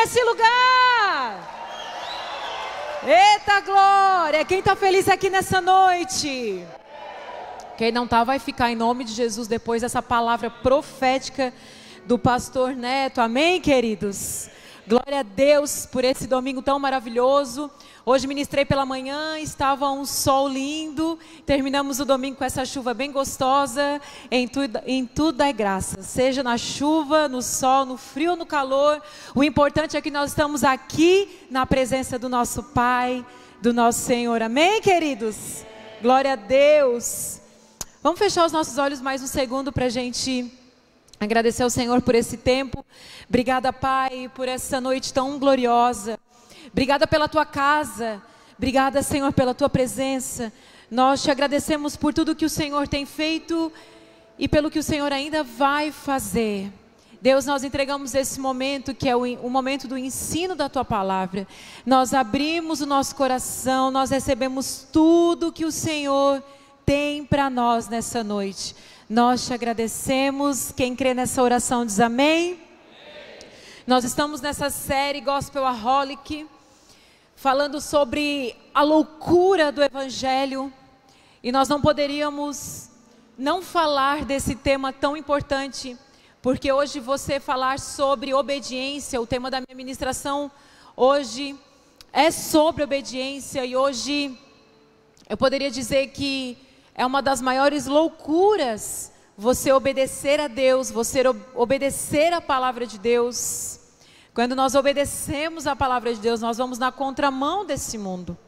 nesse 0.00 0.22
lugar. 0.24 1.58
Eita 3.06 3.60
glória! 3.60 4.44
Quem 4.46 4.60
está 4.60 4.74
feliz 4.74 5.06
aqui 5.08 5.28
nessa 5.28 5.60
noite? 5.60 6.64
Quem 7.76 7.92
não 7.92 8.04
está, 8.04 8.24
vai 8.24 8.38
ficar 8.38 8.70
em 8.70 8.76
nome 8.76 9.04
de 9.04 9.12
Jesus 9.12 9.46
depois 9.46 9.82
dessa 9.82 10.00
palavra 10.00 10.48
profética 10.48 11.52
do 12.06 12.18
pastor 12.18 12.74
Neto. 12.74 13.20
Amém, 13.20 13.60
queridos? 13.60 14.48
Glória 14.88 15.20
a 15.20 15.22
Deus 15.22 15.84
por 15.84 16.02
esse 16.02 16.26
domingo 16.26 16.62
tão 16.62 16.78
maravilhoso. 16.78 17.70
Hoje 18.12 18.26
ministrei 18.26 18.64
pela 18.64 18.84
manhã, 18.84 19.38
estava 19.38 19.88
um 19.88 20.04
sol 20.04 20.48
lindo. 20.48 21.16
Terminamos 21.46 22.00
o 22.00 22.04
domingo 22.04 22.38
com 22.38 22.44
essa 22.44 22.64
chuva 22.64 22.92
bem 22.92 23.12
gostosa. 23.12 24.00
Em 24.28 24.48
tudo, 24.48 24.80
em 24.84 25.06
tudo 25.06 25.40
é 25.44 25.52
graça, 25.52 26.02
seja 26.02 26.42
na 26.42 26.58
chuva, 26.58 27.28
no 27.28 27.40
sol, 27.40 27.86
no 27.86 27.96
frio, 27.96 28.34
no 28.34 28.44
calor. 28.44 29.00
O 29.32 29.44
importante 29.44 29.96
é 29.96 30.00
que 30.00 30.10
nós 30.10 30.30
estamos 30.30 30.64
aqui 30.64 31.46
na 31.48 31.64
presença 31.64 32.18
do 32.18 32.28
nosso 32.28 32.64
Pai, 32.64 33.24
do 33.62 33.72
nosso 33.72 34.00
Senhor. 34.00 34.42
Amém, 34.42 34.82
queridos? 34.82 35.64
Glória 36.02 36.32
a 36.32 36.36
Deus. 36.36 37.40
Vamos 38.02 38.18
fechar 38.18 38.44
os 38.44 38.50
nossos 38.50 38.76
olhos 38.76 39.00
mais 39.00 39.22
um 39.22 39.28
segundo 39.28 39.70
para 39.70 39.86
a 39.86 39.88
gente 39.88 40.52
agradecer 41.20 41.62
ao 41.62 41.70
Senhor 41.70 42.02
por 42.02 42.16
esse 42.16 42.36
tempo. 42.36 42.84
Obrigada, 43.28 43.72
Pai, 43.72 44.28
por 44.34 44.48
essa 44.48 44.80
noite 44.80 45.14
tão 45.14 45.38
gloriosa. 45.38 46.18
Obrigada 46.72 47.06
pela 47.06 47.28
tua 47.28 47.44
casa. 47.44 48.22
Obrigada, 48.56 49.02
Senhor, 49.02 49.32
pela 49.32 49.54
tua 49.54 49.68
presença. 49.68 50.52
Nós 50.90 51.22
te 51.22 51.30
agradecemos 51.30 51.96
por 51.96 52.12
tudo 52.12 52.34
que 52.34 52.44
o 52.44 52.50
Senhor 52.50 52.86
tem 52.86 53.06
feito 53.06 53.72
e 54.38 54.48
pelo 54.48 54.70
que 54.70 54.78
o 54.78 54.82
Senhor 54.82 55.12
ainda 55.12 55.42
vai 55.42 55.90
fazer. 55.90 56.72
Deus, 57.22 57.44
nós 57.44 57.62
entregamos 57.62 58.14
esse 58.14 58.40
momento 58.40 58.94
que 58.94 59.08
é 59.08 59.14
o, 59.14 59.22
o, 59.42 59.50
momento 59.50 59.86
do 59.86 59.98
ensino 59.98 60.54
da 60.54 60.68
tua 60.68 60.84
palavra. 60.84 61.46
Nós 61.84 62.14
abrimos 62.14 62.80
o 62.80 62.86
nosso 62.86 63.14
coração, 63.14 63.90
nós 63.90 64.10
recebemos 64.10 64.86
tudo 64.90 65.52
que 65.52 65.66
o 65.66 65.72
Senhor 65.72 66.42
tem 66.86 67.24
para 67.24 67.50
nós 67.50 67.88
nessa 67.88 68.24
noite. 68.24 68.74
Nós 69.08 69.46
te 69.46 69.52
agradecemos. 69.52 70.72
Quem 70.72 70.96
crê 70.96 71.12
nessa 71.12 71.42
oração 71.42 71.84
diz 71.84 72.00
amém. 72.00 72.52
amém. 72.52 72.58
Nós 73.86 74.04
estamos 74.04 74.40
nessa 74.40 74.70
série 74.70 75.20
Gospel 75.20 75.66
Aholic, 75.66 76.46
falando 77.40 77.80
sobre 77.80 78.54
a 78.74 78.82
loucura 78.82 79.72
do 79.72 79.82
Evangelho. 79.82 80.70
E 81.42 81.50
nós 81.50 81.70
não 81.70 81.80
poderíamos 81.80 82.90
não 83.38 83.62
falar 83.62 84.26
desse 84.26 84.54
tema 84.54 84.92
tão 84.92 85.16
importante, 85.16 85.96
porque 86.42 86.70
hoje 86.70 87.00
você 87.00 87.40
falar 87.40 87.78
sobre 87.78 88.34
obediência, 88.34 89.18
o 89.18 89.26
tema 89.26 89.50
da 89.50 89.58
minha 89.58 89.74
ministração 89.74 90.50
hoje 90.94 91.58
é 92.12 92.30
sobre 92.30 92.84
obediência, 92.84 93.64
e 93.64 93.74
hoje 93.74 94.38
eu 95.26 95.36
poderia 95.38 95.70
dizer 95.70 96.08
que 96.08 96.58
é 96.94 97.06
uma 97.06 97.22
das 97.22 97.40
maiores 97.40 97.86
loucuras 97.86 99.12
você 99.34 99.72
obedecer 99.72 100.38
a 100.40 100.46
Deus, 100.46 100.90
você 100.90 101.22
obedecer 101.54 102.34
a 102.34 102.40
palavra 102.42 102.86
de 102.86 102.98
Deus. 102.98 103.79
Quando 104.40 104.56
nós 104.56 104.74
obedecemos 104.74 105.66
a 105.66 105.76
palavra 105.76 106.14
de 106.14 106.18
Deus, 106.18 106.40
nós 106.40 106.56
vamos 106.56 106.78
na 106.78 106.90
contramão 106.90 107.62
desse 107.62 107.98
mundo. 107.98 108.38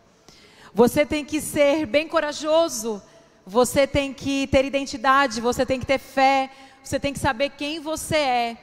Você 0.73 1.05
tem 1.05 1.23
que 1.23 1.39
ser 1.39 1.85
bem 1.85 2.09
corajoso, 2.09 3.03
você 3.47 3.87
tem 3.87 4.11
que 4.11 4.47
ter 4.47 4.65
identidade, 4.65 5.39
você 5.39 5.67
tem 5.67 5.79
que 5.79 5.85
ter 5.85 5.99
fé, 5.99 6.51
você 6.83 6.99
tem 6.99 7.13
que 7.13 7.19
saber 7.19 7.51
quem 7.51 7.79
você 7.79 8.17
é 8.17 8.57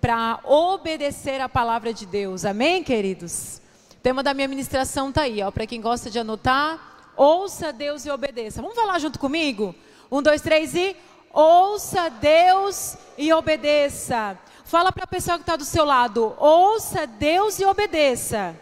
para 0.00 0.40
obedecer 0.42 1.40
a 1.40 1.48
palavra 1.48 1.94
de 1.94 2.06
Deus. 2.06 2.44
Amém, 2.44 2.82
queridos? 2.82 3.62
O 3.92 4.00
tema 4.02 4.20
da 4.20 4.34
minha 4.34 4.48
ministração 4.48 5.10
está 5.10 5.22
aí, 5.22 5.44
ó, 5.44 5.52
para 5.52 5.68
quem 5.68 5.80
gosta 5.80 6.10
de 6.10 6.18
anotar. 6.18 7.12
Ouça 7.16 7.72
Deus 7.72 8.04
e 8.04 8.10
obedeça. 8.10 8.60
Vamos 8.60 8.74
falar 8.74 8.98
junto 8.98 9.20
comigo? 9.20 9.76
Um, 10.10 10.20
dois, 10.20 10.42
três 10.42 10.74
e. 10.74 10.96
Ouça 11.32 12.08
Deus 12.10 12.96
e 13.16 13.32
obedeça. 13.32 14.36
Fala 14.74 14.90
para 14.90 15.04
a 15.04 15.06
pessoa 15.06 15.36
que 15.36 15.44
está 15.44 15.54
do 15.54 15.64
seu 15.64 15.84
lado. 15.84 16.34
Ouça 16.36 17.06
Deus 17.06 17.60
e 17.60 17.64
obedeça. 17.64 18.58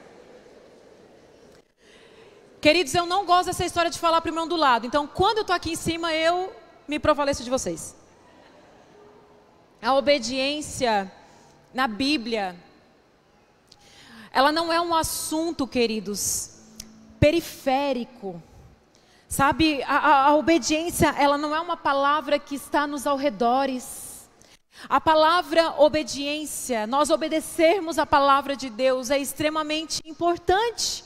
Queridos, 2.61 2.95
eu 2.95 3.07
não 3.07 3.25
gosto 3.25 3.47
dessa 3.47 3.65
história 3.65 3.91
de 3.91 3.99
falar 3.99 4.21
para 4.21 4.29
o 4.29 4.31
irmão 4.31 4.47
do 4.47 4.55
lado. 4.55 4.87
Então, 4.87 5.07
quando 5.07 5.39
eu 5.39 5.41
estou 5.41 5.57
aqui 5.57 5.73
em 5.73 5.75
cima, 5.75 6.13
eu 6.13 6.55
me 6.87 6.99
provaleço 6.99 7.43
de 7.43 7.49
vocês. 7.49 7.97
A 9.81 9.95
obediência 9.95 11.11
na 11.73 11.89
Bíblia, 11.89 12.57
ela 14.31 14.53
não 14.53 14.71
é 14.71 14.79
um 14.83 14.95
assunto, 14.95 15.67
queridos, 15.67 16.59
periférico. 17.19 18.43
Sabe, 19.27 19.83
a, 19.85 20.27
a, 20.27 20.37
obediência, 20.37 21.09
ela 21.19 21.39
não 21.39 21.57
é 21.57 21.61
uma 21.61 21.79
palavra 21.79 22.39
que 22.39 22.55
está 22.55 22.87
nos 22.87 23.07
alredores. 23.07 24.12
A 24.89 25.01
palavra 25.01 25.75
obediência, 25.79 26.87
nós 26.87 27.11
obedecermos 27.11 27.99
a 27.99 28.07
palavra 28.07 28.57
de 28.57 28.69
Deus 28.69 29.11
é 29.11 29.19
extremamente 29.19 30.01
importante 30.05 31.05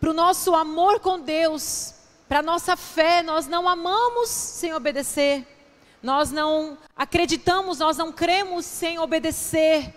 para 0.00 0.10
o 0.10 0.14
nosso 0.14 0.54
amor 0.54 0.98
com 0.98 1.20
Deus, 1.20 1.94
para 2.28 2.40
a 2.40 2.42
nossa 2.42 2.76
fé. 2.76 3.22
Nós 3.22 3.46
não 3.46 3.68
amamos 3.68 4.28
sem 4.28 4.74
obedecer, 4.74 5.46
nós 6.02 6.30
não 6.30 6.76
acreditamos, 6.96 7.78
nós 7.78 7.96
não 7.96 8.10
cremos 8.10 8.66
sem 8.66 8.98
obedecer. 8.98 9.94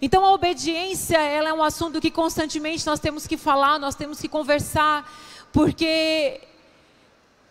Então 0.00 0.24
a 0.24 0.32
obediência, 0.32 1.18
ela 1.18 1.48
é 1.48 1.52
um 1.52 1.62
assunto 1.62 2.00
que 2.00 2.10
constantemente 2.10 2.86
nós 2.86 3.00
temos 3.00 3.26
que 3.26 3.36
falar, 3.36 3.78
nós 3.78 3.94
temos 3.94 4.20
que 4.20 4.28
conversar, 4.28 5.10
porque 5.52 6.40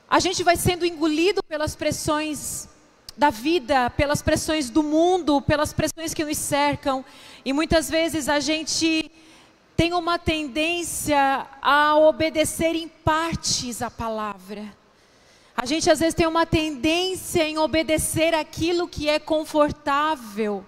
a 0.07 0.19
gente 0.19 0.43
vai 0.43 0.55
sendo 0.55 0.85
engolido 0.85 1.43
pelas 1.43 1.75
pressões 1.75 2.69
da 3.17 3.29
vida, 3.29 3.89
pelas 3.91 4.21
pressões 4.21 4.69
do 4.69 4.83
mundo, 4.83 5.41
pelas 5.41 5.71
pressões 5.71 6.13
que 6.13 6.25
nos 6.25 6.37
cercam, 6.37 7.03
e 7.43 7.53
muitas 7.53 7.89
vezes 7.89 8.27
a 8.27 8.39
gente 8.39 9.11
tem 9.75 9.93
uma 9.93 10.17
tendência 10.17 11.45
a 11.61 11.97
obedecer 11.97 12.75
em 12.75 12.87
partes 12.87 13.81
a 13.81 13.91
palavra. 13.91 14.73
A 15.55 15.65
gente 15.65 15.89
às 15.89 15.99
vezes 15.99 16.13
tem 16.13 16.27
uma 16.27 16.45
tendência 16.45 17.47
em 17.47 17.57
obedecer 17.57 18.33
aquilo 18.33 18.87
que 18.87 19.07
é 19.07 19.19
confortável. 19.19 20.65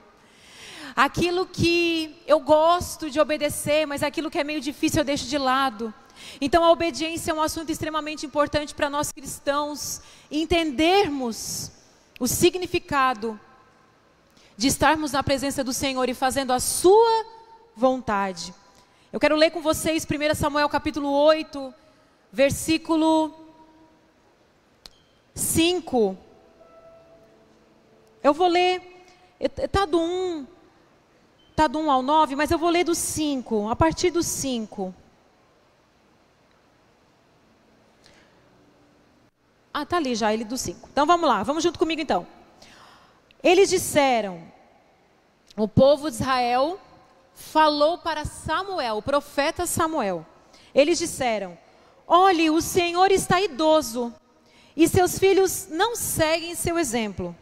Aquilo 0.95 1.45
que 1.45 2.15
eu 2.25 2.39
gosto 2.39 3.09
de 3.09 3.19
obedecer, 3.19 3.85
mas 3.85 4.01
aquilo 4.01 4.31
que 4.31 4.39
é 4.39 4.43
meio 4.43 4.61
difícil 4.61 5.01
eu 5.01 5.05
deixo 5.05 5.25
de 5.25 5.37
lado. 5.37 5.93
Então 6.39 6.63
a 6.63 6.71
obediência 6.71 7.31
é 7.31 7.33
um 7.33 7.41
assunto 7.41 7.71
extremamente 7.71 8.25
importante 8.25 8.73
para 8.73 8.89
nós 8.89 9.11
cristãos 9.11 10.01
entendermos 10.31 11.71
o 12.19 12.27
significado 12.27 13.39
de 14.55 14.67
estarmos 14.67 15.11
na 15.11 15.21
presença 15.23 15.63
do 15.63 15.73
Senhor 15.73 16.07
e 16.09 16.13
fazendo 16.13 16.51
a 16.51 16.59
sua 16.59 17.25
vontade. 17.75 18.53
Eu 19.11 19.19
quero 19.19 19.35
ler 19.35 19.51
com 19.51 19.61
vocês 19.61 20.05
1 20.05 20.35
Samuel 20.35 20.69
capítulo 20.69 21.09
8, 21.09 21.73
versículo 22.31 23.33
5. 25.33 26.17
Eu 28.23 28.33
vou 28.33 28.47
ler, 28.47 28.81
está 29.39 29.85
do 29.85 29.99
1 29.99 30.47
Está 31.57 31.65
do 31.65 31.79
1 31.79 31.89
ao 31.89 32.03
9, 32.03 32.35
mas 32.35 32.51
eu 32.51 32.59
vou 32.59 32.69
ler 32.69 32.83
do 32.83 32.93
5, 32.93 33.67
a 33.67 33.75
partir 33.75 34.11
do 34.11 34.21
5. 34.21 34.93
Ah, 39.77 39.83
está 39.83 39.97
ali 39.97 40.15
já, 40.15 40.33
ele 40.33 40.43
do 40.43 40.57
5. 40.57 40.89
Então 40.91 41.05
vamos 41.05 41.29
lá, 41.29 41.43
vamos 41.43 41.61
junto 41.61 41.77
comigo 41.77 42.01
então. 42.01 42.25
Eles 43.43 43.69
disseram, 43.69 44.41
o 45.55 45.67
povo 45.67 46.09
de 46.09 46.15
Israel 46.15 46.79
falou 47.35 47.99
para 47.99 48.25
Samuel, 48.25 48.97
o 48.97 49.03
profeta 49.03 49.67
Samuel. 49.67 50.25
Eles 50.73 50.97
disseram: 50.97 51.55
Olhe, 52.07 52.49
o 52.49 52.59
Senhor 52.59 53.11
está 53.11 53.39
idoso 53.39 54.11
e 54.75 54.87
seus 54.87 55.19
filhos 55.19 55.67
não 55.69 55.95
seguem 55.95 56.55
seu 56.55 56.79
exemplo. 56.79 57.35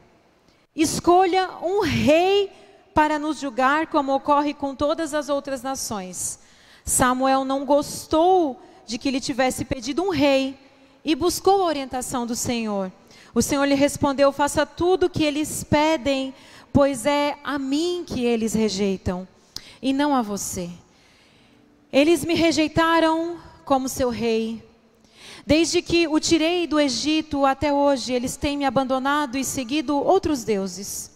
Escolha 0.75 1.51
um 1.61 1.79
rei 1.83 2.51
para 2.93 3.17
nos 3.17 3.39
julgar, 3.39 3.87
como 3.87 4.13
ocorre 4.13 4.53
com 4.53 4.75
todas 4.75 5.13
as 5.13 5.29
outras 5.29 5.63
nações. 5.63 6.39
Samuel 6.83 7.45
não 7.45 7.63
gostou 7.63 8.61
de 8.85 8.97
que 8.97 9.09
lhe 9.09 9.21
tivesse 9.21 9.63
pedido 9.63 10.03
um 10.03 10.09
rei 10.09 10.64
e 11.05 11.13
buscou 11.13 11.61
a 11.61 11.65
orientação 11.65 12.25
do 12.25 12.35
Senhor. 12.35 12.91
O 13.33 13.41
Senhor 13.41 13.63
lhe 13.65 13.75
respondeu: 13.75 14.31
Faça 14.31 14.65
tudo 14.65 15.05
o 15.05 15.09
que 15.09 15.23
eles 15.23 15.63
pedem, 15.63 16.33
pois 16.73 17.05
é 17.05 17.37
a 17.43 17.59
mim 17.59 18.03
que 18.05 18.25
eles 18.25 18.55
rejeitam, 18.55 19.27
e 19.79 19.93
não 19.93 20.15
a 20.15 20.23
você. 20.23 20.67
Eles 21.93 22.25
me 22.25 22.33
rejeitaram 22.33 23.37
como 23.63 23.87
seu 23.87 24.09
rei. 24.09 24.63
Desde 25.45 25.79
que 25.79 26.07
o 26.07 26.19
tirei 26.19 26.65
do 26.65 26.79
Egito 26.79 27.45
até 27.45 27.71
hoje, 27.71 28.11
eles 28.11 28.35
têm 28.35 28.57
me 28.57 28.65
abandonado 28.65 29.37
e 29.37 29.43
seguido 29.43 29.95
outros 29.95 30.43
deuses. 30.43 31.11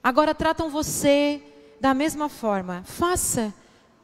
Agora 0.00 0.32
tratam 0.32 0.70
você 0.70 1.42
da 1.80 1.92
mesma 1.92 2.28
forma, 2.28 2.84
faça 2.86 3.52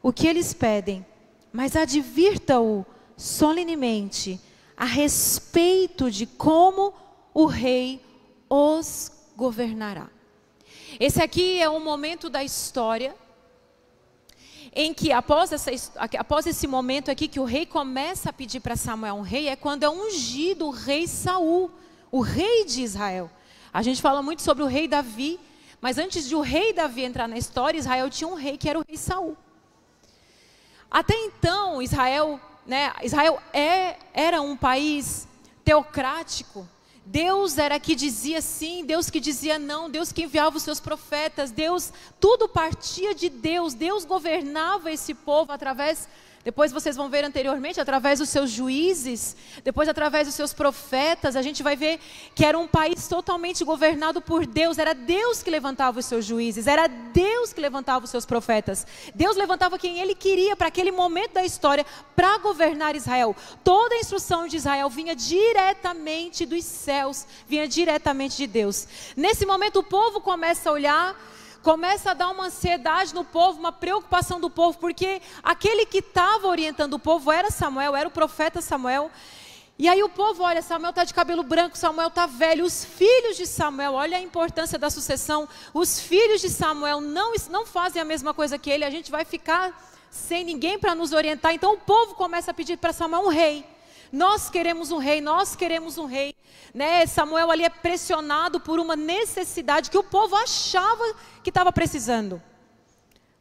o 0.02 0.12
que 0.12 0.26
eles 0.26 0.52
pedem, 0.52 1.06
mas 1.52 1.76
advirta-o 1.76 2.84
solenemente 3.16 4.40
a 4.80 4.86
respeito 4.86 6.10
de 6.10 6.24
como 6.24 6.94
o 7.34 7.44
rei 7.44 8.02
os 8.48 9.12
governará. 9.36 10.08
Esse 10.98 11.22
aqui 11.22 11.60
é 11.60 11.68
um 11.68 11.84
momento 11.84 12.30
da 12.30 12.42
história 12.42 13.14
em 14.72 14.94
que 14.94 15.12
após, 15.12 15.52
essa, 15.52 15.70
após 16.18 16.46
esse 16.46 16.66
momento 16.66 17.10
aqui 17.10 17.28
que 17.28 17.38
o 17.38 17.44
rei 17.44 17.66
começa 17.66 18.30
a 18.30 18.32
pedir 18.32 18.60
para 18.60 18.74
Samuel 18.74 19.16
um 19.16 19.20
rei, 19.20 19.48
é 19.48 19.54
quando 19.54 19.82
é 19.82 19.90
ungido 19.90 20.68
o 20.68 20.70
rei 20.70 21.06
Saul, 21.06 21.70
o 22.10 22.22
rei 22.22 22.64
de 22.64 22.82
Israel. 22.82 23.30
A 23.70 23.82
gente 23.82 24.00
fala 24.00 24.22
muito 24.22 24.40
sobre 24.40 24.62
o 24.62 24.66
rei 24.66 24.88
Davi, 24.88 25.38
mas 25.78 25.98
antes 25.98 26.26
de 26.26 26.34
o 26.34 26.40
rei 26.40 26.72
Davi 26.72 27.02
entrar 27.04 27.28
na 27.28 27.36
história, 27.36 27.78
Israel 27.78 28.08
tinha 28.08 28.28
um 28.28 28.34
rei 28.34 28.56
que 28.56 28.66
era 28.66 28.78
o 28.78 28.84
rei 28.88 28.96
Saul. 28.96 29.36
Até 30.90 31.14
então, 31.16 31.82
Israel, 31.82 32.40
né, 32.70 32.92
Israel 33.02 33.42
é, 33.52 33.96
era 34.14 34.40
um 34.40 34.56
país 34.56 35.26
teocrático, 35.64 36.68
Deus 37.04 37.58
era 37.58 37.80
que 37.80 37.96
dizia 37.96 38.40
sim, 38.40 38.84
Deus 38.84 39.10
que 39.10 39.18
dizia 39.18 39.58
não, 39.58 39.90
Deus 39.90 40.12
que 40.12 40.22
enviava 40.22 40.56
os 40.56 40.62
seus 40.62 40.78
profetas, 40.78 41.50
Deus, 41.50 41.92
tudo 42.20 42.48
partia 42.48 43.12
de 43.12 43.28
Deus, 43.28 43.74
Deus 43.74 44.04
governava 44.04 44.92
esse 44.92 45.14
povo 45.14 45.50
através 45.50 46.08
depois 46.42 46.72
vocês 46.72 46.96
vão 46.96 47.10
ver 47.10 47.22
anteriormente, 47.22 47.80
através 47.80 48.18
dos 48.18 48.30
seus 48.30 48.50
juízes, 48.50 49.36
depois 49.62 49.90
através 49.90 50.26
dos 50.26 50.34
seus 50.34 50.54
profetas, 50.54 51.36
a 51.36 51.42
gente 51.42 51.62
vai 51.62 51.76
ver 51.76 52.00
que 52.34 52.46
era 52.46 52.58
um 52.58 52.66
país 52.66 53.06
totalmente 53.06 53.62
governado 53.62 54.22
por 54.22 54.46
Deus. 54.46 54.78
Era 54.78 54.94
Deus 54.94 55.42
que 55.42 55.50
levantava 55.50 55.98
os 55.98 56.06
seus 56.06 56.24
juízes, 56.24 56.66
era 56.66 56.86
Deus 56.86 57.52
que 57.52 57.60
levantava 57.60 58.06
os 58.06 58.10
seus 58.10 58.24
profetas. 58.24 58.86
Deus 59.14 59.36
levantava 59.36 59.78
quem 59.78 60.00
ele 60.00 60.14
queria 60.14 60.56
para 60.56 60.68
aquele 60.68 60.90
momento 60.90 61.34
da 61.34 61.44
história 61.44 61.84
para 62.16 62.38
governar 62.38 62.96
Israel. 62.96 63.36
Toda 63.62 63.94
a 63.94 63.98
instrução 63.98 64.48
de 64.48 64.56
Israel 64.56 64.88
vinha 64.88 65.14
diretamente 65.14 66.46
dos 66.46 66.64
céus, 66.64 67.26
vinha 67.46 67.68
diretamente 67.68 68.38
de 68.38 68.46
Deus. 68.46 68.88
Nesse 69.14 69.44
momento 69.44 69.80
o 69.80 69.84
povo 69.84 70.22
começa 70.22 70.70
a 70.70 70.72
olhar 70.72 71.14
começa 71.62 72.10
a 72.10 72.14
dar 72.14 72.30
uma 72.30 72.46
ansiedade 72.46 73.14
no 73.14 73.24
povo, 73.24 73.58
uma 73.58 73.72
preocupação 73.72 74.40
do 74.40 74.48
povo, 74.48 74.78
porque 74.78 75.20
aquele 75.42 75.86
que 75.86 75.98
estava 75.98 76.46
orientando 76.48 76.94
o 76.94 76.98
povo 76.98 77.30
era 77.30 77.50
Samuel, 77.50 77.94
era 77.94 78.08
o 78.08 78.12
profeta 78.12 78.60
Samuel. 78.60 79.10
E 79.78 79.88
aí 79.88 80.02
o 80.02 80.10
povo, 80.10 80.42
olha, 80.42 80.60
Samuel 80.60 80.90
está 80.90 81.04
de 81.04 81.14
cabelo 81.14 81.42
branco, 81.42 81.78
Samuel 81.78 82.08
está 82.08 82.26
velho. 82.26 82.66
Os 82.66 82.84
filhos 82.84 83.36
de 83.36 83.46
Samuel, 83.46 83.94
olha 83.94 84.18
a 84.18 84.20
importância 84.20 84.78
da 84.78 84.90
sucessão. 84.90 85.48
Os 85.72 85.98
filhos 85.98 86.42
de 86.42 86.50
Samuel 86.50 87.00
não, 87.00 87.32
não 87.48 87.64
fazem 87.64 88.00
a 88.00 88.04
mesma 88.04 88.34
coisa 88.34 88.58
que 88.58 88.70
ele, 88.70 88.84
a 88.84 88.90
gente 88.90 89.10
vai 89.10 89.24
ficar 89.24 89.74
sem 90.10 90.44
ninguém 90.44 90.78
para 90.78 90.94
nos 90.94 91.12
orientar. 91.12 91.54
Então 91.54 91.72
o 91.72 91.78
povo 91.78 92.14
começa 92.14 92.50
a 92.50 92.54
pedir 92.54 92.76
para 92.76 92.92
Samuel 92.92 93.22
um 93.22 93.28
rei. 93.28 93.64
Nós 94.12 94.50
queremos 94.50 94.90
um 94.90 94.98
rei, 94.98 95.20
nós 95.20 95.54
queremos 95.54 95.98
um 95.98 96.06
rei. 96.06 96.34
Né? 96.74 97.06
Samuel 97.06 97.50
ali 97.50 97.64
é 97.64 97.68
pressionado 97.68 98.60
por 98.60 98.78
uma 98.78 98.96
necessidade 98.96 99.90
que 99.90 99.98
o 99.98 100.02
povo 100.02 100.36
achava 100.36 101.02
que 101.42 101.50
estava 101.50 101.72
precisando. 101.72 102.42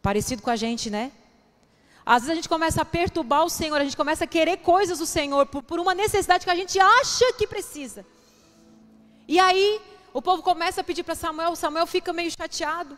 Parecido 0.01 0.41
com 0.41 0.49
a 0.49 0.55
gente, 0.55 0.89
né? 0.89 1.11
Às 2.05 2.23
vezes 2.23 2.31
a 2.31 2.35
gente 2.35 2.49
começa 2.49 2.81
a 2.81 2.85
perturbar 2.85 3.43
o 3.43 3.49
Senhor, 3.49 3.79
a 3.79 3.83
gente 3.83 3.97
começa 3.97 4.23
a 4.23 4.27
querer 4.27 4.57
coisas 4.57 4.97
do 4.97 5.05
Senhor 5.05 5.45
por, 5.45 5.61
por 5.61 5.79
uma 5.79 5.93
necessidade 5.93 6.43
que 6.43 6.49
a 6.49 6.55
gente 6.55 6.79
acha 6.79 7.33
que 7.33 7.45
precisa. 7.45 8.05
E 9.27 9.37
aí 9.39 9.79
o 10.11 10.21
povo 10.21 10.41
começa 10.41 10.81
a 10.81 10.83
pedir 10.83 11.03
para 11.03 11.13
Samuel, 11.13 11.55
Samuel 11.55 11.85
fica 11.85 12.11
meio 12.11 12.31
chateado. 12.31 12.97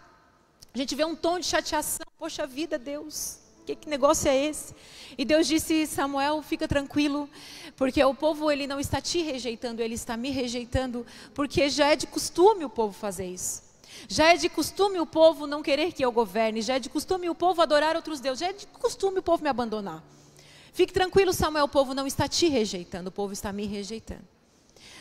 A 0.73 0.77
gente 0.77 0.95
vê 0.95 1.03
um 1.03 1.15
tom 1.15 1.39
de 1.39 1.45
chateação. 1.45 2.05
Poxa 2.17 2.47
vida, 2.47 2.77
Deus, 2.77 3.39
que, 3.75 3.83
que 3.83 3.89
negócio 3.89 4.29
é 4.29 4.45
esse? 4.45 4.73
E 5.17 5.25
Deus 5.25 5.47
disse: 5.47 5.85
Samuel, 5.87 6.41
fica 6.41 6.67
tranquilo, 6.67 7.29
porque 7.75 8.03
o 8.03 8.13
povo 8.13 8.51
ele 8.51 8.67
não 8.67 8.79
está 8.79 9.01
te 9.01 9.21
rejeitando, 9.21 9.81
ele 9.81 9.95
está 9.95 10.15
me 10.17 10.29
rejeitando, 10.29 11.05
porque 11.33 11.69
já 11.69 11.87
é 11.87 11.95
de 11.95 12.07
costume 12.07 12.65
o 12.65 12.69
povo 12.69 12.93
fazer 12.93 13.25
isso. 13.25 13.63
Já 14.07 14.33
é 14.33 14.37
de 14.37 14.49
costume 14.49 14.99
o 14.99 15.05
povo 15.05 15.45
não 15.45 15.61
querer 15.61 15.91
que 15.91 16.03
eu 16.03 16.11
governe, 16.11 16.61
já 16.61 16.75
é 16.75 16.79
de 16.79 16.89
costume 16.89 17.29
o 17.29 17.35
povo 17.35 17.61
adorar 17.61 17.95
outros 17.95 18.19
deuses, 18.19 18.39
já 18.39 18.47
é 18.47 18.53
de 18.53 18.65
costume 18.67 19.19
o 19.19 19.23
povo 19.23 19.43
me 19.43 19.49
abandonar. 19.49 20.03
Fique 20.73 20.93
tranquilo, 20.93 21.33
Samuel, 21.33 21.65
o 21.65 21.69
povo 21.69 21.93
não 21.93 22.07
está 22.07 22.27
te 22.27 22.47
rejeitando, 22.47 23.07
o 23.07 23.11
povo 23.11 23.33
está 23.33 23.51
me 23.51 23.65
rejeitando. 23.65 24.23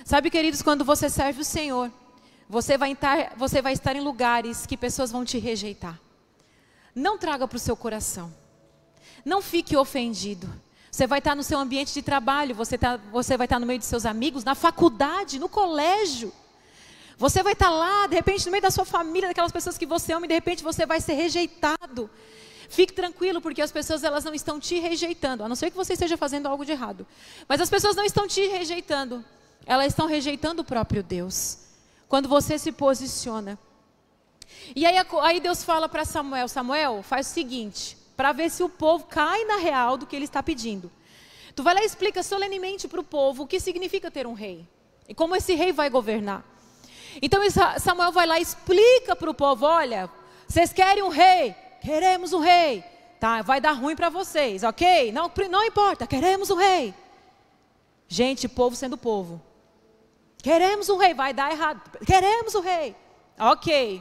Sabe, 0.05 0.31
queridos, 0.31 0.63
quando 0.63 0.85
você 0.85 1.09
serve 1.09 1.43
o 1.43 1.45
Senhor, 1.45 1.91
você 2.49 2.77
vai 2.77 2.97
você 3.37 3.63
vai 3.63 3.73
estar 3.73 3.95
em 3.95 4.01
lugares 4.01 4.67
que 4.67 4.77
pessoas 4.77 5.13
vão 5.13 5.25
te 5.25 5.39
rejeitar. 5.39 5.99
Não 6.95 7.17
traga 7.17 7.47
para 7.47 7.57
o 7.57 7.61
seu 7.61 7.77
coração. 7.77 8.40
Não 9.25 9.43
fique 9.43 9.77
ofendido. 9.77 10.51
Você 10.91 11.07
vai 11.07 11.19
estar 11.21 11.37
no 11.37 11.43
seu 11.43 11.59
ambiente 11.59 11.95
de 11.95 12.03
trabalho, 12.03 12.55
você, 12.55 12.77
tá, 12.77 12.99
você 13.13 13.37
vai 13.37 13.47
estar 13.47 13.61
no 13.61 13.67
meio 13.67 13.79
de 13.79 13.85
seus 13.85 14.05
amigos, 14.05 14.43
na 14.43 14.55
faculdade, 14.55 15.39
no 15.39 15.49
colégio. 15.49 16.33
Você 17.17 17.43
vai 17.43 17.53
estar 17.53 17.71
lá, 17.71 18.07
de 18.07 18.17
repente, 18.17 18.47
no 18.47 18.51
meio 18.51 18.63
da 18.63 18.71
sua 18.71 18.85
família, 18.85 19.29
daquelas 19.29 19.53
pessoas 19.53 19.79
que 19.79 19.87
você 19.87 20.13
ama, 20.13 20.25
e 20.25 20.29
de 20.29 20.35
repente 20.35 20.65
você 20.65 20.85
vai 20.87 21.01
ser 21.01 21.13
rejeitado. 21.13 22.11
Fique 22.69 22.93
tranquilo, 22.93 23.41
porque 23.41 23.61
as 23.61 23.71
pessoas 23.71 24.03
elas 24.03 24.25
não 24.25 24.33
estão 24.33 24.59
te 24.59 24.79
rejeitando, 24.79 25.45
a 25.45 25.49
não 25.49 25.57
ser 25.57 25.71
que 25.71 25.77
você 25.77 25.93
esteja 25.93 26.17
fazendo 26.17 26.47
algo 26.47 26.65
de 26.65 26.73
errado. 26.73 27.07
Mas 27.49 27.61
as 27.61 27.69
pessoas 27.69 27.95
não 27.95 28.05
estão 28.05 28.27
te 28.27 28.47
rejeitando, 28.47 29.25
elas 29.67 29.89
estão 29.89 30.07
rejeitando 30.07 30.61
o 30.61 30.65
próprio 30.65 31.03
Deus. 31.03 31.59
Quando 32.09 32.29
você 32.29 32.59
se 32.59 32.73
posiciona. 32.73 33.59
E 34.75 34.87
aí, 34.87 34.97
aí 35.23 35.41
Deus 35.41 35.63
fala 35.63 35.89
para 35.89 36.05
Samuel: 36.05 36.49
Samuel, 36.49 37.03
faz 37.03 37.29
o 37.29 37.31
seguinte, 37.31 37.97
para 38.21 38.33
ver 38.33 38.51
se 38.51 38.63
o 38.63 38.69
povo 38.69 39.07
cai 39.07 39.47
na 39.47 39.57
real 39.57 39.97
do 39.97 40.05
que 40.05 40.15
ele 40.15 40.27
está 40.27 40.43
pedindo. 40.43 40.93
Tu 41.57 41.63
vai 41.63 41.73
lá 41.73 41.81
e 41.81 41.87
explica 41.87 42.23
solenemente 42.23 42.87
para 42.87 43.01
o 43.01 43.03
povo 43.03 43.45
o 43.45 43.47
que 43.47 43.59
significa 43.59 44.11
ter 44.11 44.27
um 44.27 44.35
rei 44.35 44.69
e 45.09 45.15
como 45.15 45.35
esse 45.35 45.55
rei 45.55 45.73
vai 45.73 45.89
governar. 45.89 46.45
Então 47.23 47.41
Samuel 47.79 48.13
vai 48.13 48.27
lá 48.27 48.39
e 48.39 48.43
explica 48.43 49.17
para 49.17 49.31
o 49.31 49.33
povo: 49.33 49.65
olha, 49.65 50.11
vocês 50.47 50.71
querem 50.71 51.03
um 51.03 51.09
rei? 51.09 51.57
Queremos 51.81 52.35
um 52.35 52.41
rei. 52.41 52.85
Tá, 53.19 53.41
vai 53.41 53.59
dar 53.59 53.73
ruim 53.73 53.97
para 53.97 54.11
vocês, 54.11 54.65
ok? 54.65 55.11
Não, 55.13 55.33
não 55.51 55.65
importa, 55.65 56.07
queremos 56.07 56.51
um 56.51 56.57
rei. 56.57 56.95
Gente, 58.07 58.47
povo 58.49 58.77
sendo 58.77 58.99
povo. 58.99 59.41
Queremos 60.43 60.91
um 60.91 60.99
rei, 60.99 61.15
vai 61.15 61.33
dar 61.33 61.51
errado. 61.51 61.81
Queremos 62.05 62.55
um 62.55 62.61
rei. 62.61 62.95
Ok. 63.39 63.97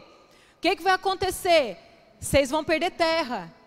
O 0.57 0.59
que, 0.59 0.75
que 0.75 0.83
vai 0.83 0.91
acontecer? 0.91 1.77
Vocês 2.19 2.49
vão 2.49 2.65
perder 2.65 2.91
terra. 2.91 3.57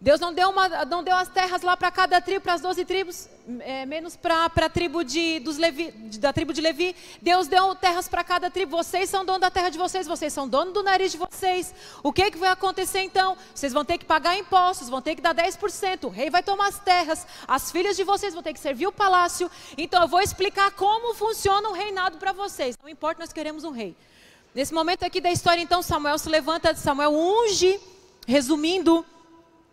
Deus 0.00 0.20
não 0.20 0.32
deu, 0.32 0.50
uma, 0.50 0.68
não 0.84 1.02
deu 1.02 1.16
as 1.16 1.26
terras 1.28 1.62
lá 1.62 1.76
para 1.76 1.90
cada 1.90 2.20
tribo, 2.20 2.40
para 2.40 2.54
as 2.54 2.60
doze 2.60 2.84
tribos, 2.84 3.28
é, 3.58 3.84
menos 3.84 4.14
para 4.14 4.44
a 4.44 4.68
tribo 4.68 5.02
de, 5.02 5.40
dos 5.40 5.56
Levi, 5.56 5.90
da 6.20 6.32
tribo 6.32 6.52
de 6.52 6.60
Levi. 6.60 6.94
Deus 7.20 7.48
deu 7.48 7.74
terras 7.74 8.06
para 8.06 8.22
cada 8.22 8.48
tribo. 8.48 8.76
Vocês 8.76 9.10
são 9.10 9.24
dono 9.24 9.40
da 9.40 9.50
terra 9.50 9.70
de 9.70 9.76
vocês, 9.76 10.06
vocês 10.06 10.32
são 10.32 10.48
dono 10.48 10.70
do 10.70 10.84
nariz 10.84 11.10
de 11.10 11.18
vocês. 11.18 11.74
O 12.00 12.12
que, 12.12 12.30
que 12.30 12.38
vai 12.38 12.50
acontecer 12.50 13.00
então? 13.00 13.36
Vocês 13.52 13.72
vão 13.72 13.84
ter 13.84 13.98
que 13.98 14.04
pagar 14.04 14.38
impostos, 14.38 14.88
vão 14.88 15.02
ter 15.02 15.16
que 15.16 15.20
dar 15.20 15.34
10%. 15.34 16.04
O 16.04 16.08
rei 16.10 16.30
vai 16.30 16.44
tomar 16.44 16.68
as 16.68 16.78
terras, 16.78 17.26
as 17.48 17.72
filhas 17.72 17.96
de 17.96 18.04
vocês 18.04 18.32
vão 18.32 18.42
ter 18.42 18.52
que 18.52 18.60
servir 18.60 18.86
o 18.86 18.92
palácio. 18.92 19.50
Então 19.76 20.00
eu 20.02 20.08
vou 20.08 20.20
explicar 20.20 20.70
como 20.70 21.12
funciona 21.12 21.70
o 21.70 21.72
reinado 21.72 22.18
para 22.18 22.32
vocês. 22.32 22.78
Não 22.80 22.88
importa, 22.88 23.20
nós 23.20 23.32
queremos 23.32 23.64
um 23.64 23.72
rei. 23.72 23.96
Nesse 24.54 24.72
momento 24.72 25.02
aqui 25.02 25.20
da 25.20 25.32
história, 25.32 25.60
então, 25.60 25.82
Samuel 25.82 26.18
se 26.18 26.28
levanta, 26.28 26.72
Samuel 26.76 27.12
unge, 27.12 27.80
resumindo 28.28 29.04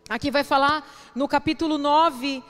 Aqui 0.08 0.30
vai 0.30 0.44
falar 0.44 0.88
no 1.16 1.28
capítulo 1.28 1.80
9, 1.80 2.38
uh, 2.38 2.44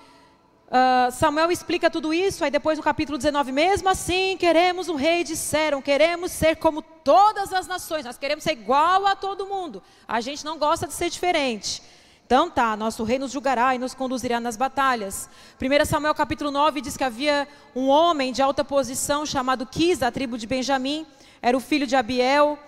ah, 0.69 1.09
Samuel 1.09 1.49
explica 1.53 1.89
tudo 1.89 2.13
isso, 2.13 2.43
aí 2.43 2.51
depois 2.51 2.77
no 2.77 2.83
capítulo 2.83 3.17
19, 3.17 3.53
mesmo 3.53 3.87
assim 3.87 4.35
queremos 4.37 4.89
um 4.89 4.95
rei, 4.95 5.23
disseram, 5.23 5.81
queremos 5.81 6.33
ser 6.33 6.57
como 6.57 6.81
todas 6.81 7.53
as 7.53 7.65
nações, 7.65 8.03
nós 8.03 8.17
queremos 8.17 8.43
ser 8.43 8.51
igual 8.51 9.07
a 9.07 9.15
todo 9.15 9.45
mundo, 9.45 9.81
a 10.05 10.19
gente 10.19 10.43
não 10.43 10.57
gosta 10.57 10.85
de 10.85 10.93
ser 10.93 11.09
diferente. 11.09 11.81
Então 12.25 12.49
tá, 12.49 12.75
nosso 12.75 13.05
rei 13.05 13.17
nos 13.17 13.31
julgará 13.31 13.73
e 13.73 13.77
nos 13.77 13.93
conduzirá 13.93 14.37
nas 14.41 14.57
batalhas. 14.57 15.29
1 15.61 15.85
Samuel 15.85 16.13
capítulo 16.13 16.51
9 16.51 16.81
diz 16.81 16.97
que 16.97 17.05
havia 17.05 17.47
um 17.73 17.87
homem 17.87 18.33
de 18.33 18.41
alta 18.41 18.65
posição 18.65 19.25
chamado 19.25 19.65
Quis, 19.65 19.99
da 19.99 20.11
tribo 20.11 20.37
de 20.37 20.45
Benjamim, 20.45 21.07
era 21.41 21.55
o 21.55 21.61
filho 21.61 21.87
de 21.87 21.95
Abiel, 21.95 22.59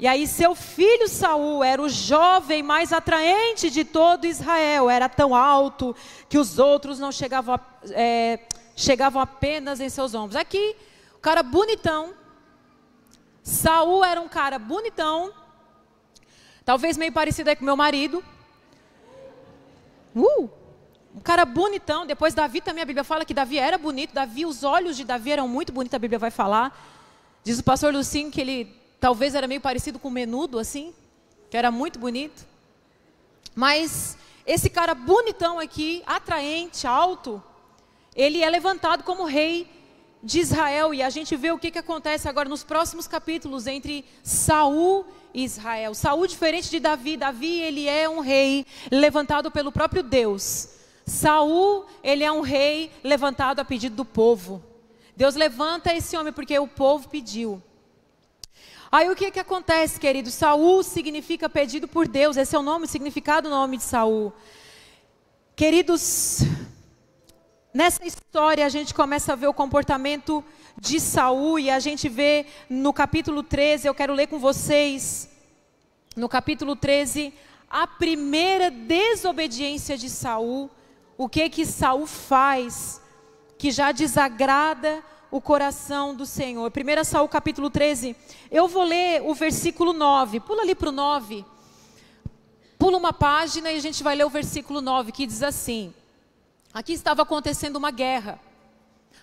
e 0.00 0.06
aí 0.06 0.26
seu 0.26 0.54
filho 0.54 1.06
Saul 1.06 1.62
era 1.62 1.82
o 1.82 1.86
jovem 1.86 2.62
mais 2.62 2.90
atraente 2.90 3.70
de 3.70 3.84
todo 3.84 4.24
Israel, 4.24 4.88
era 4.88 5.10
tão 5.10 5.34
alto 5.34 5.94
que 6.26 6.38
os 6.38 6.58
outros 6.58 6.98
não 6.98 7.12
chegavam, 7.12 7.56
a, 7.56 7.60
é, 7.90 8.40
chegavam 8.74 9.20
apenas 9.20 9.78
em 9.78 9.90
seus 9.90 10.14
ombros. 10.14 10.36
Aqui, 10.36 10.74
o 11.16 11.18
cara 11.18 11.42
bonitão. 11.42 12.14
Saul 13.42 14.02
era 14.02 14.18
um 14.18 14.26
cara 14.26 14.58
bonitão, 14.58 15.34
talvez 16.64 16.96
meio 16.96 17.12
parecido 17.12 17.50
aí 17.50 17.56
com 17.56 17.66
meu 17.66 17.76
marido. 17.76 18.24
Uh, 20.16 20.48
um 21.14 21.20
cara 21.20 21.44
bonitão. 21.44 22.06
Depois 22.06 22.32
Davi 22.32 22.62
também 22.62 22.82
a 22.82 22.86
Bíblia 22.86 23.04
fala 23.04 23.26
que 23.26 23.34
Davi 23.34 23.58
era 23.58 23.76
bonito. 23.76 24.14
Davi, 24.14 24.46
os 24.46 24.64
olhos 24.64 24.96
de 24.96 25.04
Davi 25.04 25.32
eram 25.32 25.46
muito 25.46 25.74
bonitos. 25.74 25.94
A 25.94 25.98
Bíblia 25.98 26.18
vai 26.18 26.30
falar. 26.30 26.74
Diz 27.44 27.58
o 27.58 27.64
pastor 27.64 27.92
Lucinho 27.92 28.30
que 28.30 28.40
ele 28.40 28.79
talvez 29.00 29.34
era 29.34 29.48
meio 29.48 29.60
parecido 29.60 29.98
com 29.98 30.10
menudo 30.10 30.58
assim. 30.58 30.94
que 31.48 31.56
era 31.56 31.70
muito 31.70 31.98
bonito. 31.98 32.46
Mas 33.54 34.16
esse 34.46 34.70
cara 34.70 34.94
bonitão 34.94 35.58
aqui, 35.58 36.02
atraente, 36.06 36.86
alto, 36.86 37.42
ele 38.14 38.42
é 38.42 38.48
levantado 38.48 39.02
como 39.02 39.24
rei 39.24 39.68
de 40.22 40.38
Israel 40.38 40.92
e 40.92 41.02
a 41.02 41.10
gente 41.10 41.34
vê 41.34 41.50
o 41.50 41.58
que, 41.58 41.70
que 41.70 41.78
acontece 41.78 42.28
agora 42.28 42.48
nos 42.48 42.62
próximos 42.62 43.08
capítulos 43.08 43.66
entre 43.66 44.04
Saul 44.22 45.06
e 45.32 45.44
Israel. 45.44 45.94
Saul 45.94 46.26
diferente 46.26 46.70
de 46.70 46.78
Davi, 46.78 47.16
Davi 47.16 47.60
ele 47.60 47.88
é 47.88 48.08
um 48.08 48.20
rei 48.20 48.66
levantado 48.90 49.50
pelo 49.50 49.72
próprio 49.72 50.02
Deus. 50.02 50.68
Saul, 51.06 51.86
ele 52.04 52.22
é 52.22 52.30
um 52.30 52.42
rei 52.42 52.92
levantado 53.02 53.60
a 53.60 53.64
pedido 53.64 53.96
do 53.96 54.04
povo. 54.04 54.62
Deus 55.16 55.34
levanta 55.34 55.94
esse 55.94 56.16
homem 56.16 56.32
porque 56.32 56.58
o 56.58 56.68
povo 56.68 57.08
pediu. 57.08 57.62
Aí 58.92 59.08
o 59.08 59.16
que 59.16 59.30
que 59.30 59.40
acontece, 59.40 60.00
querido? 60.00 60.30
Saul 60.30 60.82
significa 60.82 61.48
pedido 61.48 61.86
por 61.86 62.08
Deus. 62.08 62.36
Esse 62.36 62.56
é 62.56 62.58
o 62.58 62.62
nome, 62.62 62.86
o 62.86 62.88
significado 62.88 63.48
do 63.48 63.54
nome 63.54 63.76
de 63.76 63.84
Saul. 63.84 64.32
Queridos, 65.54 66.42
Nessa 67.72 68.04
história 68.04 68.66
a 68.66 68.68
gente 68.68 68.92
começa 68.92 69.32
a 69.32 69.36
ver 69.36 69.46
o 69.46 69.54
comportamento 69.54 70.44
de 70.76 70.98
Saul 70.98 71.56
e 71.56 71.70
a 71.70 71.78
gente 71.78 72.08
vê 72.08 72.44
no 72.68 72.92
capítulo 72.92 73.44
13, 73.44 73.86
eu 73.86 73.94
quero 73.94 74.12
ler 74.12 74.26
com 74.26 74.40
vocês, 74.40 75.30
no 76.16 76.28
capítulo 76.28 76.74
13, 76.74 77.32
a 77.70 77.86
primeira 77.86 78.72
desobediência 78.72 79.96
de 79.96 80.10
Saul, 80.10 80.68
o 81.16 81.28
que 81.28 81.48
que 81.48 81.64
Saul 81.64 82.08
faz 82.08 83.00
que 83.56 83.70
já 83.70 83.92
desagrada 83.92 85.04
o 85.30 85.40
coração 85.40 86.14
do 86.14 86.26
Senhor. 86.26 86.70
1 86.70 87.04
Saul 87.04 87.28
capítulo 87.28 87.70
13, 87.70 88.16
eu 88.50 88.68
vou 88.68 88.84
ler 88.84 89.22
o 89.22 89.34
versículo 89.34 89.92
9, 89.92 90.40
pula 90.40 90.62
ali 90.62 90.74
para 90.74 90.88
o 90.88 90.92
9, 90.92 91.44
pula 92.78 92.96
uma 92.96 93.12
página 93.12 93.70
e 93.70 93.76
a 93.76 93.80
gente 93.80 94.02
vai 94.02 94.16
ler 94.16 94.24
o 94.24 94.30
versículo 94.30 94.80
9, 94.80 95.12
que 95.12 95.26
diz 95.26 95.42
assim, 95.42 95.94
Aqui 96.72 96.92
estava 96.92 97.22
acontecendo 97.22 97.76
uma 97.76 97.90
guerra. 97.90 98.38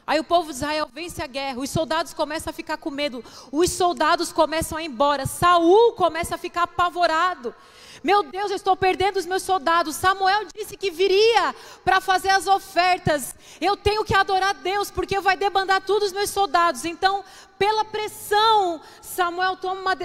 Aí 0.06 0.20
o 0.20 0.24
povo 0.24 0.50
de 0.50 0.56
Israel 0.56 0.90
vence 0.94 1.22
a 1.22 1.28
guerra, 1.28 1.60
os 1.60 1.70
soldados 1.70 2.14
começam 2.14 2.52
a 2.52 2.54
ficar 2.54 2.78
com 2.78 2.90
medo, 2.90 3.24
os 3.52 3.72
soldados 3.72 4.32
começam 4.32 4.78
a 4.78 4.84
ir 4.84 4.88
embora, 4.88 5.26
Saul 5.26 5.94
começa 5.94 6.36
a 6.36 6.38
ficar 6.38 6.64
apavorado. 6.64 7.54
Meu 8.04 8.24
Deus, 8.24 8.52
eu 8.52 8.56
estou 8.56 8.76
perdendo 8.76 9.18
os 9.18 9.26
meus 9.26 9.44
soldados. 9.44 9.96
Samuel 9.96 10.46
disse 10.56 10.78
que 10.78 10.92
viria 10.92 11.56
para 11.84 12.00
fazer 12.00 12.30
as 12.30 12.48
ofertas. 12.48 13.36
Eu 13.60 13.76
tenho 13.76 14.04
que 14.04 14.14
adorar 14.14 14.54
Deus, 14.56 14.92
porque 14.92 15.20
vai 15.20 15.36
debandar 15.36 15.82
todos 15.82 16.08
os 16.08 16.14
meus 16.14 16.30
soldados. 16.30 16.86
Então, 16.86 17.24
pela 17.58 17.84
pressão, 17.84 18.80
Samuel 19.02 19.58
toma 19.58 19.82
uma, 19.82 19.98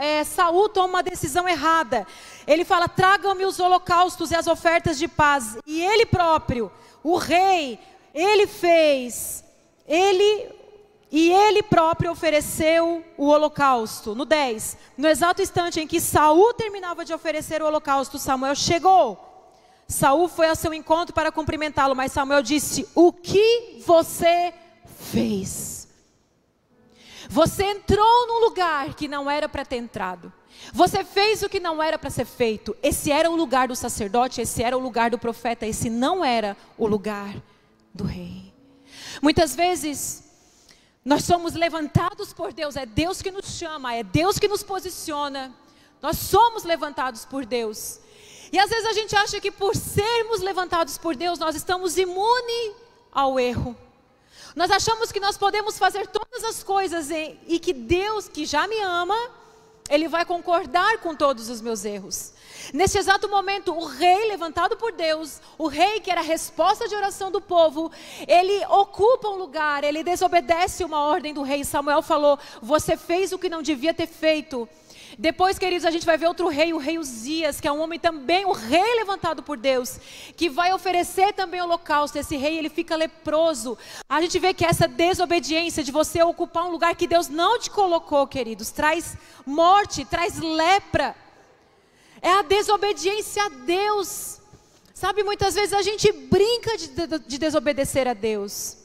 é, 0.00 0.24
Saul 0.24 0.68
toma 0.68 0.88
uma 0.88 1.02
decisão 1.02 1.48
errada. 1.48 2.06
Ele 2.46 2.64
fala: 2.64 2.88
tragam-me 2.88 3.44
os 3.46 3.58
holocaustos 3.58 4.30
e 4.30 4.34
as 4.34 4.46
ofertas 4.46 4.98
de 4.98 5.08
paz. 5.08 5.56
E 5.66 5.82
ele 5.82 6.04
próprio 6.04 6.70
o 7.02 7.16
rei, 7.16 7.78
ele 8.12 8.46
fez, 8.46 9.44
ele 9.86 10.57
e 11.10 11.30
ele 11.30 11.62
próprio 11.62 12.10
ofereceu 12.10 13.04
o 13.16 13.26
holocausto. 13.26 14.14
No 14.14 14.24
10, 14.24 14.76
no 14.96 15.08
exato 15.08 15.40
instante 15.40 15.80
em 15.80 15.86
que 15.86 16.00
Saul 16.00 16.52
terminava 16.54 17.04
de 17.04 17.14
oferecer 17.14 17.62
o 17.62 17.66
holocausto, 17.66 18.18
Samuel 18.18 18.54
chegou. 18.54 19.24
Saul 19.86 20.28
foi 20.28 20.48
ao 20.48 20.56
seu 20.56 20.74
encontro 20.74 21.14
para 21.14 21.32
cumprimentá-lo, 21.32 21.96
mas 21.96 22.12
Samuel 22.12 22.42
disse: 22.42 22.86
"O 22.94 23.10
que 23.10 23.82
você 23.86 24.52
fez? 25.10 25.88
Você 27.30 27.64
entrou 27.64 28.26
num 28.26 28.40
lugar 28.40 28.94
que 28.94 29.06
não 29.06 29.30
era 29.30 29.48
para 29.48 29.64
ter 29.64 29.76
entrado. 29.76 30.32
Você 30.72 31.04
fez 31.04 31.42
o 31.42 31.48
que 31.48 31.60
não 31.60 31.82
era 31.82 31.98
para 31.98 32.10
ser 32.10 32.24
feito. 32.24 32.76
Esse 32.82 33.12
era 33.12 33.30
o 33.30 33.36
lugar 33.36 33.68
do 33.68 33.76
sacerdote, 33.76 34.40
esse 34.40 34.62
era 34.62 34.76
o 34.76 34.80
lugar 34.80 35.10
do 35.10 35.18
profeta, 35.18 35.66
esse 35.66 35.88
não 35.90 36.24
era 36.24 36.56
o 36.76 36.86
lugar 36.86 37.36
do 37.94 38.04
rei. 38.04 38.52
Muitas 39.22 39.54
vezes 39.54 40.27
nós 41.08 41.24
somos 41.24 41.54
levantados 41.54 42.34
por 42.34 42.52
Deus, 42.52 42.76
é 42.76 42.84
Deus 42.84 43.22
que 43.22 43.30
nos 43.30 43.46
chama, 43.46 43.94
é 43.94 44.02
Deus 44.02 44.38
que 44.38 44.46
nos 44.46 44.62
posiciona. 44.62 45.50
Nós 46.02 46.18
somos 46.18 46.64
levantados 46.64 47.24
por 47.24 47.46
Deus. 47.46 47.98
E 48.52 48.58
às 48.58 48.68
vezes 48.68 48.84
a 48.84 48.92
gente 48.92 49.16
acha 49.16 49.40
que 49.40 49.50
por 49.50 49.74
sermos 49.74 50.42
levantados 50.42 50.98
por 50.98 51.16
Deus, 51.16 51.38
nós 51.38 51.56
estamos 51.56 51.96
imunes 51.96 52.74
ao 53.10 53.40
erro. 53.40 53.74
Nós 54.54 54.70
achamos 54.70 55.10
que 55.10 55.18
nós 55.18 55.38
podemos 55.38 55.78
fazer 55.78 56.06
todas 56.08 56.44
as 56.44 56.62
coisas 56.62 57.10
e, 57.10 57.38
e 57.46 57.58
que 57.58 57.72
Deus, 57.72 58.28
que 58.28 58.44
já 58.44 58.68
me 58.68 58.78
ama, 58.80 59.16
ele 59.88 60.08
vai 60.08 60.26
concordar 60.26 60.98
com 60.98 61.14
todos 61.14 61.48
os 61.48 61.62
meus 61.62 61.86
erros. 61.86 62.34
Nesse 62.72 62.98
exato 62.98 63.28
momento, 63.28 63.72
o 63.72 63.84
rei 63.84 64.28
levantado 64.28 64.76
por 64.76 64.92
Deus, 64.92 65.40
o 65.56 65.66
rei 65.66 66.00
que 66.00 66.10
era 66.10 66.20
a 66.20 66.24
resposta 66.24 66.86
de 66.86 66.94
oração 66.94 67.30
do 67.30 67.40
povo, 67.40 67.90
ele 68.26 68.64
ocupa 68.66 69.28
um 69.28 69.36
lugar, 69.36 69.84
ele 69.84 70.02
desobedece 70.02 70.84
uma 70.84 71.02
ordem 71.02 71.32
do 71.32 71.42
rei. 71.42 71.64
Samuel 71.64 72.02
falou: 72.02 72.38
Você 72.60 72.96
fez 72.96 73.32
o 73.32 73.38
que 73.38 73.48
não 73.48 73.62
devia 73.62 73.94
ter 73.94 74.06
feito. 74.06 74.68
Depois, 75.16 75.58
queridos, 75.58 75.84
a 75.84 75.90
gente 75.90 76.04
vai 76.04 76.18
ver 76.18 76.26
outro 76.26 76.48
rei, 76.48 76.72
o 76.72 76.78
rei 76.78 76.98
Uzias, 76.98 77.60
que 77.60 77.66
é 77.66 77.72
um 77.72 77.80
homem 77.80 77.98
também, 77.98 78.44
o 78.44 78.52
rei 78.52 78.96
levantado 78.96 79.42
por 79.42 79.56
Deus, 79.56 79.98
que 80.36 80.48
vai 80.48 80.72
oferecer 80.72 81.32
também 81.32 81.60
holocausto. 81.60 82.18
Esse 82.18 82.36
rei, 82.36 82.58
ele 82.58 82.68
fica 82.68 82.94
leproso. 82.94 83.78
A 84.08 84.20
gente 84.20 84.38
vê 84.38 84.52
que 84.52 84.64
essa 84.64 84.86
desobediência 84.86 85.82
de 85.82 85.90
você 85.90 86.22
ocupar 86.22 86.66
um 86.66 86.70
lugar 86.70 86.94
que 86.94 87.06
Deus 87.06 87.28
não 87.28 87.58
te 87.58 87.70
colocou, 87.70 88.26
queridos, 88.26 88.70
traz 88.70 89.16
morte, 89.46 90.04
traz 90.04 90.38
lepra. 90.38 91.16
É 92.20 92.30
a 92.30 92.42
desobediência 92.42 93.44
a 93.44 93.48
Deus. 93.48 94.40
Sabe, 94.94 95.22
muitas 95.22 95.54
vezes 95.54 95.72
a 95.72 95.82
gente 95.82 96.10
brinca 96.10 96.76
de, 96.76 96.88
de, 96.88 97.18
de 97.20 97.38
desobedecer 97.38 98.08
a 98.08 98.14
Deus. 98.14 98.76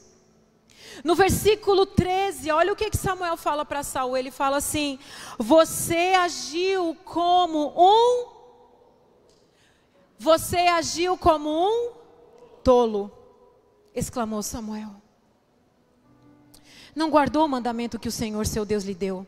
No 1.02 1.14
versículo 1.14 1.86
13, 1.86 2.52
olha 2.52 2.72
o 2.72 2.76
que, 2.76 2.90
que 2.90 2.96
Samuel 2.96 3.36
fala 3.36 3.64
para 3.64 3.82
Saul. 3.82 4.16
Ele 4.16 4.30
fala 4.30 4.58
assim: 4.58 4.98
Você 5.38 6.12
agiu 6.16 6.96
como 7.04 7.72
um. 7.76 8.34
Você 10.18 10.58
agiu 10.58 11.18
como 11.18 11.50
um 11.50 11.92
tolo, 12.62 13.10
exclamou 13.94 14.42
Samuel. 14.42 14.90
Não 16.94 17.10
guardou 17.10 17.44
o 17.44 17.48
mandamento 17.48 17.98
que 17.98 18.08
o 18.08 18.12
Senhor 18.12 18.46
seu 18.46 18.64
Deus 18.64 18.84
lhe 18.84 18.94
deu. 18.94 19.26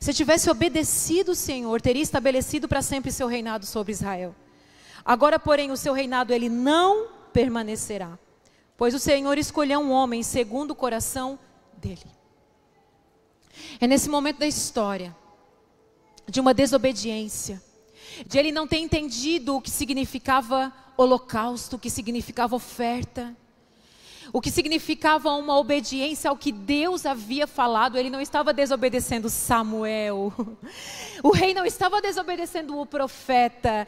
Se 0.00 0.14
tivesse 0.14 0.48
obedecido 0.48 1.32
o 1.32 1.34
Senhor, 1.36 1.78
teria 1.82 2.02
estabelecido 2.02 2.66
para 2.66 2.80
sempre 2.80 3.12
seu 3.12 3.28
reinado 3.28 3.66
sobre 3.66 3.92
Israel. 3.92 4.34
Agora, 5.04 5.38
porém, 5.38 5.70
o 5.70 5.76
seu 5.76 5.92
reinado 5.92 6.32
ele 6.32 6.48
não 6.48 7.08
permanecerá. 7.34 8.18
Pois 8.78 8.94
o 8.94 8.98
Senhor 8.98 9.36
escolheu 9.36 9.78
um 9.78 9.90
homem 9.90 10.22
segundo 10.22 10.70
o 10.70 10.74
coração 10.74 11.38
dele. 11.76 12.06
É 13.78 13.86
nesse 13.86 14.08
momento 14.08 14.38
da 14.38 14.46
história, 14.46 15.14
de 16.26 16.40
uma 16.40 16.54
desobediência, 16.54 17.62
de 18.26 18.38
ele 18.38 18.50
não 18.50 18.66
ter 18.66 18.78
entendido 18.78 19.56
o 19.56 19.60
que 19.60 19.70
significava 19.70 20.72
holocausto, 20.96 21.76
o 21.76 21.78
que 21.78 21.90
significava 21.90 22.56
oferta, 22.56 23.36
o 24.32 24.40
que 24.40 24.50
significava 24.50 25.30
uma 25.30 25.58
obediência 25.58 26.30
ao 26.30 26.36
que 26.36 26.52
Deus 26.52 27.06
havia 27.06 27.46
falado. 27.46 27.98
Ele 27.98 28.10
não 28.10 28.20
estava 28.20 28.52
desobedecendo 28.52 29.28
Samuel, 29.28 30.32
o 31.22 31.30
rei 31.30 31.54
não 31.54 31.64
estava 31.64 32.00
desobedecendo 32.00 32.78
o 32.78 32.86
profeta, 32.86 33.86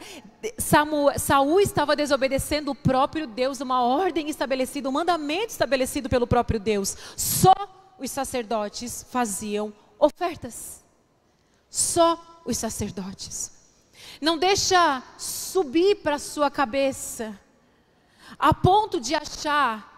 Samuel, 0.57 1.17
Saul 1.17 1.59
estava 1.59 1.95
desobedecendo 1.95 2.71
o 2.71 2.75
próprio 2.75 3.25
Deus, 3.25 3.61
uma 3.61 3.81
ordem 3.81 4.29
estabelecida, 4.29 4.89
um 4.89 4.91
mandamento 4.91 5.47
estabelecido 5.47 6.09
pelo 6.09 6.27
próprio 6.27 6.59
Deus. 6.59 6.97
Só 7.15 7.53
os 7.97 8.11
sacerdotes 8.11 9.05
faziam 9.09 9.73
ofertas. 9.97 10.83
Só 11.69 12.41
os 12.45 12.57
sacerdotes. 12.57 13.51
Não 14.21 14.37
deixa 14.37 15.01
subir 15.17 15.95
para 15.95 16.19
sua 16.19 16.51
cabeça 16.51 17.39
a 18.37 18.53
ponto 18.53 18.99
de 18.99 19.15
achar 19.15 19.92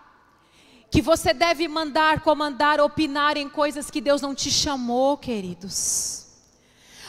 que 0.95 1.01
você 1.01 1.33
deve 1.33 1.67
mandar, 1.67 2.21
comandar, 2.21 2.79
opinar 2.79 3.35
em 3.35 3.49
coisas 3.49 3.91
que 3.91 3.99
Deus 3.99 4.21
não 4.21 4.33
te 4.33 4.49
chamou, 4.49 5.17
queridos. 5.17 6.25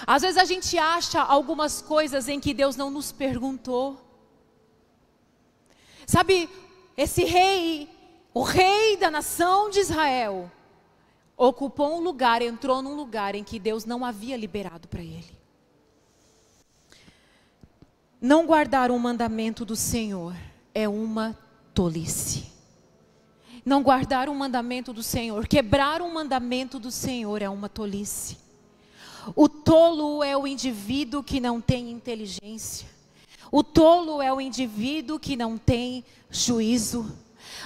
Às 0.04 0.22
vezes 0.22 0.36
a 0.36 0.44
gente 0.44 0.76
acha 0.76 1.22
algumas 1.22 1.80
coisas 1.80 2.28
em 2.28 2.40
que 2.40 2.52
Deus 2.52 2.74
não 2.74 2.90
nos 2.90 3.12
perguntou. 3.12 3.96
Sabe, 6.04 6.50
esse 6.96 7.22
rei, 7.22 7.88
o 8.34 8.42
rei 8.42 8.96
da 8.96 9.08
nação 9.08 9.70
de 9.70 9.78
Israel, 9.78 10.50
ocupou 11.36 11.96
um 11.96 12.00
lugar, 12.00 12.42
entrou 12.42 12.82
num 12.82 12.96
lugar 12.96 13.36
em 13.36 13.44
que 13.44 13.56
Deus 13.56 13.84
não 13.84 14.04
havia 14.04 14.36
liberado 14.36 14.88
para 14.88 15.00
ele. 15.00 15.38
Não 18.20 18.46
guardar 18.46 18.90
o 18.90 18.98
mandamento 18.98 19.64
do 19.64 19.76
Senhor 19.76 20.34
é 20.74 20.88
uma 20.88 21.38
tolice. 21.72 22.55
Não 23.66 23.82
guardar 23.82 24.28
um 24.28 24.34
mandamento 24.34 24.92
do 24.92 25.02
Senhor, 25.02 25.48
quebrar 25.48 26.00
um 26.00 26.14
mandamento 26.14 26.78
do 26.78 26.92
Senhor 26.92 27.42
é 27.42 27.48
uma 27.48 27.68
tolice. 27.68 28.38
O 29.34 29.48
tolo 29.48 30.22
é 30.22 30.36
o 30.36 30.46
indivíduo 30.46 31.20
que 31.20 31.40
não 31.40 31.60
tem 31.60 31.90
inteligência. 31.90 32.86
O 33.50 33.64
tolo 33.64 34.22
é 34.22 34.32
o 34.32 34.40
indivíduo 34.40 35.18
que 35.18 35.34
não 35.34 35.58
tem 35.58 36.04
juízo. 36.30 37.12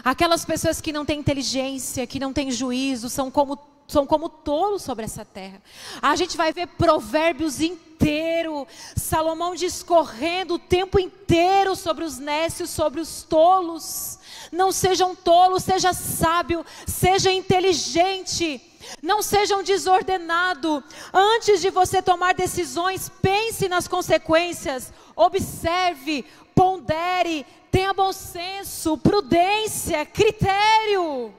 Aquelas 0.03 0.43
pessoas 0.43 0.81
que 0.81 0.91
não 0.91 1.05
têm 1.05 1.21
inteligência, 1.21 2.07
que 2.07 2.19
não 2.19 2.33
têm 2.33 2.51
juízo, 2.51 3.11
são 3.11 3.31
como 3.31 3.59
são 3.87 4.07
como 4.07 4.29
tolos 4.29 4.83
sobre 4.83 5.05
essa 5.05 5.25
terra. 5.25 5.61
A 6.01 6.15
gente 6.15 6.37
vai 6.37 6.53
ver 6.53 6.69
provérbios 6.69 7.61
inteiro, 7.61 8.67
Salomão 8.97 9.55
discorrendo 9.55 10.55
o 10.55 10.59
tempo 10.61 10.99
inteiro 10.99 11.75
sobre 11.75 12.05
os 12.05 12.17
nécios, 12.17 12.71
sobre 12.71 13.01
os 13.01 13.25
tolos. 13.25 14.20
Não 14.51 14.73
sejam 14.73 15.15
tolos, 15.15 15.63
seja 15.63 15.93
sábio, 15.93 16.65
seja 16.87 17.33
inteligente. 17.33 18.61
Não 19.03 19.23
seja 19.23 19.57
um 19.57 19.63
desordenado. 19.63 20.83
Antes 21.13 21.61
de 21.61 21.71
você 21.71 22.03
tomar 22.03 22.35
decisões, 22.35 23.09
pense 23.23 23.69
nas 23.69 23.87
consequências. 23.87 24.93
Observe, 25.15 26.25
pondere, 26.55 27.47
tenha 27.71 27.93
bom 27.93 28.13
senso, 28.13 28.99
prudência, 28.99 30.05
critério. 30.05 31.33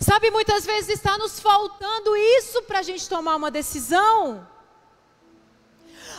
Sabe, 0.00 0.30
muitas 0.30 0.64
vezes 0.64 0.90
está 0.90 1.16
nos 1.18 1.40
faltando 1.40 2.16
isso 2.16 2.62
para 2.62 2.80
a 2.80 2.82
gente 2.82 3.08
tomar 3.08 3.36
uma 3.36 3.50
decisão. 3.50 4.46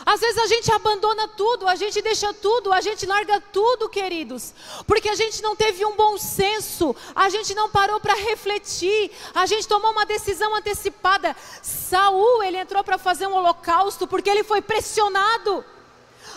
Às 0.04 0.20
vezes 0.20 0.38
a 0.38 0.46
gente 0.46 0.70
abandona 0.72 1.28
tudo, 1.28 1.68
a 1.68 1.74
gente 1.74 2.00
deixa 2.00 2.32
tudo, 2.32 2.72
a 2.72 2.80
gente 2.80 3.04
larga 3.06 3.40
tudo, 3.52 3.88
queridos, 3.88 4.54
porque 4.86 5.08
a 5.08 5.14
gente 5.14 5.42
não 5.42 5.54
teve 5.54 5.84
um 5.84 5.94
bom 5.94 6.16
senso, 6.16 6.94
a 7.14 7.28
gente 7.28 7.54
não 7.54 7.68
parou 7.68 8.00
para 8.00 8.14
refletir, 8.14 9.10
a 9.34 9.46
gente 9.46 9.68
tomou 9.68 9.90
uma 9.92 10.06
decisão 10.06 10.54
antecipada. 10.54 11.36
Saul, 11.62 12.42
ele 12.42 12.56
entrou 12.56 12.82
para 12.82 12.98
fazer 12.98 13.26
um 13.26 13.34
holocausto 13.34 14.06
porque 14.06 14.30
ele 14.30 14.44
foi 14.44 14.60
pressionado. 14.60 15.64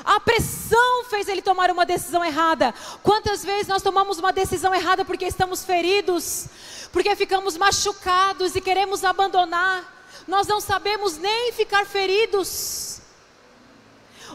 A 0.04 0.20
pressão 0.20 1.06
fez 1.06 1.28
ele 1.28 1.42
tomar 1.42 1.70
uma 1.72 1.86
decisão 1.86 2.24
errada. 2.26 2.74
Quantas 3.02 3.44
vezes 3.44 3.68
nós 3.68 3.82
tomamos 3.82 4.20
uma 4.20 4.34
decisão 4.34 4.74
errada 4.74 5.06
porque 5.06 5.26
estamos 5.26 5.64
feridos, 5.64 6.48
porque 6.92 7.16
ficamos 7.16 7.56
machucados 7.58 8.56
e 8.56 8.62
queremos 8.62 9.04
abandonar. 9.04 9.94
Nós 10.28 10.48
não 10.48 10.60
sabemos 10.60 11.18
nem 11.18 11.52
ficar 11.52 11.86
feridos. 11.86 13.02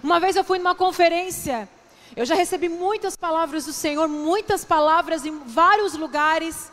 Uma 0.02 0.20
vez 0.20 0.36
eu 0.36 0.44
fui 0.44 0.58
numa 0.58 0.74
conferência, 0.74 1.68
eu 2.16 2.24
já 2.24 2.34
recebi 2.34 2.68
muitas 2.68 3.16
palavras 3.16 3.66
do 3.66 3.72
Senhor, 3.72 4.08
muitas 4.08 4.64
palavras 4.64 5.24
em 5.24 5.38
vários 5.38 5.94
lugares. 5.94 6.70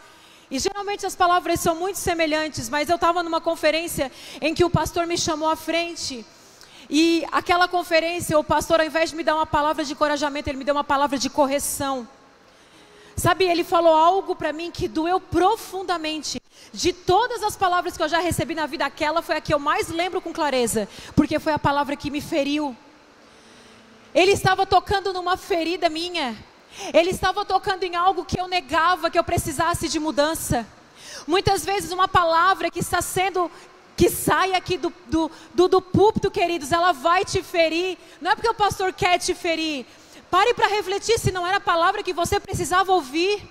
E 0.49 0.59
geralmente 0.59 1.05
as 1.05 1.15
palavras 1.15 1.59
são 1.59 1.75
muito 1.75 1.97
semelhantes, 1.97 2.69
mas 2.69 2.89
eu 2.89 2.95
estava 2.95 3.23
numa 3.23 3.41
conferência 3.41 4.11
em 4.39 4.53
que 4.53 4.63
o 4.63 4.69
pastor 4.69 5.07
me 5.07 5.17
chamou 5.17 5.49
à 5.49 5.55
frente 5.55 6.25
e 6.89 7.25
aquela 7.31 7.67
conferência, 7.67 8.37
o 8.37 8.43
pastor, 8.43 8.79
ao 8.79 8.85
invés 8.85 9.09
de 9.09 9.15
me 9.15 9.23
dar 9.23 9.35
uma 9.35 9.45
palavra 9.45 9.83
de 9.83 9.93
encorajamento, 9.93 10.49
ele 10.49 10.57
me 10.57 10.63
deu 10.63 10.75
uma 10.75 10.83
palavra 10.83 11.17
de 11.17 11.29
correção. 11.29 12.07
Sabe, 13.15 13.45
ele 13.45 13.63
falou 13.63 13.95
algo 13.95 14.35
para 14.35 14.53
mim 14.53 14.69
que 14.69 14.87
doeu 14.87 15.19
profundamente. 15.19 16.39
De 16.71 16.91
todas 16.91 17.41
as 17.41 17.55
palavras 17.55 17.95
que 17.95 18.03
eu 18.03 18.09
já 18.09 18.19
recebi 18.19 18.53
na 18.53 18.65
vida, 18.65 18.85
aquela 18.85 19.21
foi 19.21 19.37
a 19.37 19.41
que 19.41 19.53
eu 19.53 19.59
mais 19.59 19.87
lembro 19.87 20.21
com 20.21 20.33
clareza, 20.33 20.87
porque 21.15 21.39
foi 21.39 21.53
a 21.53 21.59
palavra 21.59 21.95
que 21.95 22.11
me 22.11 22.21
feriu. 22.21 22.75
Ele 24.15 24.31
estava 24.31 24.65
tocando 24.65 25.11
numa 25.11 25.35
ferida 25.35 25.89
minha. 25.89 26.35
Ele 26.93 27.09
estava 27.09 27.43
tocando 27.43 27.83
em 27.83 27.97
algo 27.97 28.23
que 28.23 28.39
eu 28.39 28.47
negava 28.47 29.11
que 29.11 29.19
eu 29.19 29.23
precisasse 29.25 29.89
de 29.89 29.99
mudança. 29.99 30.65
Muitas 31.27 31.65
vezes 31.65 31.91
uma 31.91 32.07
palavra 32.07 32.71
que 32.71 32.79
está 32.79 33.01
sendo 33.01 33.51
que 33.97 34.09
sai 34.09 34.53
aqui 34.53 34.77
do, 34.77 34.93
do, 35.07 35.31
do, 35.53 35.67
do 35.67 35.81
púlpito, 35.81 36.31
queridos, 36.31 36.71
ela 36.71 36.93
vai 36.93 37.25
te 37.25 37.43
ferir. 37.43 37.97
Não 38.21 38.31
é 38.31 38.35
porque 38.35 38.49
o 38.49 38.53
pastor 38.53 38.93
quer 38.93 39.19
te 39.19 39.35
ferir. 39.35 39.85
Pare 40.31 40.53
para 40.53 40.67
refletir 40.67 41.19
se 41.19 41.31
não 41.31 41.45
era 41.45 41.57
a 41.57 41.61
palavra 41.61 42.01
que 42.01 42.13
você 42.13 42.39
precisava 42.39 42.93
ouvir. 42.93 43.43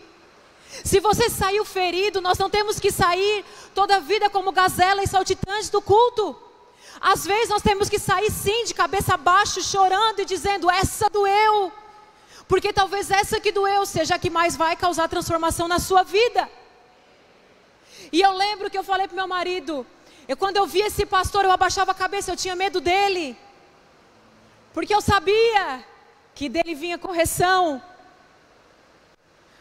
Se 0.82 0.98
você 0.98 1.28
saiu 1.28 1.64
ferido, 1.64 2.20
nós 2.22 2.38
não 2.38 2.48
temos 2.48 2.80
que 2.80 2.90
sair 2.90 3.44
toda 3.74 3.96
a 3.96 4.00
vida 4.00 4.30
como 4.30 4.50
gazela 4.50 5.02
e 5.02 5.06
saltitantes 5.06 5.68
do 5.68 5.82
culto. 5.82 6.36
Às 7.12 7.26
vezes 7.26 7.50
nós 7.50 7.60
temos 7.60 7.90
que 7.90 7.98
sair 7.98 8.30
sim 8.30 8.64
de 8.64 8.72
cabeça 8.72 9.14
baixa, 9.14 9.60
chorando 9.60 10.20
e 10.20 10.24
dizendo: 10.24 10.70
essa 10.70 11.10
doeu. 11.10 11.70
Porque 12.48 12.72
talvez 12.72 13.10
essa 13.10 13.38
que 13.38 13.52
doeu 13.52 13.84
seja 13.84 14.14
a 14.14 14.18
que 14.18 14.30
mais 14.30 14.56
vai 14.56 14.74
causar 14.74 15.06
transformação 15.06 15.68
na 15.68 15.78
sua 15.78 16.02
vida. 16.02 16.50
E 18.10 18.22
eu 18.22 18.32
lembro 18.32 18.70
que 18.70 18.78
eu 18.78 18.82
falei 18.82 19.06
para 19.06 19.16
meu 19.16 19.28
marido: 19.28 19.86
eu, 20.26 20.34
quando 20.34 20.56
eu 20.56 20.66
via 20.66 20.86
esse 20.86 21.04
pastor, 21.04 21.44
eu 21.44 21.50
abaixava 21.50 21.90
a 21.90 21.94
cabeça, 21.94 22.32
eu 22.32 22.36
tinha 22.36 22.56
medo 22.56 22.80
dele. 22.80 23.36
Porque 24.72 24.94
eu 24.94 25.02
sabia 25.02 25.84
que 26.34 26.48
dele 26.48 26.74
vinha 26.74 26.96
correção. 26.96 27.82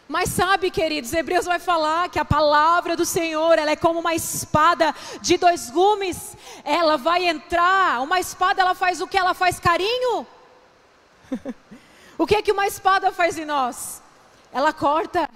Mas 0.08 0.30
sabe, 0.30 0.70
queridos, 0.70 1.14
Hebreus 1.14 1.46
vai 1.46 1.60
falar 1.60 2.10
que 2.10 2.20
a 2.20 2.26
palavra 2.26 2.96
do 2.96 3.06
Senhor, 3.06 3.58
ela 3.58 3.72
é 3.72 3.76
como 3.76 4.00
uma 4.00 4.14
espada 4.14 4.94
de 5.22 5.38
dois 5.38 5.70
gumes. 5.70 6.36
Ela 6.64 6.98
vai 6.98 7.28
entrar, 7.28 8.02
uma 8.02 8.20
espada 8.20 8.62
ela 8.62 8.76
faz 8.76 9.02
o 9.02 9.08
que? 9.08 9.18
Ela 9.18 9.34
faz 9.34 9.60
carinho? 9.60 10.28
o 12.18 12.28
que 12.28 12.36
é 12.36 12.42
que 12.42 12.52
uma 12.52 12.68
espada 12.68 13.12
faz 13.12 13.38
em 13.38 13.46
nós? 13.46 14.02
Ela 14.52 14.74
corta 14.74 15.28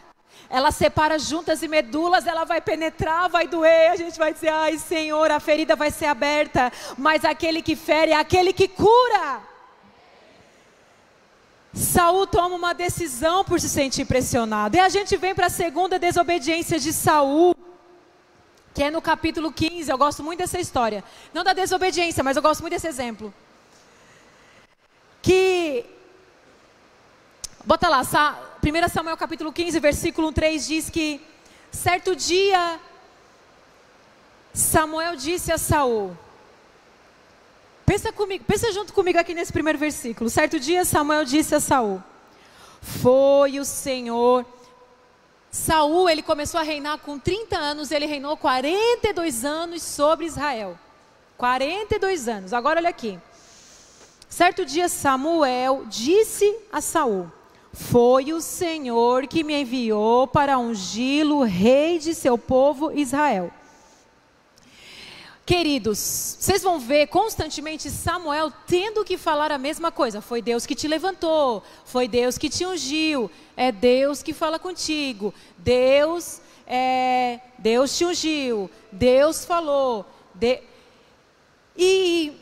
ela 0.50 0.72
separa 0.72 1.20
juntas 1.20 1.62
e 1.62 1.68
medulas, 1.68 2.26
ela 2.26 2.46
vai 2.46 2.62
penetrar, 2.62 3.30
vai 3.30 3.48
doer, 3.48 3.92
a 3.92 3.96
gente 3.96 4.18
vai 4.18 4.34
dizer, 4.34 4.50
ai 4.50 4.78
Senhor, 4.78 5.30
a 5.30 5.40
ferida 5.40 5.76
vai 5.76 5.92
ser 5.92 6.06
aberta, 6.06 6.72
mas 6.98 7.26
aquele 7.26 7.62
que 7.62 7.76
fere 7.76 8.12
é 8.12 8.16
aquele 8.16 8.54
que 8.54 8.68
cura. 8.68 9.42
Saul 11.78 12.26
toma 12.26 12.56
uma 12.56 12.74
decisão 12.74 13.44
por 13.46 13.60
se 13.60 13.70
sentir 13.70 14.06
pressionado. 14.06 14.76
E 14.76 14.80
a 14.80 14.90
gente 14.90 15.16
vem 15.16 15.36
para 15.36 15.46
a 15.46 15.50
segunda 15.50 16.00
desobediência 16.00 16.80
de 16.80 16.92
Saul, 16.92 17.56
que 18.74 18.84
é 18.84 18.90
no 18.90 19.02
capítulo 19.02 19.52
15. 19.52 19.92
Eu 19.92 19.98
gosto 19.98 20.24
muito 20.24 20.40
dessa 20.40 20.60
história. 20.60 21.04
Não 21.34 21.44
da 21.44 21.54
desobediência, 21.54 22.24
mas 22.24 22.36
eu 22.36 22.42
gosto 22.42 22.62
muito 22.62 22.74
desse 22.74 22.88
exemplo. 22.88 23.34
Que 25.22 25.86
Bota 27.68 27.90
lá, 27.90 28.02
1 28.02 28.88
Samuel 28.88 29.18
capítulo 29.18 29.52
15, 29.52 29.78
versículo 29.82 30.32
3 30.32 30.66
diz 30.66 30.90
que 30.90 31.20
certo 31.70 32.16
dia 32.16 32.80
Samuel 34.54 35.18
disse 35.18 35.52
a 35.52 35.58
Saul. 35.58 36.18
Pensa 37.88 38.12
comigo, 38.12 38.44
pensa 38.44 38.70
junto 38.74 38.92
comigo 38.92 39.18
aqui 39.18 39.34
nesse 39.34 39.54
primeiro 39.54 39.80
versículo. 39.80 40.30
Certo 40.30 40.60
dia 40.60 40.84
Samuel 40.84 41.24
disse 41.24 41.56
a 41.56 41.60
Saul: 41.62 42.04
Foi 42.82 43.62
o 43.62 43.64
Senhor 43.64 44.46
Saul, 45.50 46.10
ele 46.10 46.22
começou 46.22 46.60
a 46.60 46.64
reinar 46.64 46.98
com 46.98 47.18
30 47.18 47.58
anos, 47.58 47.90
ele 47.90 48.06
reinou 48.06 48.36
42 48.36 49.46
anos 49.46 49.82
sobre 49.84 50.26
Israel. 50.26 50.78
42 51.38 52.28
anos. 52.28 52.52
Agora 52.52 52.82
olha 52.82 52.90
aqui. 52.90 53.18
Certo 54.28 54.66
dia 54.66 54.90
Samuel 54.90 55.86
disse 55.88 56.54
a 56.70 56.82
Saul: 56.82 57.32
foi 57.72 58.34
o 58.34 58.42
Senhor 58.42 59.28
que 59.28 59.46
me 59.46 59.62
enviou 59.62 60.28
para 60.28 60.60
ungí-lo 60.60 61.44
rei 61.44 62.00
de 62.00 62.14
seu 62.14 62.38
povo 62.38 62.92
Israel. 62.92 63.50
Queridos, 65.48 65.98
vocês 66.42 66.62
vão 66.62 66.78
ver 66.78 67.08
constantemente 67.08 67.90
Samuel 67.90 68.52
tendo 68.68 69.06
que 69.06 69.18
falar 69.18 69.50
a 69.50 69.58
mesma 69.58 69.94
coisa. 69.94 70.20
Foi 70.20 70.42
Deus 70.42 70.66
que 70.66 70.76
te 70.76 70.90
levantou, 70.90 71.64
foi 71.86 72.06
Deus 72.06 72.38
que 72.38 72.50
te 72.50 72.66
ungiu, 72.66 73.32
é 73.56 73.72
Deus 73.72 74.22
que 74.22 74.34
fala 74.34 74.60
contigo. 74.60 75.34
Deus, 75.58 76.42
é, 76.68 77.40
Deus 77.58 77.98
te 77.98 78.04
ungiu, 78.04 78.70
Deus 78.92 79.46
falou. 79.46 80.06
De... 80.34 80.62
E 81.78 82.34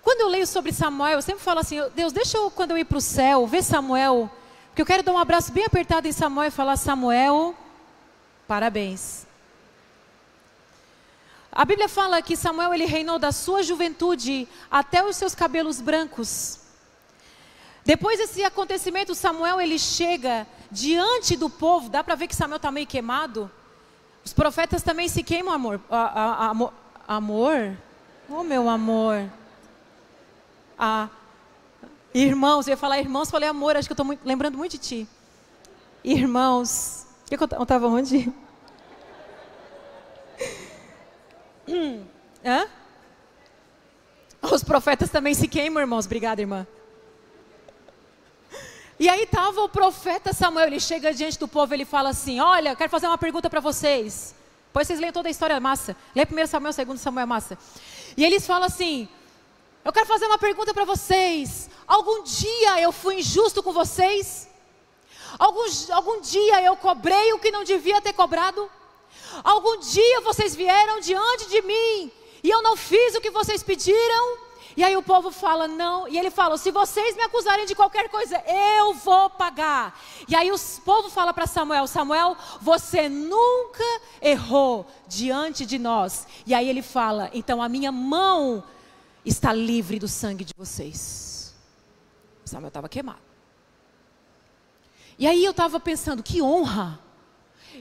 quando 0.00 0.22
eu 0.22 0.28
leio 0.28 0.46
sobre 0.46 0.72
Samuel, 0.72 1.18
eu 1.18 1.22
sempre 1.22 1.44
falo 1.44 1.60
assim: 1.60 1.76
Deus, 1.94 2.14
deixa 2.14 2.38
eu, 2.38 2.50
quando 2.50 2.70
eu 2.70 2.78
ir 2.78 2.86
para 2.86 2.96
o 2.96 3.02
céu, 3.02 3.46
ver 3.46 3.62
Samuel, 3.62 4.30
porque 4.68 4.80
eu 4.80 4.86
quero 4.86 5.02
dar 5.02 5.12
um 5.12 5.18
abraço 5.18 5.52
bem 5.52 5.66
apertado 5.66 6.08
em 6.08 6.12
Samuel 6.12 6.48
e 6.48 6.50
falar: 6.50 6.78
Samuel, 6.78 7.54
parabéns. 8.48 9.30
A 11.52 11.64
Bíblia 11.64 11.88
fala 11.88 12.22
que 12.22 12.34
Samuel 12.34 12.72
ele 12.72 12.86
reinou 12.86 13.18
da 13.18 13.30
sua 13.30 13.62
juventude 13.62 14.48
até 14.70 15.04
os 15.04 15.16
seus 15.16 15.34
cabelos 15.34 15.80
brancos. 15.80 16.60
Depois 17.84 18.18
desse 18.18 18.42
acontecimento, 18.42 19.14
Samuel 19.14 19.60
ele 19.60 19.78
chega 19.78 20.46
diante 20.70 21.36
do 21.36 21.50
povo. 21.50 21.90
Dá 21.90 22.02
para 22.02 22.14
ver 22.14 22.26
que 22.26 22.34
Samuel 22.34 22.56
está 22.56 22.72
meio 22.72 22.86
queimado. 22.86 23.50
Os 24.24 24.32
profetas 24.32 24.82
também 24.82 25.08
se 25.08 25.22
queimam, 25.22 25.52
amor. 25.52 25.80
A, 25.90 25.96
a, 25.98 26.46
a, 26.46 27.16
amor? 27.16 27.76
Oh, 28.28 28.42
meu 28.42 28.68
amor 28.68 29.30
a 30.82 31.08
irmãos, 32.12 32.66
eu 32.66 32.72
ia 32.72 32.76
falar 32.76 32.98
irmãos, 32.98 33.30
falei 33.30 33.48
amor, 33.48 33.76
acho 33.76 33.88
que 33.88 33.92
eu 33.92 34.02
estou 34.02 34.18
lembrando 34.24 34.58
muito 34.58 34.72
de 34.72 34.78
ti. 34.78 35.08
Irmãos, 36.02 37.06
eu 37.30 37.38
estava 37.62 37.86
onde? 37.86 38.32
Hã? 42.44 42.68
Os 44.42 44.64
profetas 44.64 45.10
também 45.10 45.34
se 45.34 45.46
queimam, 45.46 45.80
irmãos. 45.80 46.06
Obrigada, 46.06 46.40
irmã. 46.40 46.66
E 48.98 49.08
aí 49.08 49.22
estava 49.22 49.60
o 49.62 49.68
profeta 49.68 50.32
Samuel, 50.32 50.66
ele 50.66 50.78
chega 50.78 51.12
diante 51.12 51.38
do 51.38 51.48
povo, 51.48 51.74
ele 51.74 51.84
fala 51.84 52.10
assim: 52.10 52.40
Olha, 52.40 52.76
quero 52.76 52.90
fazer 52.90 53.06
uma 53.06 53.18
pergunta 53.18 53.48
para 53.48 53.60
vocês. 53.60 54.34
Depois 54.66 54.86
vocês 54.86 55.00
leiam 55.00 55.12
toda 55.12 55.28
a 55.28 55.30
história, 55.30 55.58
massa. 55.60 55.96
Lê 56.14 56.24
primeiro 56.24 56.48
Samuel, 56.48 56.72
segundo 56.72 56.98
Samuel, 56.98 57.26
massa. 57.26 57.58
E 58.16 58.24
eles 58.24 58.46
falam 58.46 58.66
assim: 58.66 59.08
Eu 59.84 59.92
quero 59.92 60.06
fazer 60.06 60.26
uma 60.26 60.38
pergunta 60.38 60.72
para 60.72 60.84
vocês. 60.84 61.68
Algum 61.86 62.22
dia 62.22 62.80
eu 62.80 62.92
fui 62.92 63.16
injusto 63.16 63.62
com 63.62 63.72
vocês? 63.72 64.48
Algum, 65.38 65.64
algum 65.90 66.20
dia 66.20 66.62
eu 66.62 66.76
cobrei 66.76 67.32
o 67.32 67.38
que 67.38 67.50
não 67.50 67.64
devia 67.64 68.00
ter 68.00 68.12
cobrado? 68.12 68.70
Algum 69.42 69.78
dia 69.78 70.20
vocês 70.22 70.54
vieram 70.54 71.00
diante 71.00 71.48
de 71.48 71.62
mim 71.62 72.12
e 72.42 72.50
eu 72.50 72.62
não 72.62 72.76
fiz 72.76 73.14
o 73.14 73.20
que 73.20 73.30
vocês 73.30 73.62
pediram? 73.62 74.52
E 74.76 74.82
aí 74.82 74.96
o 74.96 75.02
povo 75.02 75.30
fala, 75.30 75.68
não. 75.68 76.08
E 76.08 76.18
ele 76.18 76.30
fala: 76.30 76.56
se 76.56 76.70
vocês 76.70 77.14
me 77.14 77.22
acusarem 77.22 77.66
de 77.66 77.74
qualquer 77.74 78.08
coisa, 78.08 78.42
eu 78.46 78.94
vou 78.94 79.28
pagar. 79.30 79.98
E 80.26 80.34
aí 80.34 80.50
o 80.50 80.58
povo 80.84 81.10
fala 81.10 81.32
para 81.32 81.46
Samuel: 81.46 81.86
Samuel, 81.86 82.36
você 82.60 83.08
nunca 83.08 83.84
errou 84.20 84.86
diante 85.06 85.66
de 85.66 85.78
nós. 85.78 86.26
E 86.46 86.54
aí 86.54 86.68
ele 86.68 86.82
fala: 86.82 87.30
então 87.32 87.62
a 87.62 87.68
minha 87.68 87.92
mão 87.92 88.64
está 89.24 89.52
livre 89.52 89.98
do 89.98 90.08
sangue 90.08 90.44
de 90.44 90.54
vocês. 90.56 91.54
Samuel 92.44 92.68
estava 92.68 92.88
queimado. 92.88 93.20
E 95.18 95.26
aí 95.26 95.44
eu 95.44 95.50
estava 95.50 95.78
pensando: 95.78 96.22
que 96.22 96.40
honra 96.40 96.98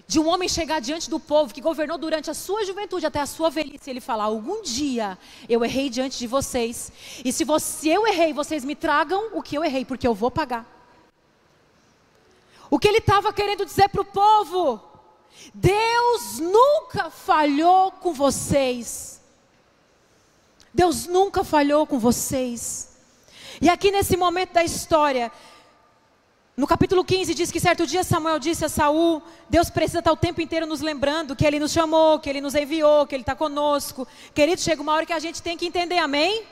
de 0.07 0.19
um 0.19 0.27
homem 0.27 0.47
chegar 0.47 0.79
diante 0.79 1.09
do 1.09 1.19
povo 1.19 1.53
que 1.53 1.61
governou 1.61 1.97
durante 1.97 2.29
a 2.29 2.33
sua 2.33 2.65
juventude 2.65 3.05
até 3.05 3.19
a 3.19 3.25
sua 3.25 3.49
velhice, 3.49 3.89
ele 3.89 4.01
falar: 4.01 4.25
algum 4.25 4.61
dia 4.61 5.17
eu 5.47 5.63
errei 5.63 5.89
diante 5.89 6.17
de 6.17 6.27
vocês, 6.27 6.91
e 7.23 7.31
se 7.31 7.43
você, 7.43 7.89
eu 7.89 8.07
errei, 8.07 8.33
vocês 8.33 8.63
me 8.63 8.75
tragam 8.75 9.29
o 9.33 9.41
que 9.41 9.57
eu 9.57 9.63
errei, 9.63 9.85
porque 9.85 10.07
eu 10.07 10.13
vou 10.13 10.31
pagar. 10.31 10.65
O 12.69 12.79
que 12.79 12.87
ele 12.87 12.99
estava 12.99 13.33
querendo 13.33 13.65
dizer 13.65 13.89
para 13.89 14.01
o 14.01 14.05
povo? 14.05 14.81
Deus 15.53 16.39
nunca 16.39 17.09
falhou 17.09 17.91
com 17.91 18.13
vocês. 18.13 19.21
Deus 20.73 21.05
nunca 21.05 21.43
falhou 21.43 21.85
com 21.85 21.99
vocês. 21.99 22.91
E 23.61 23.69
aqui 23.69 23.91
nesse 23.91 24.15
momento 24.15 24.53
da 24.53 24.63
história, 24.63 25.31
no 26.55 26.67
capítulo 26.67 27.03
15 27.05 27.33
diz 27.33 27.49
que 27.49 27.61
certo 27.61 27.87
dia 27.87 28.03
Samuel 28.03 28.37
disse 28.37 28.65
a 28.65 28.69
Saul: 28.69 29.23
Deus 29.49 29.69
precisa 29.69 29.99
estar 29.99 30.11
o 30.11 30.17
tempo 30.17 30.41
inteiro 30.41 30.65
nos 30.65 30.81
lembrando 30.81 31.35
que 31.35 31.45
Ele 31.45 31.59
nos 31.59 31.71
chamou, 31.71 32.19
que 32.19 32.29
Ele 32.29 32.41
nos 32.41 32.55
enviou, 32.55 33.07
que 33.07 33.15
Ele 33.15 33.23
está 33.23 33.33
conosco. 33.33 34.05
Querido, 34.33 34.59
chega 34.59 34.81
uma 34.81 34.93
hora 34.93 35.05
que 35.05 35.13
a 35.13 35.19
gente 35.19 35.41
tem 35.41 35.57
que 35.57 35.65
entender, 35.65 35.97
amém? 35.97 36.43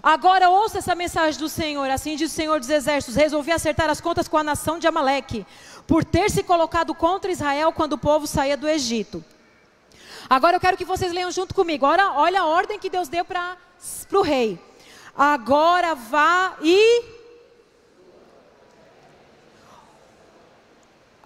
Agora 0.00 0.48
ouça 0.48 0.78
essa 0.78 0.94
mensagem 0.94 1.40
do 1.40 1.48
Senhor. 1.48 1.90
Assim 1.90 2.14
diz 2.14 2.30
o 2.30 2.34
Senhor 2.34 2.60
dos 2.60 2.70
Exércitos: 2.70 3.16
Resolvi 3.16 3.50
acertar 3.50 3.90
as 3.90 4.00
contas 4.00 4.28
com 4.28 4.38
a 4.38 4.44
nação 4.44 4.78
de 4.78 4.86
Amaleque, 4.86 5.44
por 5.86 6.04
ter 6.04 6.30
se 6.30 6.44
colocado 6.44 6.94
contra 6.94 7.32
Israel 7.32 7.72
quando 7.72 7.94
o 7.94 7.98
povo 7.98 8.28
saía 8.28 8.56
do 8.56 8.68
Egito. 8.68 9.24
Agora 10.30 10.56
eu 10.56 10.60
quero 10.60 10.76
que 10.76 10.84
vocês 10.84 11.12
leiam 11.12 11.32
junto 11.32 11.52
comigo. 11.52 11.84
Olha, 11.84 12.12
olha 12.12 12.42
a 12.42 12.46
ordem 12.46 12.78
que 12.78 12.90
Deus 12.90 13.08
deu 13.08 13.24
para 13.24 13.56
o 14.12 14.22
rei. 14.22 14.58
Agora 15.16 15.96
vá 15.96 16.56
e 16.62 17.17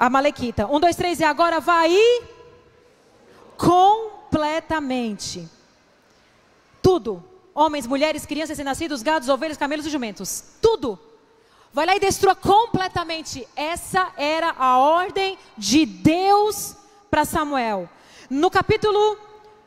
a 0.02 0.10
Malequita. 0.10 0.66
Um, 0.66 0.80
dois, 0.80 0.96
três, 0.96 1.20
e 1.20 1.24
agora 1.24 1.60
vai 1.60 1.96
completamente. 3.56 5.48
Tudo. 6.82 7.22
Homens, 7.54 7.86
mulheres, 7.86 8.26
crianças 8.26 8.48
recém-nascidos, 8.48 9.00
gados, 9.00 9.28
ovelhas, 9.28 9.56
camelos 9.56 9.86
e 9.86 9.90
jumentos. 9.90 10.42
Tudo. 10.60 10.98
Vai 11.72 11.86
lá 11.86 11.94
e 11.94 12.00
destrua 12.00 12.34
completamente. 12.34 13.46
Essa 13.54 14.12
era 14.16 14.52
a 14.58 14.76
ordem 14.76 15.38
de 15.56 15.86
Deus 15.86 16.74
para 17.08 17.24
Samuel. 17.24 17.88
No 18.28 18.50
capítulo, 18.50 19.16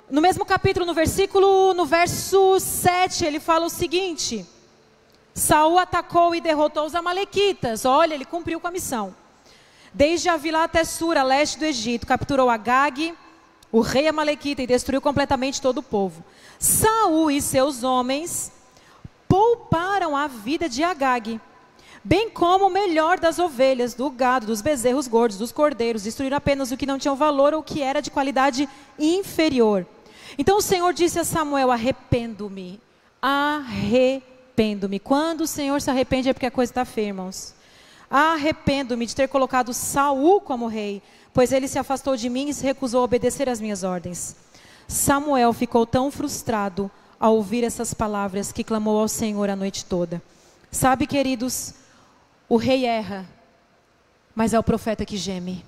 no 0.09 0.19
mesmo 0.19 0.45
capítulo, 0.45 0.85
no 0.85 0.93
versículo, 0.93 1.73
no 1.73 1.85
verso 1.85 2.59
7, 2.59 3.23
ele 3.23 3.39
fala 3.39 3.67
o 3.67 3.69
seguinte: 3.69 4.45
Saul 5.33 5.79
atacou 5.79 6.35
e 6.35 6.41
derrotou 6.41 6.85
os 6.85 6.93
amalequitas. 6.93 7.85
Olha, 7.85 8.13
ele 8.13 8.25
cumpriu 8.25 8.59
com 8.59 8.67
a 8.67 8.71
missão 8.71 9.15
desde 9.95 10.27
Avilá 10.27 10.65
até 10.65 10.83
Sura, 10.83 11.23
leste 11.23 11.57
do 11.57 11.63
Egito, 11.63 12.05
capturou 12.05 12.49
Agag, 12.49 13.15
o 13.71 13.79
rei 13.79 14.09
Amalequita, 14.09 14.61
e 14.61 14.67
destruiu 14.67 14.99
completamente 14.99 15.61
todo 15.61 15.77
o 15.77 15.83
povo. 15.83 16.21
Saul 16.59 17.31
e 17.31 17.41
seus 17.41 17.81
homens 17.81 18.51
pouparam 19.27 20.15
a 20.15 20.27
vida 20.27 20.67
de 20.67 20.83
Agag, 20.83 21.39
bem 22.03 22.29
como 22.29 22.67
o 22.67 22.69
melhor 22.69 23.21
das 23.21 23.39
ovelhas, 23.39 23.93
do 23.93 24.09
gado, 24.09 24.47
dos 24.47 24.61
bezerros 24.61 25.07
gordos, 25.07 25.37
dos 25.37 25.53
cordeiros, 25.53 26.03
destruíram 26.03 26.37
apenas 26.37 26.71
o 26.71 26.77
que 26.77 26.85
não 26.85 26.99
tinha 26.99 27.15
valor 27.15 27.53
ou 27.53 27.63
que 27.63 27.81
era 27.81 28.01
de 28.01 28.11
qualidade 28.11 28.67
inferior. 28.99 29.87
Então 30.37 30.57
o 30.57 30.61
Senhor 30.61 30.93
disse 30.93 31.19
a 31.19 31.23
Samuel: 31.23 31.71
Arrependo-me, 31.71 32.81
arrependo-me. 33.21 34.99
Quando 34.99 35.41
o 35.41 35.47
Senhor 35.47 35.81
se 35.81 35.89
arrepende 35.89 36.27
é 36.27 36.33
porque 36.33 36.45
a 36.45 36.51
coisa 36.51 36.69
está 36.69 36.83
feia, 36.83 37.07
irmãos. 37.07 37.54
Arrependo-me 38.17 39.05
de 39.05 39.13
ter 39.13 39.27
colocado 39.27 39.73
Saul 39.73 40.39
como 40.39 40.67
rei, 40.67 41.03
pois 41.33 41.51
ele 41.51 41.67
se 41.67 41.77
afastou 41.77 42.15
de 42.15 42.29
mim 42.29 42.47
e 42.47 42.53
se 42.53 42.63
recusou 42.63 43.01
a 43.01 43.03
obedecer 43.03 43.49
às 43.49 43.59
minhas 43.59 43.83
ordens. 43.83 44.37
Samuel 44.87 45.51
ficou 45.51 45.85
tão 45.85 46.09
frustrado 46.09 46.89
ao 47.19 47.35
ouvir 47.35 47.61
essas 47.65 47.93
palavras 47.93 48.53
que 48.53 48.63
clamou 48.63 49.01
ao 49.01 49.09
Senhor 49.09 49.49
a 49.49 49.55
noite 49.57 49.83
toda. 49.83 50.21
Sabe, 50.71 51.05
queridos, 51.05 51.73
o 52.47 52.55
rei 52.55 52.85
erra, 52.85 53.27
mas 54.33 54.53
é 54.53 54.59
o 54.59 54.63
profeta 54.63 55.03
que 55.03 55.17
geme. 55.17 55.65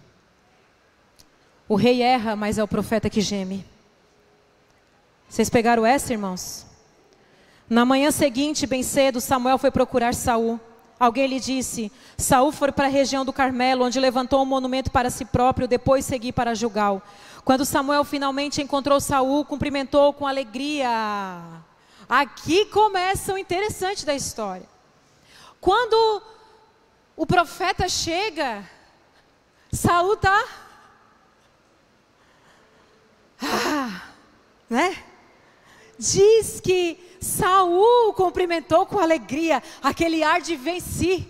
O 1.67 1.75
rei 1.75 2.01
erra, 2.01 2.33
mas 2.37 2.57
é 2.57 2.63
o 2.63 2.67
profeta 2.67 3.09
que 3.09 3.19
geme. 3.19 3.65
Vocês 5.27 5.49
pegaram 5.49 5.85
essa, 5.85 6.13
irmãos? 6.13 6.65
Na 7.69 7.83
manhã 7.83 8.09
seguinte, 8.09 8.65
bem 8.65 8.83
cedo, 8.83 9.19
Samuel 9.19 9.57
foi 9.57 9.69
procurar 9.69 10.13
Saul. 10.13 10.57
Alguém 10.99 11.27
lhe 11.27 11.39
disse: 11.39 11.91
Saul 12.17 12.51
foi 12.51 12.71
para 12.71 12.87
a 12.87 12.89
região 12.89 13.23
do 13.23 13.31
Carmelo, 13.31 13.85
onde 13.85 13.99
levantou 13.99 14.41
um 14.41 14.45
monumento 14.45 14.89
para 14.89 15.09
si 15.09 15.25
próprio, 15.25 15.67
depois 15.67 16.05
seguir 16.05 16.31
para 16.31 16.55
Jugal. 16.55 17.01
Quando 17.45 17.65
Samuel 17.65 18.03
finalmente 18.03 18.61
encontrou 18.61 18.99
Saul, 18.99 19.45
cumprimentou 19.45 20.11
com 20.13 20.25
alegria. 20.25 20.89
Aqui 22.09 22.65
começa 22.65 23.33
o 23.33 23.37
interessante 23.37 24.05
da 24.05 24.15
história. 24.15 24.67
Quando 25.61 26.21
o 27.15 27.25
profeta 27.25 27.87
chega, 27.87 28.67
Saul 29.71 30.13
está 30.13 30.45
ah, 33.41 34.01
né? 34.69 35.03
Diz 35.97 36.59
que 36.59 36.97
Saul 37.19 38.13
cumprimentou 38.13 38.85
com 38.85 38.99
alegria, 38.99 39.61
aquele 39.81 40.23
ar 40.23 40.41
de 40.41 40.55
venci. 40.55 41.27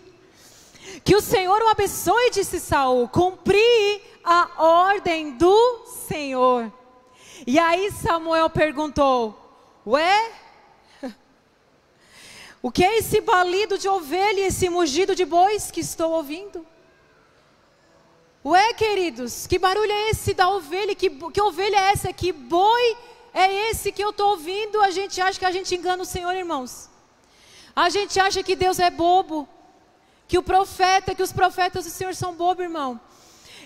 Que 1.04 1.16
o 1.16 1.22
Senhor 1.22 1.62
o 1.62 1.70
abençoe, 1.70 2.32
disse 2.32 2.60
Saul, 2.60 3.08
cumpri 3.08 4.02
a 4.24 4.50
ordem 4.58 5.32
do 5.32 5.86
Senhor. 6.08 6.72
E 7.46 7.58
aí 7.58 7.92
Samuel 7.92 8.50
perguntou: 8.50 9.38
Ué? 9.86 10.32
O 12.62 12.72
que 12.72 12.84
é 12.84 12.98
esse 12.98 13.22
balido 13.22 13.78
de 13.78 13.88
ovelha 13.88 14.48
esse 14.48 14.68
mugido 14.68 15.16
de 15.16 15.24
bois 15.24 15.72
que 15.72 15.80
estou 15.80 16.12
ouvindo? 16.12 16.66
Ué, 18.44 18.74
queridos, 18.74 19.46
que 19.46 19.60
barulho 19.60 19.92
é 19.92 20.10
esse 20.10 20.34
da 20.34 20.50
ovelha? 20.50 20.96
Que, 20.96 21.10
que 21.10 21.42
ovelha 21.42 21.78
é 21.78 21.92
essa? 21.92 22.12
Que 22.12 22.32
boi 22.32 22.98
é 23.38 23.70
esse 23.70 23.92
que 23.92 24.04
eu 24.04 24.10
estou 24.10 24.32
ouvindo, 24.32 24.82
a 24.82 24.90
gente 24.90 25.22
acha 25.22 25.38
que 25.38 25.46
a 25.46 25.52
gente 25.52 25.76
engana 25.76 26.02
o 26.02 26.06
Senhor, 26.06 26.36
irmãos. 26.36 26.90
A 27.76 27.88
gente 27.90 28.20
acha 28.20 28.42
que 28.42 28.56
Deus 28.56 28.80
é 28.80 28.90
bobo, 28.90 29.48
que 30.28 30.40
o 30.40 30.44
profeta, 30.44 31.14
que 31.14 31.22
os 31.22 31.32
profetas 31.32 31.86
do 31.86 31.92
Senhor 31.92 32.16
são 32.16 32.34
bobo, 32.34 32.64
irmão. 32.64 33.00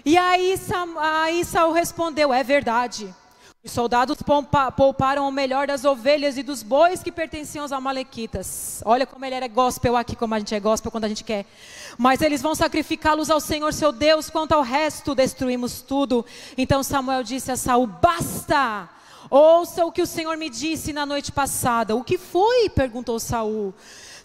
E 0.04 0.18
aí, 0.18 0.56
aí 0.98 1.46
Saul 1.46 1.72
respondeu: 1.72 2.34
É 2.34 2.44
verdade. 2.44 3.16
Os 3.64 3.72
soldados 3.72 4.18
pouparam 4.76 5.28
o 5.28 5.32
melhor 5.32 5.68
das 5.68 5.86
ovelhas 5.86 6.36
e 6.36 6.42
dos 6.42 6.64
bois 6.64 7.04
que 7.04 7.12
pertenciam 7.12 7.62
aos 7.62 7.72
amalequitas. 7.72 8.82
Olha 8.84 9.06
como 9.06 9.24
ele 9.24 9.36
era 9.36 9.48
gospel 9.48 9.96
aqui, 9.96 10.16
como 10.16 10.34
a 10.34 10.40
gente 10.40 10.56
é 10.56 10.60
gospel 10.60 10.92
quando 10.92 11.06
a 11.06 11.08
gente 11.08 11.24
quer. 11.24 11.46
Mas 11.96 12.22
eles 12.22 12.42
vão 12.42 12.56
sacrificá-los 12.56 13.30
ao 13.30 13.40
Senhor 13.40 13.72
seu 13.72 13.92
Deus, 13.92 14.32
quanto 14.32 14.54
ao 14.54 14.64
resto 14.64 15.14
destruímos 15.14 15.82
tudo. 15.82 16.26
Então 16.58 16.82
Samuel 16.82 17.24
disse 17.24 17.52
a 17.52 17.56
Saul: 17.56 17.86
Basta! 17.86 18.90
Ouça 19.32 19.86
o 19.86 19.94
que 19.94 20.02
o 20.02 20.06
Senhor 20.06 20.36
me 20.36 20.50
disse 20.50 20.92
na 20.92 21.06
noite 21.06 21.32
passada. 21.32 21.96
O 21.96 22.04
que 22.04 22.18
foi? 22.18 22.68
perguntou 22.68 23.18
Saul. 23.18 23.74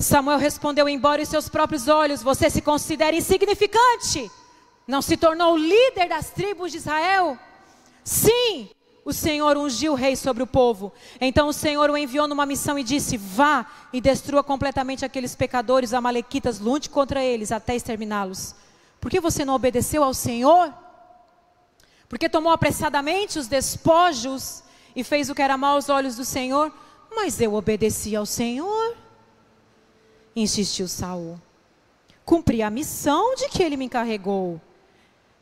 Samuel 0.00 0.36
respondeu: 0.36 0.88
Embora 0.88 1.22
em 1.22 1.24
seus 1.24 1.48
próprios 1.48 1.86
olhos 1.86 2.24
você 2.24 2.50
se 2.50 2.60
considere 2.60 3.16
insignificante, 3.16 4.28
não 4.84 5.00
se 5.00 5.16
tornou 5.16 5.56
líder 5.56 6.08
das 6.08 6.30
tribos 6.30 6.72
de 6.72 6.78
Israel? 6.78 7.38
Sim, 8.02 8.68
o 9.04 9.12
Senhor 9.12 9.56
ungiu 9.56 9.92
o 9.92 9.94
rei 9.94 10.16
sobre 10.16 10.42
o 10.42 10.46
povo. 10.46 10.92
Então 11.20 11.46
o 11.46 11.52
Senhor 11.52 11.88
o 11.88 11.96
enviou 11.96 12.26
numa 12.26 12.44
missão 12.44 12.76
e 12.76 12.82
disse: 12.82 13.16
Vá 13.16 13.64
e 13.92 14.00
destrua 14.00 14.42
completamente 14.42 15.04
aqueles 15.04 15.36
pecadores 15.36 15.94
amalequitas, 15.94 16.58
lute 16.58 16.90
contra 16.90 17.22
eles 17.22 17.52
até 17.52 17.76
exterminá-los. 17.76 18.56
Por 19.00 19.08
que 19.08 19.20
você 19.20 19.44
não 19.44 19.54
obedeceu 19.54 20.02
ao 20.02 20.12
Senhor? 20.12 20.74
Porque 22.08 22.28
tomou 22.28 22.50
apressadamente 22.50 23.38
os 23.38 23.46
despojos 23.46 24.65
e 24.96 25.04
fez 25.04 25.28
o 25.28 25.34
que 25.34 25.42
era 25.42 25.58
mal 25.58 25.74
aos 25.74 25.90
olhos 25.90 26.16
do 26.16 26.24
Senhor? 26.24 26.72
Mas 27.14 27.40
eu 27.40 27.54
obedeci 27.54 28.16
ao 28.16 28.24
Senhor. 28.24 28.96
Insistiu 30.34 30.88
Saul. 30.88 31.38
Cumpri 32.24 32.62
a 32.62 32.70
missão 32.70 33.34
de 33.34 33.48
que 33.48 33.62
ele 33.62 33.76
me 33.76 33.84
encarregou. 33.84 34.60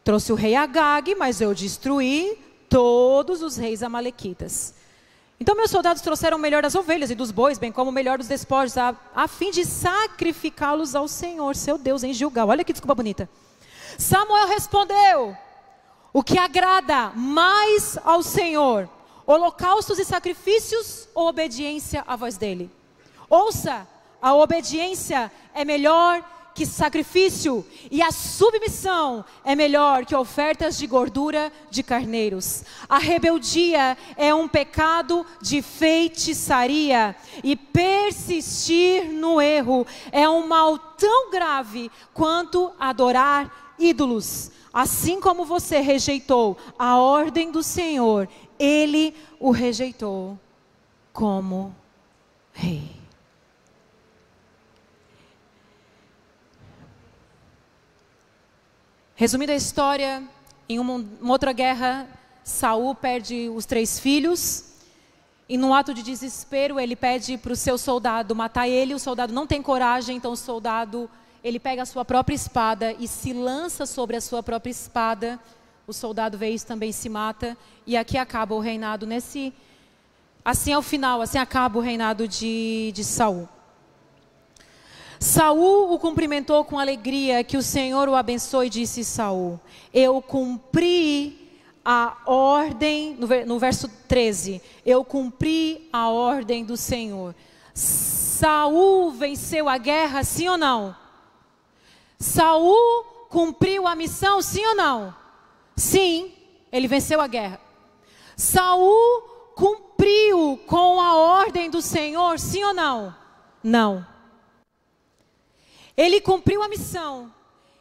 Trouxe 0.02 0.32
o 0.32 0.34
rei 0.34 0.54
Agag, 0.56 1.14
mas 1.14 1.40
eu 1.40 1.54
destruí 1.54 2.36
todos 2.68 3.40
os 3.42 3.56
reis 3.56 3.82
amalequitas. 3.82 4.74
Então 5.40 5.56
meus 5.56 5.70
soldados 5.70 6.02
trouxeram 6.02 6.36
o 6.36 6.40
melhor 6.40 6.62
das 6.62 6.74
ovelhas 6.74 7.10
e 7.10 7.14
dos 7.14 7.30
bois, 7.30 7.58
bem 7.58 7.72
como 7.72 7.90
o 7.90 7.92
melhor 7.92 8.18
dos 8.18 8.28
despojos, 8.28 8.76
a, 8.76 8.94
a 9.14 9.26
fim 9.26 9.50
de 9.50 9.64
sacrificá-los 9.64 10.94
ao 10.94 11.08
Senhor, 11.08 11.56
seu 11.56 11.78
Deus, 11.78 12.02
em 12.02 12.12
Gilgal. 12.12 12.48
Olha 12.48 12.64
que 12.64 12.72
desculpa 12.72 12.94
bonita. 12.94 13.28
Samuel 13.98 14.48
respondeu: 14.48 15.36
O 16.12 16.22
que 16.22 16.38
agrada 16.38 17.10
mais 17.14 17.98
ao 18.04 18.22
Senhor, 18.22 18.88
holocaustos 19.26 19.98
e 19.98 20.04
sacrifícios 20.04 21.08
ou 21.14 21.28
obediência 21.28 22.04
à 22.06 22.16
voz 22.16 22.36
dele? 22.36 22.70
Ouça, 23.28 23.86
a 24.20 24.34
obediência 24.34 25.30
é 25.54 25.64
melhor 25.64 26.24
que 26.54 26.64
sacrifício, 26.64 27.66
e 27.90 28.00
a 28.00 28.12
submissão 28.12 29.24
é 29.44 29.56
melhor 29.56 30.06
que 30.06 30.14
ofertas 30.14 30.78
de 30.78 30.86
gordura 30.86 31.52
de 31.68 31.82
carneiros. 31.82 32.62
A 32.88 32.98
rebeldia 32.98 33.98
é 34.16 34.32
um 34.32 34.46
pecado 34.46 35.26
de 35.42 35.60
feitiçaria, 35.60 37.16
e 37.42 37.56
persistir 37.56 39.10
no 39.10 39.42
erro 39.42 39.84
é 40.12 40.28
um 40.28 40.46
mal 40.46 40.78
tão 40.78 41.32
grave 41.32 41.90
quanto 42.12 42.70
adorar 42.78 43.74
ídolos. 43.76 44.52
Assim 44.72 45.20
como 45.20 45.44
você 45.44 45.80
rejeitou 45.80 46.56
a 46.78 46.96
ordem 46.98 47.50
do 47.50 47.62
Senhor, 47.62 48.28
ele 48.64 49.14
o 49.38 49.50
rejeitou 49.50 50.38
como 51.12 51.74
rei. 52.52 52.90
Resumindo 59.14 59.52
a 59.52 59.54
história, 59.54 60.22
em 60.68 60.78
uma, 60.78 60.94
uma 61.20 61.32
outra 61.32 61.52
guerra, 61.52 62.08
Saul 62.42 62.94
perde 62.94 63.48
os 63.48 63.64
três 63.64 63.98
filhos. 63.98 64.64
E 65.48 65.56
num 65.56 65.72
ato 65.72 65.94
de 65.94 66.02
desespero, 66.02 66.80
ele 66.80 66.96
pede 66.96 67.38
para 67.38 67.52
o 67.52 67.56
seu 67.56 67.78
soldado 67.78 68.34
matar 68.34 68.68
ele. 68.68 68.94
O 68.94 68.98
soldado 68.98 69.32
não 69.32 69.46
tem 69.46 69.62
coragem, 69.62 70.16
então 70.16 70.32
o 70.32 70.36
soldado 70.36 71.08
ele 71.44 71.60
pega 71.60 71.82
a 71.82 71.86
sua 71.86 72.04
própria 72.04 72.34
espada 72.34 72.92
e 72.98 73.06
se 73.06 73.32
lança 73.32 73.86
sobre 73.86 74.16
a 74.16 74.20
sua 74.20 74.42
própria 74.42 74.70
espada. 74.70 75.38
O 75.86 75.92
soldado 75.92 76.38
vê 76.38 76.48
isso 76.48 76.66
também 76.66 76.92
se 76.92 77.10
mata 77.10 77.56
e 77.86 77.94
aqui 77.94 78.16
acaba 78.16 78.54
o 78.54 78.58
reinado 78.58 79.06
nesse 79.06 79.52
assim 80.42 80.72
é 80.72 80.78
o 80.78 80.82
final, 80.82 81.20
assim 81.20 81.36
acaba 81.36 81.78
o 81.78 81.82
reinado 81.82 82.26
de, 82.26 82.90
de 82.94 83.04
Saul. 83.04 83.46
Saul 85.20 85.92
o 85.92 85.98
cumprimentou 85.98 86.64
com 86.64 86.78
alegria, 86.78 87.44
que 87.44 87.56
o 87.56 87.62
Senhor 87.62 88.08
o 88.08 88.14
abençoe, 88.14 88.70
disse 88.70 89.04
Saul. 89.04 89.60
Eu 89.92 90.22
cumpri 90.22 91.50
a 91.84 92.16
ordem, 92.26 93.16
no 93.46 93.58
verso 93.58 93.88
13, 94.08 94.62
eu 94.86 95.04
cumpri 95.04 95.88
a 95.92 96.08
ordem 96.08 96.64
do 96.64 96.78
Senhor. 96.78 97.34
Saul 97.74 99.10
venceu 99.10 99.68
a 99.68 99.76
guerra, 99.76 100.24
sim 100.24 100.48
ou 100.48 100.56
não? 100.56 100.96
Saul 102.18 103.04
cumpriu 103.28 103.86
a 103.86 103.94
missão, 103.94 104.40
sim 104.40 104.64
ou 104.64 104.74
não? 104.74 105.23
Sim, 105.76 106.32
ele 106.70 106.88
venceu 106.88 107.20
a 107.20 107.26
guerra. 107.26 107.60
Saul 108.36 109.22
cumpriu 109.54 110.58
com 110.66 111.00
a 111.00 111.14
ordem 111.14 111.70
do 111.70 111.80
Senhor, 111.80 112.38
sim 112.38 112.62
ou 112.64 112.74
não? 112.74 113.14
Não. 113.62 114.06
Ele 115.96 116.20
cumpriu 116.20 116.62
a 116.62 116.68
missão. 116.68 117.32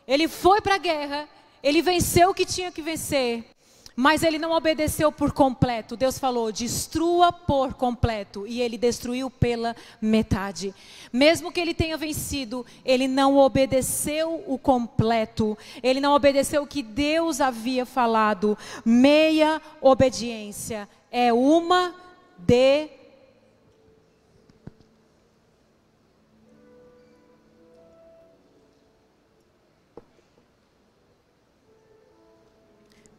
Ele 0.08 0.28
foi 0.28 0.62
para 0.62 0.76
a 0.76 0.80
guerra. 0.80 1.28
Ele 1.62 1.82
venceu 1.82 2.30
o 2.30 2.34
que 2.34 2.46
tinha 2.46 2.72
que 2.72 2.82
vencer. 2.82 3.53
Mas 3.96 4.24
ele 4.24 4.40
não 4.40 4.52
obedeceu 4.52 5.12
por 5.12 5.32
completo. 5.32 5.96
Deus 5.96 6.18
falou: 6.18 6.52
destrua 6.52 7.32
por 7.32 7.74
completo. 7.74 8.48
E 8.48 8.62
ele 8.62 8.78
destruiu 8.78 9.30
pela 9.30 9.76
metade. 10.02 10.74
Mesmo 11.12 11.52
que 11.52 11.60
ele 11.60 11.74
tenha 11.74 11.98
vencido, 11.98 12.66
ele 12.84 13.08
não 13.08 13.38
obedeceu 13.38 14.44
o 14.48 14.58
completo. 14.58 15.58
Ele 15.82 16.00
não 16.00 16.14
obedeceu 16.14 16.64
o 16.64 16.68
que 16.68 16.82
Deus 16.82 17.40
havia 17.40 17.86
falado. 17.86 18.58
Meia 18.84 19.62
obediência 19.82 20.90
é 21.12 21.32
uma 21.32 21.94
de 22.38 23.03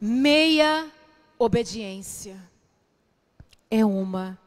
meia 0.07 0.93
obediência 1.38 2.37
é 3.71 3.83
uma 3.87 4.38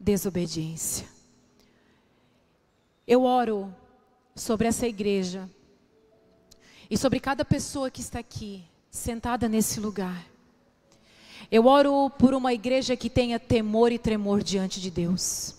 desobediência. 0.00 1.06
Eu 3.06 3.24
oro 3.24 3.74
sobre 4.34 4.66
essa 4.66 4.86
igreja 4.86 5.50
e 6.88 6.96
sobre 6.96 7.20
cada 7.20 7.44
pessoa 7.44 7.90
que 7.90 8.00
está 8.00 8.20
aqui, 8.20 8.64
sentada 8.90 9.50
nesse 9.50 9.80
lugar. 9.80 10.24
Eu 11.50 11.66
oro 11.66 12.08
por 12.08 12.32
uma 12.32 12.54
igreja 12.54 12.96
que 12.96 13.10
tenha 13.10 13.38
temor 13.38 13.92
e 13.92 13.98
tremor 13.98 14.42
diante 14.42 14.80
de 14.80 14.90
Deus. 14.90 15.56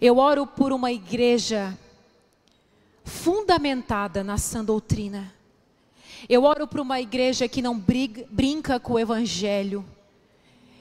Eu 0.00 0.16
oro 0.16 0.46
por 0.46 0.72
uma 0.72 0.90
igreja 0.90 1.78
fundamentada 3.04 4.24
na 4.24 4.38
sã 4.38 4.64
doutrina. 4.64 5.35
Eu 6.28 6.44
oro 6.44 6.66
para 6.66 6.82
uma 6.82 7.00
igreja 7.00 7.48
que 7.48 7.62
não 7.62 7.78
briga, 7.78 8.24
brinca 8.30 8.80
com 8.80 8.94
o 8.94 8.98
evangelho, 8.98 9.84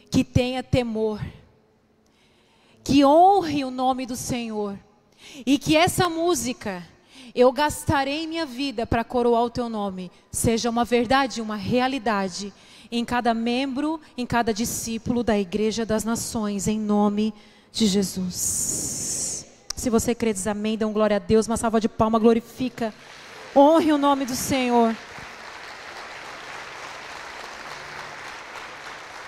que 0.10 0.24
tenha 0.24 0.64
temor, 0.64 1.22
que 2.84 3.04
honre 3.04 3.66
o 3.66 3.72
nome 3.72 4.06
do 4.06 4.16
Senhor 4.16 4.78
e 5.46 5.58
que 5.58 5.76
essa 5.76 6.08
música 6.10 6.84
eu 7.34 7.52
gastarei 7.52 8.26
minha 8.26 8.46
vida 8.46 8.88
para 8.88 9.04
coroar 9.04 9.44
o 9.44 9.50
teu 9.50 9.68
nome, 9.68 10.10
seja 10.32 10.70
uma 10.70 10.86
verdade, 10.86 11.42
uma 11.42 11.58
realidade 11.58 12.54
em 12.92 13.04
cada 13.04 13.34
membro, 13.34 14.00
em 14.18 14.26
cada 14.26 14.54
discípulo 14.54 15.22
da 15.22 15.38
Igreja 15.38 15.86
das 15.86 16.04
Nações, 16.06 16.68
em 16.68 16.80
nome 16.80 17.34
de 17.72 17.88
Jesus. 17.88 19.46
Se 19.76 19.90
você 19.90 20.16
crê, 20.16 20.32
diz 20.32 20.48
amém, 20.48 20.78
dá 20.78 20.88
um 20.88 20.94
glória 20.94 21.18
a 21.18 21.20
Deus, 21.20 21.46
uma 21.46 21.58
salva 21.58 21.82
de 21.82 21.90
palma, 21.90 22.18
glorifica, 22.18 22.94
honre 23.54 23.92
o 23.92 23.98
nome 23.98 24.26
do 24.26 24.36
Senhor. 24.36 24.96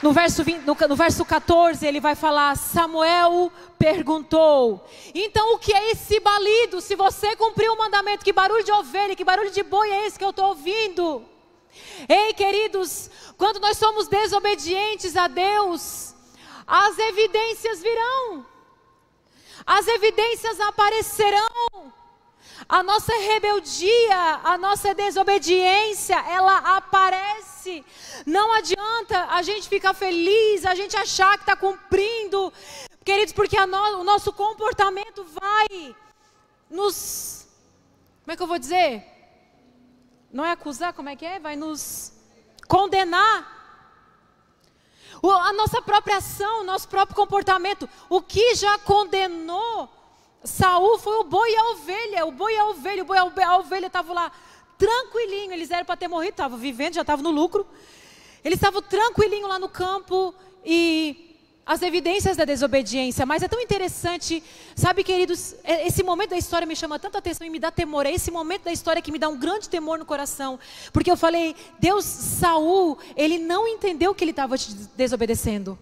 No 0.08 0.13
verso, 0.13 0.41
20, 0.41 0.62
no, 0.62 0.74
no 0.88 0.96
verso 0.96 1.26
14, 1.26 1.86
ele 1.86 2.00
vai 2.00 2.15
falar: 2.15 2.56
Samuel 2.56 3.52
perguntou. 3.78 4.88
Então, 5.13 5.54
o 5.54 5.60
que 5.60 5.74
é 5.74 5.91
esse 5.91 6.17
balido? 6.22 6.80
Se 6.80 6.96
você 6.96 7.36
cumpriu 7.36 7.74
o 7.74 7.78
mandamento, 7.78 8.24
que 8.24 8.32
barulho 8.32 8.63
de 8.63 8.72
ovelha, 8.72 9.17
que 9.17 9.26
barulho 9.26 9.52
de 9.52 9.62
boi 9.63 9.91
é 9.91 10.08
esse 10.08 10.17
que 10.17 10.24
eu 10.24 10.30
estou 10.30 10.46
ouvindo? 10.46 11.26
Ei, 12.08 12.34
queridos, 12.34 13.12
quando 13.38 13.60
nós 13.60 13.78
somos 13.78 14.08
desobedientes 14.08 15.17
a 15.17 15.28
Deus, 15.28 16.15
as 16.65 16.98
evidências 16.98 17.82
virão, 17.82 18.46
as 19.65 19.89
evidências 19.89 20.58
aparecerão. 20.62 21.91
A 22.67 22.82
nossa 22.82 23.13
rebeldia, 23.13 24.39
a 24.43 24.58
nossa 24.58 24.93
desobediência, 24.93 26.15
ela 26.28 26.58
aparece. 26.78 27.86
Não 28.26 28.54
adianta 28.54 29.26
a 29.30 29.41
gente 29.41 29.70
ficar 29.70 29.93
feliz, 29.93 30.65
a 30.65 30.74
gente 30.74 30.96
achar 30.96 31.38
que 31.38 31.43
está 31.43 31.56
cumprindo, 31.56 32.52
queridos, 33.04 33.34
porque 33.34 33.63
no, 33.65 34.00
o 34.00 34.04
nosso 34.04 34.32
comportamento 34.34 35.24
vai 35.26 35.96
nos. 36.70 37.48
Como 38.24 38.34
é 38.34 38.36
que 38.36 38.43
eu 38.43 38.48
vou 38.48 38.60
dizer? 38.60 39.06
Não 40.32 40.43
é 40.43 40.52
acusar, 40.52 40.93
como 40.93 41.10
é 41.10 41.15
que 41.15 41.26
é? 41.26 41.39
Vai 41.39 41.56
nos 41.56 42.13
condenar. 42.67 43.56
O, 45.22 45.32
a 45.32 45.54
nossa 45.54 45.82
própria 45.82 46.17
ação, 46.17 46.62
o 46.62 46.63
nosso 46.63 46.88
próprio 46.88 47.15
comportamento, 47.15 47.89
o 48.10 48.22
que 48.22 48.56
já 48.56 48.78
condenou 48.80 49.89
Saul 50.48 50.98
foi 50.98 51.18
o 51.18 51.24
boi 51.26 51.52
e 51.52 51.56
a 51.58 51.64
ovelha, 51.72 52.26
o 52.26 52.32
boi 52.32 52.54
e 52.54 52.58
a 52.58 52.66
ovelha, 52.68 53.04
o 53.04 53.06
boi 53.06 53.18
e 53.18 53.42
a 53.42 53.58
ovelha 53.58 53.88
estavam 53.88 54.16
lá 54.16 54.32
tranquilinho, 54.78 55.52
eles 55.52 55.70
eram 55.70 55.86
para 55.86 55.98
ter 55.98 56.08
morrido, 56.08 56.32
estavam 56.32 56.58
vivendo, 56.58 56.94
já 56.94 57.02
estavam 57.02 57.22
no 57.22 57.32
lucro. 57.32 57.68
Ele 58.44 58.56
estava 58.56 58.82
tranquilinho 58.82 59.48
lá 59.48 59.60
no 59.60 59.68
campo 59.68 60.34
e 60.66 61.36
as 61.66 61.82
evidências 61.82 62.38
da 62.38 62.46
desobediência, 62.46 63.26
mas 63.26 63.44
é 63.44 63.48
tão 63.50 63.60
interessante, 63.60 64.42
sabe, 64.74 65.04
queridos, 65.04 65.54
é, 65.66 65.86
esse 65.86 66.02
momento 66.02 66.30
da 66.30 66.38
história 66.38 66.66
me 66.66 66.78
chama 66.78 66.98
tanta 66.98 67.18
atenção 67.18 67.46
e 67.46 67.50
me 67.50 67.60
dá 67.60 67.70
temor. 67.70 68.06
É 68.06 68.14
esse 68.14 68.32
momento 68.32 68.64
da 68.64 68.72
história 68.72 69.02
que 69.02 69.12
me 69.12 69.20
dá 69.20 69.28
um 69.28 69.38
grande 69.38 69.68
temor 69.68 70.00
no 70.00 70.06
coração, 70.06 70.58
porque 70.94 71.12
eu 71.12 71.18
falei, 71.18 71.58
Deus, 71.78 72.06
Saul, 72.06 72.98
ele 73.18 73.38
não 73.38 73.68
entendeu 73.68 74.16
que 74.16 74.24
ele 74.24 74.32
estava 74.32 74.56
desobedecendo. 74.96 75.78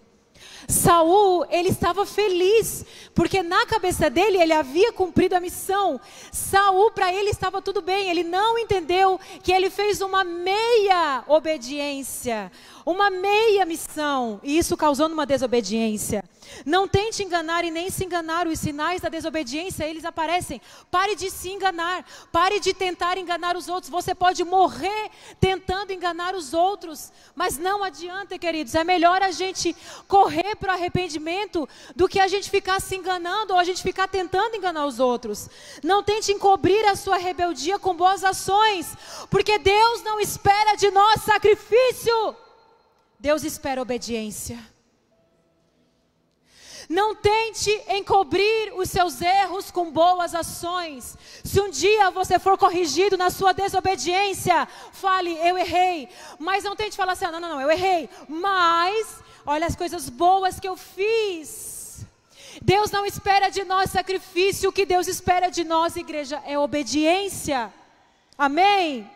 Saul, 0.68 1.46
ele 1.50 1.70
estava 1.70 2.06
feliz, 2.06 2.86
porque 3.14 3.44
na 3.44 3.66
cabeça 3.66 4.10
dele 4.10 4.38
ele 4.38 4.54
havia 4.54 4.92
cumprido 4.92 5.36
a 5.36 5.40
missão. 5.40 6.00
Saul, 6.32 6.92
para 6.92 7.14
ele 7.14 7.30
estava 7.30 7.62
tudo 7.62 7.82
bem, 7.82 8.10
ele 8.10 8.24
não 8.24 8.58
entendeu 8.58 9.20
que 9.44 9.52
ele 9.52 9.70
fez 9.70 10.02
uma 10.02 10.24
meia 10.24 11.24
obediência, 11.28 12.52
uma 12.86 13.10
meia 13.10 13.66
missão, 13.66 14.40
e 14.44 14.58
isso 14.58 14.76
causando 14.76 15.14
uma 15.14 15.26
desobediência. 15.26 16.24
Não 16.66 16.88
tente 16.88 17.24
enganar 17.24 17.64
e 17.64 17.72
nem 17.72 17.90
se 17.90 18.06
enganar. 18.06 18.48
Os 18.48 18.60
sinais 18.60 19.02
da 19.02 19.10
desobediência, 19.10 19.84
eles 19.84 20.06
aparecem. 20.06 20.62
Pare 20.90 21.16
de 21.16 21.30
se 21.30 21.50
enganar. 21.50 22.06
Pare 22.32 22.60
de 22.60 22.74
tentar 22.74 23.18
enganar 23.18 23.56
os 23.56 23.68
outros. 23.68 23.90
Você 23.90 24.14
pode 24.14 24.44
morrer 24.44 25.10
tentando 25.40 25.92
enganar 25.92 26.36
os 26.36 26.54
outros. 26.54 27.12
Mas 27.36 27.58
não 27.58 27.84
adianta, 27.84 28.38
queridos. 28.38 28.76
É 28.76 28.84
melhor 28.84 29.22
a 29.22 29.32
gente 29.32 29.76
correr 30.08 30.56
para 30.56 30.72
o 30.72 30.76
arrependimento 30.76 31.68
do 31.96 32.08
que 32.08 32.20
a 32.20 32.28
gente 32.28 32.50
ficar 32.50 32.80
se 32.80 32.96
enganando 32.96 33.54
ou 33.54 33.60
a 33.60 33.64
gente 33.64 33.82
ficar 33.82 34.08
tentando 34.08 34.56
enganar 34.56 34.86
os 34.86 35.00
outros. 35.00 35.50
Não 35.84 36.04
tente 36.04 36.32
encobrir 36.32 36.86
a 36.86 36.96
sua 36.96 37.18
rebeldia 37.18 37.80
com 37.80 37.96
boas 37.96 38.24
ações. 38.24 38.96
Porque 39.30 39.58
Deus 39.58 40.04
não 40.04 40.20
espera 40.20 40.76
de 40.76 40.90
nós 40.92 41.22
sacrifício. 41.22 42.36
Deus 43.20 43.44
espera 43.44 43.82
obediência. 43.82 44.75
Não 46.88 47.16
tente 47.16 47.72
encobrir 47.90 48.74
os 48.76 48.90
seus 48.90 49.22
erros 49.22 49.72
com 49.72 49.92
boas 49.92 50.36
ações. 50.36 51.18
Se 51.44 51.60
um 51.60 51.70
dia 51.70 52.12
você 52.12 52.38
for 52.38 52.58
corrigido 52.58 53.18
na 53.18 53.30
sua 53.30 53.54
desobediência, 53.54 54.68
fale, 54.92 55.34
eu 55.38 55.58
errei. 55.58 56.10
Mas 56.38 56.64
não 56.64 56.76
tente 56.76 56.96
falar 56.96 57.14
assim, 57.14 57.26
não, 57.26 57.40
não, 57.40 57.50
não, 57.50 57.62
eu 57.62 57.72
errei. 57.72 58.10
Mas, 58.28 59.20
olha 59.46 59.66
as 59.66 59.76
coisas 59.76 60.10
boas 60.10 60.60
que 60.60 60.68
eu 60.68 60.78
fiz. 60.78 62.06
Deus 62.62 62.92
não 62.92 63.06
espera 63.06 63.50
de 63.50 63.64
nós 63.64 63.92
sacrifício, 63.92 64.70
o 64.70 64.74
que 64.74 64.86
Deus 64.86 65.08
espera 65.08 65.50
de 65.50 65.64
nós, 65.64 65.96
igreja, 65.96 66.42
é 66.46 66.58
obediência. 66.58 67.74
Amém? 68.38 69.10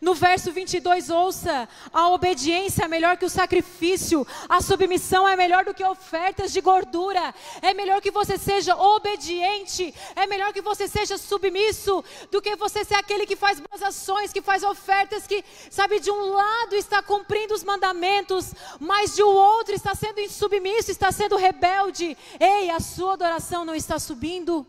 No 0.00 0.14
verso 0.14 0.52
22, 0.52 1.10
ouça: 1.10 1.68
a 1.92 2.08
obediência 2.10 2.84
é 2.84 2.88
melhor 2.88 3.16
que 3.16 3.24
o 3.24 3.30
sacrifício, 3.30 4.26
a 4.48 4.60
submissão 4.60 5.26
é 5.28 5.36
melhor 5.36 5.64
do 5.64 5.74
que 5.74 5.84
ofertas 5.84 6.52
de 6.52 6.60
gordura, 6.60 7.34
é 7.60 7.74
melhor 7.74 8.00
que 8.00 8.10
você 8.10 8.38
seja 8.38 8.76
obediente, 8.76 9.92
é 10.14 10.26
melhor 10.26 10.52
que 10.52 10.60
você 10.60 10.86
seja 10.86 11.18
submisso, 11.18 12.04
do 12.30 12.40
que 12.40 12.54
você 12.56 12.84
ser 12.84 12.94
aquele 12.94 13.26
que 13.26 13.36
faz 13.36 13.60
boas 13.60 13.82
ações, 13.82 14.32
que 14.32 14.40
faz 14.42 14.62
ofertas, 14.62 15.26
que, 15.26 15.44
sabe, 15.70 15.98
de 15.98 16.10
um 16.10 16.32
lado 16.32 16.76
está 16.76 17.02
cumprindo 17.02 17.54
os 17.54 17.64
mandamentos, 17.64 18.54
mas 18.78 19.16
de 19.16 19.22
um 19.22 19.34
outro 19.34 19.74
está 19.74 19.94
sendo 19.94 20.20
insubmisso, 20.20 20.90
está 20.90 21.10
sendo 21.10 21.36
rebelde. 21.36 22.16
Ei, 22.38 22.70
a 22.70 22.78
sua 22.78 23.14
adoração 23.14 23.64
não 23.64 23.74
está 23.74 23.98
subindo. 23.98 24.66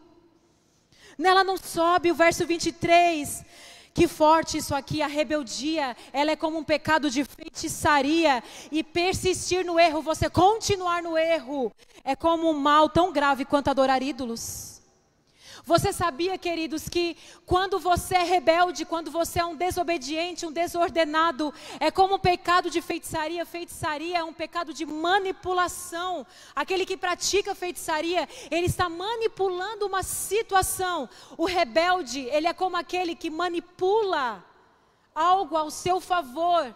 Nela 1.18 1.44
não 1.44 1.58
sobe, 1.58 2.12
o 2.12 2.16
verso 2.16 2.46
23 2.48 3.46
que 4.00 4.08
forte 4.08 4.60
isso 4.60 4.74
aqui, 4.74 5.02
a 5.02 5.08
rebeldia, 5.08 5.94
ela 6.14 6.32
é 6.32 6.36
como 6.38 6.58
um 6.58 6.64
pecado 6.64 7.10
de 7.10 7.26
feitiçaria 7.26 8.42
e 8.72 8.82
persistir 8.82 9.66
no 9.66 9.78
erro, 9.78 10.02
você 10.02 10.30
continuar 10.30 11.04
no 11.04 11.18
erro, 11.18 11.70
é 12.06 12.16
como 12.16 12.50
um 12.50 12.58
mal 12.58 12.88
tão 12.88 13.12
grave 13.12 13.44
quanto 13.44 13.70
adorar 13.70 14.02
ídolos. 14.02 14.79
Você 15.66 15.92
sabia, 15.94 16.38
queridos, 16.38 16.88
que 16.88 17.16
quando 17.46 17.80
você 17.80 18.16
é 18.16 18.24
rebelde, 18.24 18.86
quando 18.86 19.12
você 19.12 19.40
é 19.40 19.46
um 19.46 19.56
desobediente, 19.56 20.46
um 20.46 20.52
desordenado, 20.52 21.54
é 21.80 21.92
como 21.92 22.16
um 22.16 22.20
pecado 22.20 22.70
de 22.70 22.82
feitiçaria. 22.82 23.46
Feitiçaria 23.46 24.18
é 24.18 24.24
um 24.24 24.34
pecado 24.34 24.74
de 24.74 24.86
manipulação. 24.86 26.26
Aquele 26.56 26.86
que 26.86 26.98
pratica 26.98 27.54
feitiçaria, 27.56 28.28
ele 28.50 28.66
está 28.66 28.90
manipulando 28.90 29.86
uma 29.86 30.04
situação. 30.04 31.10
O 31.38 31.46
rebelde, 31.46 32.22
ele 32.22 32.48
é 32.48 32.54
como 32.54 32.78
aquele 32.78 33.16
que 33.16 33.30
manipula 33.30 34.44
algo 35.14 35.58
ao 35.58 35.70
seu 35.70 36.00
favor. 36.00 36.74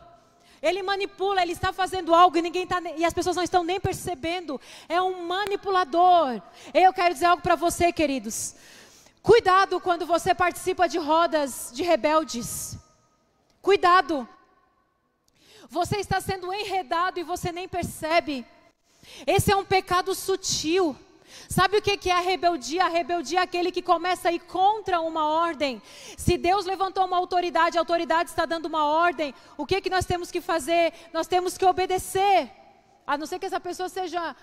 Ele 0.63 0.81
manipula, 0.81 1.41
ele 1.41 1.51
está 1.51 1.73
fazendo 1.73 2.15
algo 2.15 2.37
e 2.37 2.41
ninguém 2.41 2.65
tá, 2.65 2.81
e 2.95 3.03
as 3.03 3.13
pessoas 3.13 3.35
não 3.35 3.43
estão 3.43 3.65
nem 3.65 3.81
percebendo. 3.81 4.61
É 4.87 5.01
um 5.01 5.25
manipulador. 5.27 6.41
Eu 6.73 6.93
quero 6.93 7.13
dizer 7.13 7.25
algo 7.25 7.43
para 7.43 7.55
você, 7.55 7.91
queridos. 7.91 8.55
Cuidado 9.21 9.81
quando 9.81 10.05
você 10.05 10.33
participa 10.33 10.87
de 10.87 10.97
rodas 10.97 11.69
de 11.73 11.83
rebeldes. 11.83 12.77
Cuidado. 13.61 14.25
Você 15.69 15.97
está 15.97 16.21
sendo 16.21 16.53
enredado 16.53 17.19
e 17.19 17.23
você 17.23 17.51
nem 17.51 17.67
percebe. 17.67 18.45
Esse 19.27 19.51
é 19.51 19.55
um 19.57 19.65
pecado 19.65 20.15
sutil. 20.15 20.95
Sabe 21.53 21.77
o 21.77 21.81
que 21.83 22.09
é 22.09 22.13
a 22.13 22.19
rebeldia? 22.19 22.85
A 22.85 22.87
rebeldia 22.87 23.37
é 23.37 23.43
aquele 23.43 23.71
que 23.71 23.83
começa 23.83 24.29
a 24.29 24.31
ir 24.31 24.39
contra 24.39 24.99
uma 24.99 25.23
ordem. 25.27 25.79
Se 26.17 26.35
Deus 26.35 26.65
levantou 26.65 27.05
uma 27.05 27.15
autoridade, 27.15 27.77
a 27.77 27.81
autoridade 27.81 28.31
está 28.31 28.43
dando 28.43 28.65
uma 28.65 28.85
ordem, 28.87 29.35
o 29.55 29.63
que, 29.63 29.79
que 29.79 29.87
nós 29.87 30.03
temos 30.03 30.31
que 30.31 30.41
fazer? 30.41 30.91
Nós 31.13 31.27
temos 31.27 31.55
que 31.55 31.63
obedecer. 31.63 32.49
A 33.05 33.19
não 33.19 33.27
ser 33.27 33.37
que 33.37 33.45
essa 33.45 33.59
pessoa 33.59 33.87
seja 33.87 34.35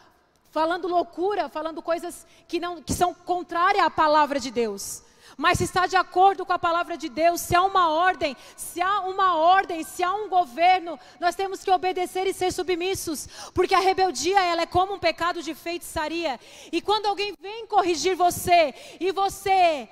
falando 0.53 0.87
loucura, 0.87 1.49
falando 1.49 1.83
coisas 1.83 2.25
que, 2.47 2.61
não, 2.61 2.81
que 2.81 2.93
são 2.93 3.13
contrárias 3.13 3.85
à 3.85 3.91
palavra 3.91 4.39
de 4.39 4.53
Deus. 4.53 5.03
Mas 5.41 5.57
se 5.57 5.65
está 5.65 5.87
de 5.87 5.97
acordo 5.97 6.45
com 6.45 6.53
a 6.53 6.59
palavra 6.59 6.99
de 6.99 7.09
Deus, 7.09 7.41
se 7.41 7.57
há 7.57 7.63
uma 7.63 7.89
ordem, 7.89 8.37
se 8.55 8.79
há 8.79 9.01
uma 9.01 9.39
ordem, 9.39 9.83
se 9.83 10.03
há 10.03 10.13
um 10.13 10.29
governo, 10.29 11.01
nós 11.19 11.35
temos 11.35 11.65
que 11.65 11.71
obedecer 11.71 12.27
e 12.27 12.35
ser 12.35 12.53
submissos, 12.53 13.27
porque 13.55 13.75
a 13.75 13.79
rebeldia 13.79 14.39
ela 14.39 14.61
é 14.61 14.67
como 14.67 14.93
um 14.93 14.99
pecado 14.99 15.43
de 15.43 15.55
feitiçaria. 15.55 16.39
E 16.71 16.83
quando 16.83 17.07
alguém 17.07 17.33
vem 17.41 17.67
corrigir 17.67 18.15
você 18.15 18.75
e 19.01 19.11
você 19.13 19.89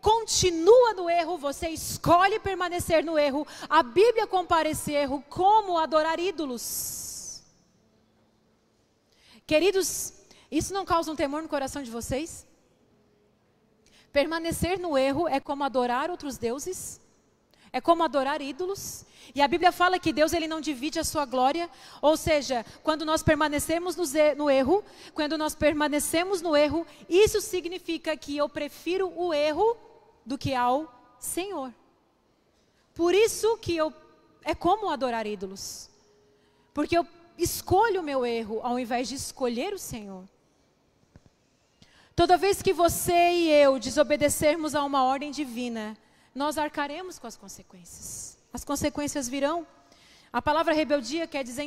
continua 0.00 0.94
no 0.94 1.10
erro, 1.10 1.36
você 1.36 1.70
escolhe 1.70 2.38
permanecer 2.38 3.04
no 3.04 3.18
erro, 3.18 3.44
a 3.68 3.82
Bíblia 3.82 4.28
compara 4.28 4.68
esse 4.68 4.92
erro 4.92 5.20
como 5.28 5.78
adorar 5.78 6.20
ídolos. 6.20 7.42
Queridos, 9.48 10.12
isso 10.48 10.72
não 10.72 10.84
causa 10.84 11.10
um 11.10 11.16
temor 11.16 11.42
no 11.42 11.48
coração 11.48 11.82
de 11.82 11.90
vocês? 11.90 12.51
Permanecer 14.12 14.78
no 14.78 14.96
erro 14.96 15.26
é 15.26 15.40
como 15.40 15.64
adorar 15.64 16.10
outros 16.10 16.36
deuses, 16.36 17.00
é 17.72 17.80
como 17.80 18.02
adorar 18.02 18.42
ídolos. 18.42 19.06
E 19.34 19.40
a 19.40 19.48
Bíblia 19.48 19.72
fala 19.72 19.98
que 19.98 20.12
Deus 20.12 20.32
ele 20.32 20.46
não 20.46 20.60
divide 20.60 20.98
a 20.98 21.04
sua 21.04 21.24
glória, 21.24 21.70
ou 22.02 22.16
seja, 22.16 22.66
quando 22.82 23.04
nós 23.04 23.22
permanecemos 23.22 23.96
no 24.36 24.50
erro, 24.50 24.84
quando 25.14 25.38
nós 25.38 25.54
permanecemos 25.54 26.42
no 26.42 26.54
erro, 26.54 26.86
isso 27.08 27.40
significa 27.40 28.16
que 28.16 28.36
eu 28.36 28.48
prefiro 28.48 29.10
o 29.16 29.32
erro 29.32 29.76
do 30.26 30.36
que 30.36 30.54
ao 30.54 30.92
Senhor. 31.18 31.72
Por 32.94 33.14
isso 33.14 33.56
que 33.58 33.74
eu 33.76 33.92
é 34.44 34.54
como 34.54 34.90
adorar 34.90 35.26
ídolos. 35.26 35.88
Porque 36.74 36.96
eu 36.96 37.06
escolho 37.38 38.00
o 38.00 38.04
meu 38.04 38.26
erro 38.26 38.60
ao 38.62 38.78
invés 38.78 39.08
de 39.08 39.14
escolher 39.14 39.72
o 39.72 39.78
Senhor. 39.78 40.24
Toda 42.14 42.36
vez 42.36 42.60
que 42.60 42.74
você 42.74 43.12
e 43.12 43.50
eu 43.50 43.78
desobedecermos 43.78 44.74
a 44.74 44.84
uma 44.84 45.02
ordem 45.02 45.30
divina, 45.30 45.96
nós 46.34 46.58
arcaremos 46.58 47.18
com 47.18 47.26
as 47.26 47.36
consequências. 47.36 48.36
As 48.52 48.64
consequências 48.64 49.28
virão. 49.28 49.66
A 50.30 50.42
palavra 50.42 50.74
rebeldia 50.74 51.26
quer 51.26 51.42
dizer 51.42 51.66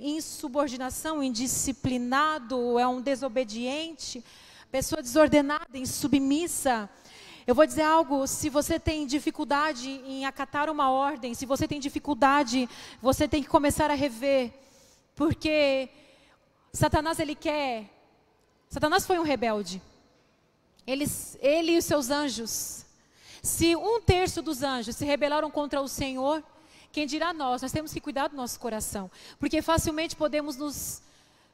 insubordinação, 0.00 1.22
indisciplinado, 1.22 2.78
é 2.78 2.86
um 2.86 3.00
desobediente, 3.00 4.24
pessoa 4.70 5.00
desordenada, 5.00 5.78
insubmissa. 5.78 6.90
Eu 7.46 7.54
vou 7.54 7.64
dizer 7.64 7.82
algo: 7.82 8.26
se 8.26 8.48
você 8.48 8.80
tem 8.80 9.06
dificuldade 9.06 9.88
em 9.88 10.26
acatar 10.26 10.68
uma 10.68 10.90
ordem, 10.90 11.34
se 11.34 11.46
você 11.46 11.68
tem 11.68 11.78
dificuldade, 11.78 12.68
você 13.00 13.28
tem 13.28 13.42
que 13.42 13.48
começar 13.48 13.90
a 13.90 13.94
rever 13.94 14.52
porque 15.14 15.88
Satanás 16.72 17.20
ele 17.20 17.36
quer. 17.36 17.93
Satanás 18.74 19.06
foi 19.06 19.20
um 19.20 19.22
rebelde. 19.22 19.80
Eles, 20.84 21.38
ele 21.40 21.74
e 21.74 21.78
os 21.78 21.84
seus 21.84 22.10
anjos. 22.10 22.84
Se 23.40 23.76
um 23.76 24.00
terço 24.00 24.42
dos 24.42 24.64
anjos 24.64 24.96
se 24.96 25.04
rebelaram 25.04 25.48
contra 25.48 25.80
o 25.80 25.86
Senhor, 25.86 26.42
quem 26.90 27.06
dirá 27.06 27.32
nós? 27.32 27.62
Nós 27.62 27.70
temos 27.70 27.92
que 27.92 28.00
cuidar 28.00 28.26
do 28.26 28.36
nosso 28.36 28.58
coração, 28.58 29.08
porque 29.38 29.62
facilmente 29.62 30.16
podemos 30.16 30.56
nos 30.56 31.00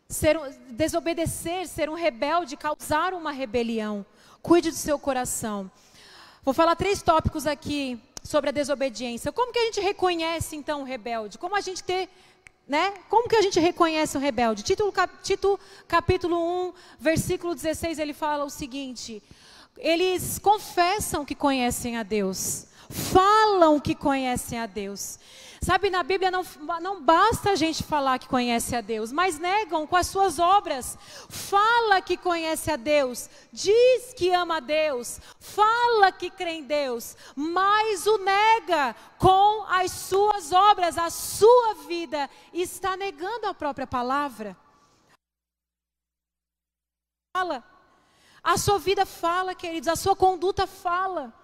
ser, 0.08 0.40
desobedecer, 0.70 1.68
ser 1.68 1.90
um 1.90 1.94
rebelde, 1.94 2.56
causar 2.56 3.12
uma 3.12 3.32
rebelião. 3.32 4.06
Cuide 4.40 4.70
do 4.70 4.76
seu 4.76 4.98
coração. 4.98 5.70
Vou 6.42 6.54
falar 6.54 6.74
três 6.74 7.02
tópicos 7.02 7.46
aqui 7.46 8.00
sobre 8.22 8.48
a 8.48 8.52
desobediência. 8.52 9.30
Como 9.30 9.52
que 9.52 9.58
a 9.58 9.64
gente 9.66 9.80
reconhece 9.82 10.56
então 10.56 10.80
o 10.80 10.84
rebelde? 10.84 11.36
Como 11.36 11.54
a 11.54 11.60
gente 11.60 11.84
ter 11.84 12.08
né? 12.70 12.94
Como 13.08 13.28
que 13.28 13.34
a 13.34 13.42
gente 13.42 13.58
reconhece 13.58 14.16
o 14.16 14.20
rebelde? 14.20 14.62
Tito, 14.62 14.90
cap, 14.92 15.12
Tito 15.24 15.58
capítulo 15.88 16.68
1, 16.68 16.72
versículo 17.00 17.52
16, 17.52 17.98
ele 17.98 18.14
fala 18.14 18.44
o 18.44 18.48
seguinte: 18.48 19.20
Eles 19.76 20.38
confessam 20.38 21.24
que 21.24 21.34
conhecem 21.34 21.96
a 21.96 22.04
Deus, 22.04 22.66
falam 22.91 23.78
que 23.78 23.95
conhecem 23.95 24.59
a 24.59 24.66
Deus. 24.66 25.18
Sabe, 25.62 25.91
na 25.91 26.03
Bíblia 26.03 26.30
não, 26.30 26.43
não 26.80 27.03
basta 27.03 27.51
a 27.51 27.55
gente 27.55 27.82
falar 27.82 28.18
que 28.18 28.26
conhece 28.26 28.74
a 28.74 28.80
Deus, 28.80 29.12
mas 29.12 29.38
negam 29.38 29.86
com 29.86 29.95
as 29.95 30.07
suas 30.07 30.38
obras. 30.38 30.97
Fala 31.28 32.01
que 32.01 32.16
conhece 32.16 32.70
a 32.70 32.76
Deus, 32.76 33.28
diz 33.53 34.14
que 34.14 34.32
ama 34.32 34.57
a 34.57 34.61
Deus, 34.61 35.20
fala 35.38 36.11
que 36.11 36.30
crê 36.30 36.53
em 36.53 36.64
Deus, 36.64 37.14
mas 37.36 38.07
o 38.07 38.16
nega 38.18 38.97
com 39.18 39.64
as 39.68 39.93
suas 39.93 40.51
obras. 40.51 40.97
A 40.97 41.11
sua 41.11 41.74
vida 41.86 42.28
está 42.55 42.97
negando 42.97 43.47
a 43.47 43.55
própria 43.55 43.86
palavra. 43.86 44.57
Fala. 47.36 47.62
A 48.43 48.57
sua 48.57 48.78
vida 48.78 49.05
fala, 49.05 49.55
queridos, 49.55 49.88
a 49.88 49.95
sua 49.95 50.16
conduta 50.16 50.66
fala. 50.66 51.39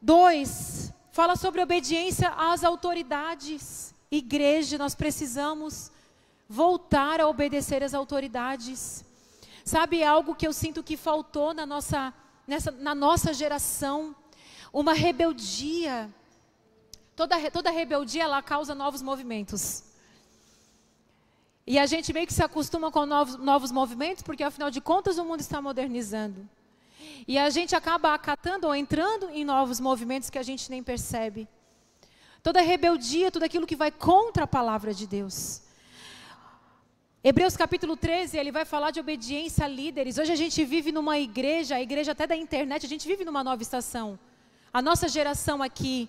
Dois, 0.00 0.92
fala 1.10 1.34
sobre 1.34 1.60
obediência 1.60 2.30
às 2.30 2.62
autoridades. 2.62 3.94
Igreja, 4.10 4.78
nós 4.78 4.94
precisamos 4.94 5.90
voltar 6.48 7.20
a 7.20 7.28
obedecer 7.28 7.82
às 7.82 7.94
autoridades. 7.94 9.04
Sabe, 9.64 10.02
algo 10.02 10.34
que 10.34 10.46
eu 10.46 10.52
sinto 10.52 10.82
que 10.82 10.96
faltou 10.96 11.52
na 11.52 11.66
nossa, 11.66 12.14
nessa, 12.46 12.70
na 12.70 12.94
nossa 12.94 13.34
geração, 13.34 14.14
uma 14.72 14.94
rebeldia. 14.94 16.08
Toda, 17.14 17.50
toda 17.50 17.70
rebeldia, 17.70 18.22
ela 18.22 18.40
causa 18.40 18.74
novos 18.74 19.02
movimentos. 19.02 19.82
E 21.66 21.78
a 21.78 21.84
gente 21.84 22.14
meio 22.14 22.26
que 22.26 22.32
se 22.32 22.42
acostuma 22.42 22.90
com 22.90 23.04
novos, 23.04 23.36
novos 23.36 23.70
movimentos, 23.70 24.22
porque 24.22 24.42
afinal 24.42 24.70
de 24.70 24.80
contas 24.80 25.18
o 25.18 25.24
mundo 25.24 25.40
está 25.40 25.60
modernizando. 25.60 26.48
E 27.26 27.38
a 27.38 27.50
gente 27.50 27.74
acaba 27.74 28.14
acatando 28.14 28.66
ou 28.66 28.74
entrando 28.74 29.28
em 29.30 29.44
novos 29.44 29.80
movimentos 29.80 30.30
que 30.30 30.38
a 30.38 30.42
gente 30.42 30.70
nem 30.70 30.82
percebe. 30.82 31.48
Toda 32.42 32.60
rebeldia, 32.60 33.30
tudo 33.30 33.42
aquilo 33.42 33.66
que 33.66 33.76
vai 33.76 33.90
contra 33.90 34.44
a 34.44 34.46
palavra 34.46 34.94
de 34.94 35.06
Deus. 35.06 35.62
Hebreus 37.22 37.56
capítulo 37.56 37.96
13, 37.96 38.38
ele 38.38 38.52
vai 38.52 38.64
falar 38.64 38.92
de 38.92 39.00
obediência 39.00 39.64
a 39.64 39.68
líderes. 39.68 40.18
Hoje 40.18 40.32
a 40.32 40.36
gente 40.36 40.64
vive 40.64 40.92
numa 40.92 41.18
igreja, 41.18 41.74
a 41.74 41.82
igreja 41.82 42.12
até 42.12 42.26
da 42.26 42.36
internet, 42.36 42.86
a 42.86 42.88
gente 42.88 43.06
vive 43.08 43.24
numa 43.24 43.42
nova 43.42 43.60
estação. 43.60 44.18
A 44.72 44.80
nossa 44.80 45.08
geração 45.08 45.60
aqui, 45.60 46.08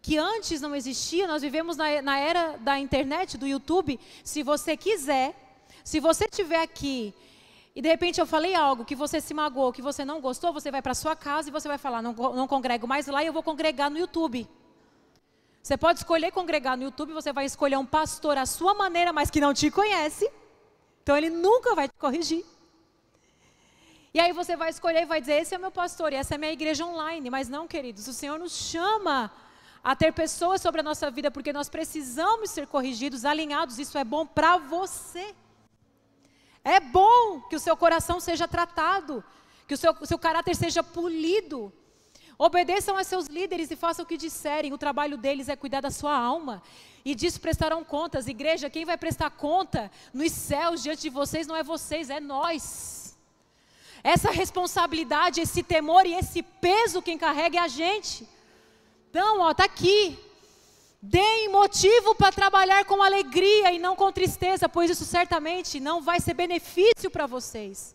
que 0.00 0.16
antes 0.16 0.60
não 0.60 0.74
existia, 0.74 1.26
nós 1.26 1.42
vivemos 1.42 1.76
na, 1.76 2.00
na 2.00 2.18
era 2.18 2.56
da 2.58 2.78
internet, 2.78 3.36
do 3.36 3.46
YouTube. 3.46 3.98
Se 4.22 4.42
você 4.44 4.76
quiser, 4.76 5.34
se 5.82 5.98
você 5.98 6.26
estiver 6.26 6.62
aqui 6.62 7.12
e 7.76 7.82
de 7.82 7.88
repente 7.88 8.18
eu 8.18 8.26
falei 8.26 8.54
algo 8.54 8.86
que 8.86 8.96
você 8.96 9.20
se 9.20 9.34
magoou, 9.34 9.70
que 9.70 9.82
você 9.82 10.02
não 10.02 10.18
gostou, 10.18 10.50
você 10.50 10.70
vai 10.70 10.80
para 10.80 10.94
sua 10.94 11.14
casa 11.14 11.50
e 11.50 11.52
você 11.52 11.68
vai 11.68 11.76
falar, 11.76 12.00
não, 12.00 12.14
não 12.14 12.48
congrego 12.48 12.88
mais 12.88 13.06
lá 13.06 13.22
e 13.22 13.26
eu 13.26 13.34
vou 13.34 13.42
congregar 13.42 13.90
no 13.90 13.98
YouTube. 13.98 14.48
Você 15.62 15.76
pode 15.76 15.98
escolher 15.98 16.32
congregar 16.32 16.74
no 16.74 16.84
YouTube, 16.84 17.12
você 17.12 17.34
vai 17.34 17.44
escolher 17.44 17.76
um 17.76 17.84
pastor 17.84 18.38
à 18.38 18.46
sua 18.46 18.72
maneira, 18.72 19.12
mas 19.12 19.30
que 19.30 19.42
não 19.42 19.52
te 19.52 19.70
conhece. 19.70 20.26
Então 21.02 21.14
ele 21.18 21.28
nunca 21.28 21.74
vai 21.74 21.86
te 21.86 21.94
corrigir. 21.98 22.46
E 24.14 24.20
aí 24.20 24.32
você 24.32 24.56
vai 24.56 24.70
escolher 24.70 25.02
e 25.02 25.04
vai 25.04 25.20
dizer: 25.20 25.34
esse 25.34 25.54
é 25.54 25.58
meu 25.58 25.70
pastor 25.70 26.14
e 26.14 26.16
essa 26.16 26.34
é 26.34 26.38
minha 26.38 26.52
igreja 26.52 26.86
online. 26.86 27.28
Mas 27.28 27.46
não, 27.50 27.68
queridos, 27.68 28.08
o 28.08 28.14
Senhor 28.14 28.38
nos 28.38 28.52
chama 28.52 29.30
a 29.84 29.94
ter 29.94 30.12
pessoas 30.14 30.62
sobre 30.62 30.80
a 30.80 30.84
nossa 30.84 31.10
vida, 31.10 31.30
porque 31.30 31.52
nós 31.52 31.68
precisamos 31.68 32.48
ser 32.48 32.66
corrigidos, 32.68 33.26
alinhados. 33.26 33.78
Isso 33.78 33.98
é 33.98 34.04
bom 34.04 34.24
para 34.24 34.56
você. 34.56 35.34
É 36.66 36.80
bom 36.80 37.42
que 37.42 37.54
o 37.54 37.60
seu 37.60 37.76
coração 37.76 38.18
seja 38.18 38.48
tratado, 38.48 39.22
que 39.68 39.74
o 39.74 39.76
seu, 39.76 39.94
seu 40.04 40.18
caráter 40.18 40.56
seja 40.56 40.82
polido. 40.82 41.72
Obedeçam 42.36 42.96
a 42.96 43.04
seus 43.04 43.28
líderes 43.28 43.70
e 43.70 43.76
façam 43.76 44.04
o 44.04 44.08
que 44.08 44.16
disserem. 44.16 44.72
O 44.72 44.78
trabalho 44.78 45.16
deles 45.16 45.48
é 45.48 45.54
cuidar 45.54 45.80
da 45.80 45.92
sua 45.92 46.18
alma. 46.18 46.60
E 47.04 47.14
disso 47.14 47.40
prestarão 47.40 47.84
contas. 47.84 48.26
Igreja, 48.26 48.68
quem 48.68 48.84
vai 48.84 48.96
prestar 48.96 49.30
conta 49.30 49.92
nos 50.12 50.32
céus 50.32 50.82
diante 50.82 51.02
de 51.02 51.08
vocês 51.08 51.46
não 51.46 51.54
é 51.54 51.62
vocês, 51.62 52.10
é 52.10 52.18
nós. 52.18 53.16
Essa 54.02 54.32
responsabilidade, 54.32 55.40
esse 55.40 55.62
temor 55.62 56.04
e 56.04 56.14
esse 56.14 56.42
peso 56.42 57.00
quem 57.00 57.16
carrega 57.16 57.58
é 57.58 57.62
a 57.62 57.68
gente. 57.68 58.28
Então, 59.08 59.40
ó, 59.40 59.54
tá 59.54 59.62
aqui. 59.62 60.18
Deem 61.08 61.48
motivo 61.50 62.16
para 62.16 62.32
trabalhar 62.32 62.84
com 62.84 63.00
alegria 63.00 63.72
e 63.72 63.78
não 63.78 63.94
com 63.94 64.10
tristeza, 64.10 64.68
pois 64.68 64.90
isso 64.90 65.04
certamente 65.04 65.78
não 65.78 66.02
vai 66.02 66.18
ser 66.18 66.34
benefício 66.34 67.08
para 67.08 67.28
vocês. 67.28 67.94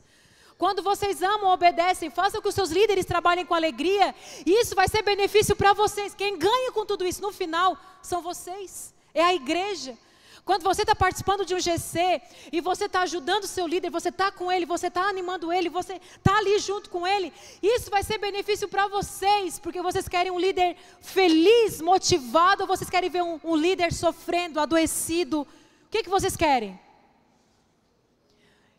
Quando 0.58 0.82
vocês 0.82 1.22
amam, 1.22 1.52
obedecem, 1.52 2.10
façam 2.10 2.42
que 2.42 2.48
os 2.48 2.56
seus 2.56 2.70
líderes 2.70 3.06
trabalhem 3.06 3.46
com 3.46 3.54
alegria, 3.54 4.16
isso 4.46 4.74
vai 4.76 4.88
ser 4.88 5.02
benefício 5.02 5.58
para 5.58 5.74
vocês. 5.74 6.16
Quem 6.16 6.40
ganha 6.40 6.72
com 6.72 6.86
tudo 6.86 7.06
isso 7.06 7.22
no 7.22 7.34
final 7.34 7.78
são 8.02 8.22
vocês, 8.22 8.94
é 9.14 9.22
a 9.22 9.36
igreja. 9.36 9.98
Quando 10.44 10.64
você 10.64 10.82
está 10.82 10.96
participando 10.96 11.46
de 11.46 11.54
um 11.54 11.60
GC 11.60 12.22
e 12.52 12.62
você 12.62 12.86
está 12.86 13.02
ajudando 13.02 13.44
o 13.44 13.48
seu 13.48 13.68
líder, 13.68 13.92
você 13.92 14.10
está 14.10 14.32
com 14.32 14.52
ele, 14.52 14.66
você 14.66 14.88
está 14.88 15.04
animando 15.04 15.54
ele, 15.54 15.70
você 15.70 15.94
está 16.18 16.38
ali 16.38 16.58
junto 16.58 16.90
com 16.90 17.06
ele, 17.06 17.32
isso 17.62 17.92
vai 17.92 18.02
ser 18.04 18.18
benefício 18.18 18.68
para 18.68 18.88
vocês, 18.88 19.60
porque 19.60 19.82
vocês 19.82 20.08
querem 20.08 20.32
um 20.32 20.40
líder 20.40 20.76
feliz, 21.00 21.80
motivado, 21.80 22.64
ou 22.64 22.68
vocês 22.68 22.90
querem 22.90 23.10
ver 23.10 23.22
um, 23.22 23.40
um 23.44 23.56
líder 23.56 23.94
sofrendo, 23.94 24.60
adoecido? 24.60 25.42
O 25.42 25.48
que, 25.92 26.04
que 26.04 26.10
vocês 26.10 26.36
querem? 26.36 26.80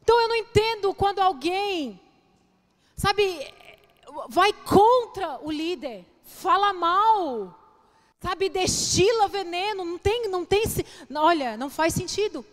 Então 0.02 0.20
eu 0.20 0.28
não 0.28 0.36
entendo 0.36 0.92
quando 0.92 1.20
alguém, 1.20 2.00
sabe, 2.96 3.22
vai 4.28 4.52
contra 4.52 5.38
o 5.42 5.50
líder, 5.50 6.04
fala 6.24 6.72
mal, 6.72 7.61
Sabe, 8.22 8.48
destila 8.48 9.26
veneno, 9.26 9.84
não 9.84 9.98
tem, 9.98 10.28
não 10.28 10.44
tem, 10.44 10.62
olha, 11.12 11.56
não 11.56 11.68
faz 11.68 11.92
sentido. 11.92 12.46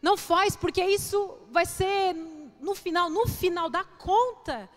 Não 0.00 0.16
faz, 0.16 0.56
porque 0.56 0.82
isso 0.82 1.36
vai 1.50 1.66
ser 1.66 2.14
no 2.60 2.74
final, 2.74 3.10
no 3.10 3.26
final 3.26 3.68
da 3.68 3.84
conta, 3.84 4.68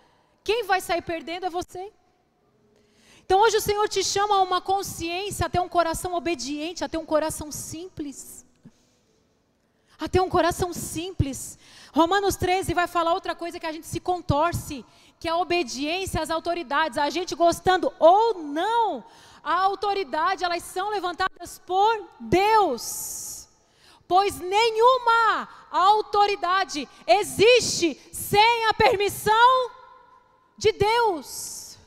quem 0.43 0.66
vai 0.66 0.82
sair 0.82 1.01
perdendo 1.01 1.45
é 1.45 1.49
você. 1.49 1.89
Então 3.26 3.39
hoje 3.39 3.56
o 3.56 3.62
Senhor 3.62 3.88
te 3.88 4.04
chama 4.04 4.36
a 4.36 4.41
uma 4.41 4.60
consciência, 4.60 5.45
a 5.45 5.49
ter 5.49 5.62
um 5.62 5.70
coração 5.70 6.14
obediente, 6.14 6.84
a 6.84 6.89
ter 6.89 6.97
um 6.97 7.06
coração 7.06 7.49
simples. 7.49 8.45
A 9.97 10.10
ter 10.10 10.20
um 10.20 10.30
coração 10.30 10.74
simples. 10.74 11.58
Romanos 11.93 12.36
13 12.36 12.74
vai 12.74 12.88
falar 12.88 13.14
outra 13.14 13.34
coisa 13.34 13.58
que 13.58 13.66
a 13.66 13.72
gente 13.72 13.88
se 13.88 14.01
contorce, 14.01 14.84
que 15.18 15.30
é 15.30 15.32
a 15.32 15.38
obediência 15.38 16.22
às 16.22 16.30
autoridades, 16.30 16.97
a 16.97 17.10
gente 17.10 17.34
gostando 17.36 17.93
ou 17.97 18.39
não 18.39 19.06
a 19.44 19.56
autoridade, 19.56 20.44
elas 20.44 20.64
são 20.64 20.89
levantadas 20.89 21.60
por 21.60 22.08
Deus. 22.20 23.50
Pois 24.08 24.39
nenhuma 24.39 25.50
autoridade 25.72 26.88
existe 27.06 28.00
sem 28.12 28.66
a 28.66 28.74
permissão 28.74 29.72
de 30.58 30.72
Deus. 30.72 31.78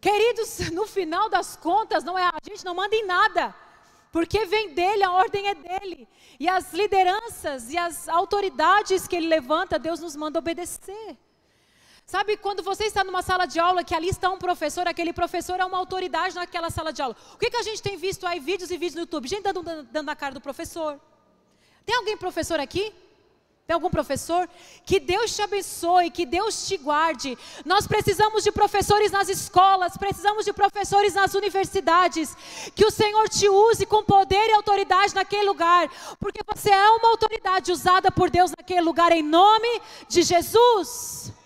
Queridos, 0.00 0.70
no 0.70 0.86
final 0.86 1.28
das 1.28 1.56
contas, 1.56 2.04
não 2.04 2.18
é 2.18 2.24
a 2.24 2.32
gente 2.42 2.64
não 2.64 2.74
manda 2.74 2.94
em 2.94 3.04
nada, 3.04 3.54
porque 4.12 4.44
vem 4.46 4.74
dele, 4.74 5.02
a 5.02 5.12
ordem 5.12 5.48
é 5.48 5.54
dele. 5.54 6.08
E 6.38 6.48
as 6.48 6.72
lideranças 6.72 7.70
e 7.72 7.76
as 7.76 8.08
autoridades 8.08 9.06
que 9.06 9.16
ele 9.16 9.28
levanta, 9.28 9.78
Deus 9.78 10.00
nos 10.00 10.16
manda 10.16 10.38
obedecer. 10.38 11.16
Sabe 12.10 12.36
quando 12.36 12.60
você 12.60 12.86
está 12.86 13.04
numa 13.04 13.22
sala 13.22 13.46
de 13.46 13.60
aula 13.60 13.84
que 13.84 13.94
ali 13.94 14.08
está 14.08 14.28
um 14.30 14.36
professor, 14.36 14.84
aquele 14.88 15.12
professor 15.12 15.60
é 15.60 15.64
uma 15.64 15.78
autoridade 15.78 16.34
naquela 16.34 16.68
sala 16.68 16.92
de 16.92 17.00
aula. 17.00 17.14
O 17.34 17.38
que, 17.38 17.48
que 17.48 17.56
a 17.56 17.62
gente 17.62 17.80
tem 17.80 17.96
visto 17.96 18.26
aí, 18.26 18.40
vídeos 18.40 18.68
e 18.72 18.76
vídeos 18.76 18.96
no 18.96 19.02
YouTube? 19.02 19.28
Gente 19.28 19.44
dando, 19.44 19.62
dando 19.62 20.06
na 20.06 20.16
cara 20.16 20.34
do 20.34 20.40
professor. 20.40 20.98
Tem 21.86 21.94
alguém 21.94 22.16
professor 22.16 22.58
aqui? 22.58 22.92
Tem 23.64 23.74
algum 23.74 23.88
professor? 23.88 24.50
Que 24.84 24.98
Deus 24.98 25.36
te 25.36 25.40
abençoe, 25.40 26.10
que 26.10 26.26
Deus 26.26 26.66
te 26.66 26.76
guarde. 26.78 27.38
Nós 27.64 27.86
precisamos 27.86 28.42
de 28.42 28.50
professores 28.50 29.12
nas 29.12 29.28
escolas, 29.28 29.96
precisamos 29.96 30.44
de 30.44 30.52
professores 30.52 31.14
nas 31.14 31.34
universidades. 31.34 32.36
Que 32.74 32.84
o 32.84 32.90
Senhor 32.90 33.28
te 33.28 33.48
use 33.48 33.86
com 33.86 34.02
poder 34.02 34.48
e 34.48 34.54
autoridade 34.54 35.14
naquele 35.14 35.44
lugar, 35.44 35.88
porque 36.18 36.40
você 36.44 36.70
é 36.70 36.90
uma 36.90 37.10
autoridade 37.10 37.70
usada 37.70 38.10
por 38.10 38.30
Deus 38.30 38.50
naquele 38.50 38.80
lugar, 38.80 39.12
em 39.12 39.22
nome 39.22 39.80
de 40.08 40.22
Jesus. 40.24 41.38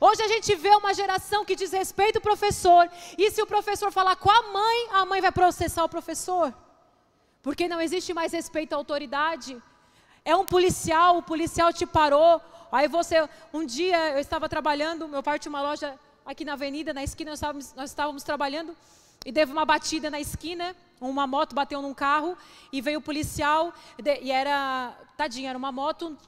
Hoje 0.00 0.22
a 0.22 0.28
gente 0.28 0.54
vê 0.54 0.70
uma 0.70 0.94
geração 0.94 1.44
que 1.44 1.56
desrespeita 1.56 2.18
o 2.18 2.22
professor, 2.22 2.88
e 3.16 3.30
se 3.30 3.42
o 3.42 3.46
professor 3.46 3.90
falar 3.90 4.14
com 4.16 4.30
a 4.30 4.42
mãe, 4.52 4.88
a 4.92 5.04
mãe 5.04 5.20
vai 5.20 5.32
processar 5.32 5.82
o 5.84 5.88
professor. 5.88 6.54
Porque 7.42 7.68
não 7.68 7.80
existe 7.80 8.14
mais 8.14 8.32
respeito 8.32 8.74
à 8.74 8.76
autoridade. 8.76 9.60
É 10.24 10.36
um 10.36 10.44
policial, 10.44 11.18
o 11.18 11.22
policial 11.22 11.72
te 11.72 11.86
parou. 11.86 12.40
Aí 12.70 12.86
você, 12.86 13.28
um 13.52 13.64
dia 13.64 14.10
eu 14.10 14.18
estava 14.18 14.48
trabalhando, 14.48 15.08
meu 15.08 15.22
pai 15.22 15.38
tinha 15.38 15.50
uma 15.50 15.62
loja 15.62 15.98
aqui 16.24 16.44
na 16.44 16.52
avenida, 16.52 16.92
na 16.92 17.02
esquina, 17.02 17.30
nós 17.30 17.38
estávamos, 17.38 17.74
nós 17.74 17.90
estávamos 17.90 18.22
trabalhando 18.22 18.76
e 19.24 19.32
teve 19.32 19.50
uma 19.50 19.64
batida 19.64 20.10
na 20.10 20.20
esquina. 20.20 20.76
Uma 21.00 21.26
moto 21.28 21.54
bateu 21.54 21.80
num 21.80 21.94
carro 21.94 22.36
e 22.72 22.80
veio 22.80 22.98
o 22.98 23.02
policial 23.02 23.72
e 24.20 24.32
era, 24.32 24.92
tadinha, 25.16 25.50
era 25.50 25.58
uma 25.58 25.70
moto 25.70 26.18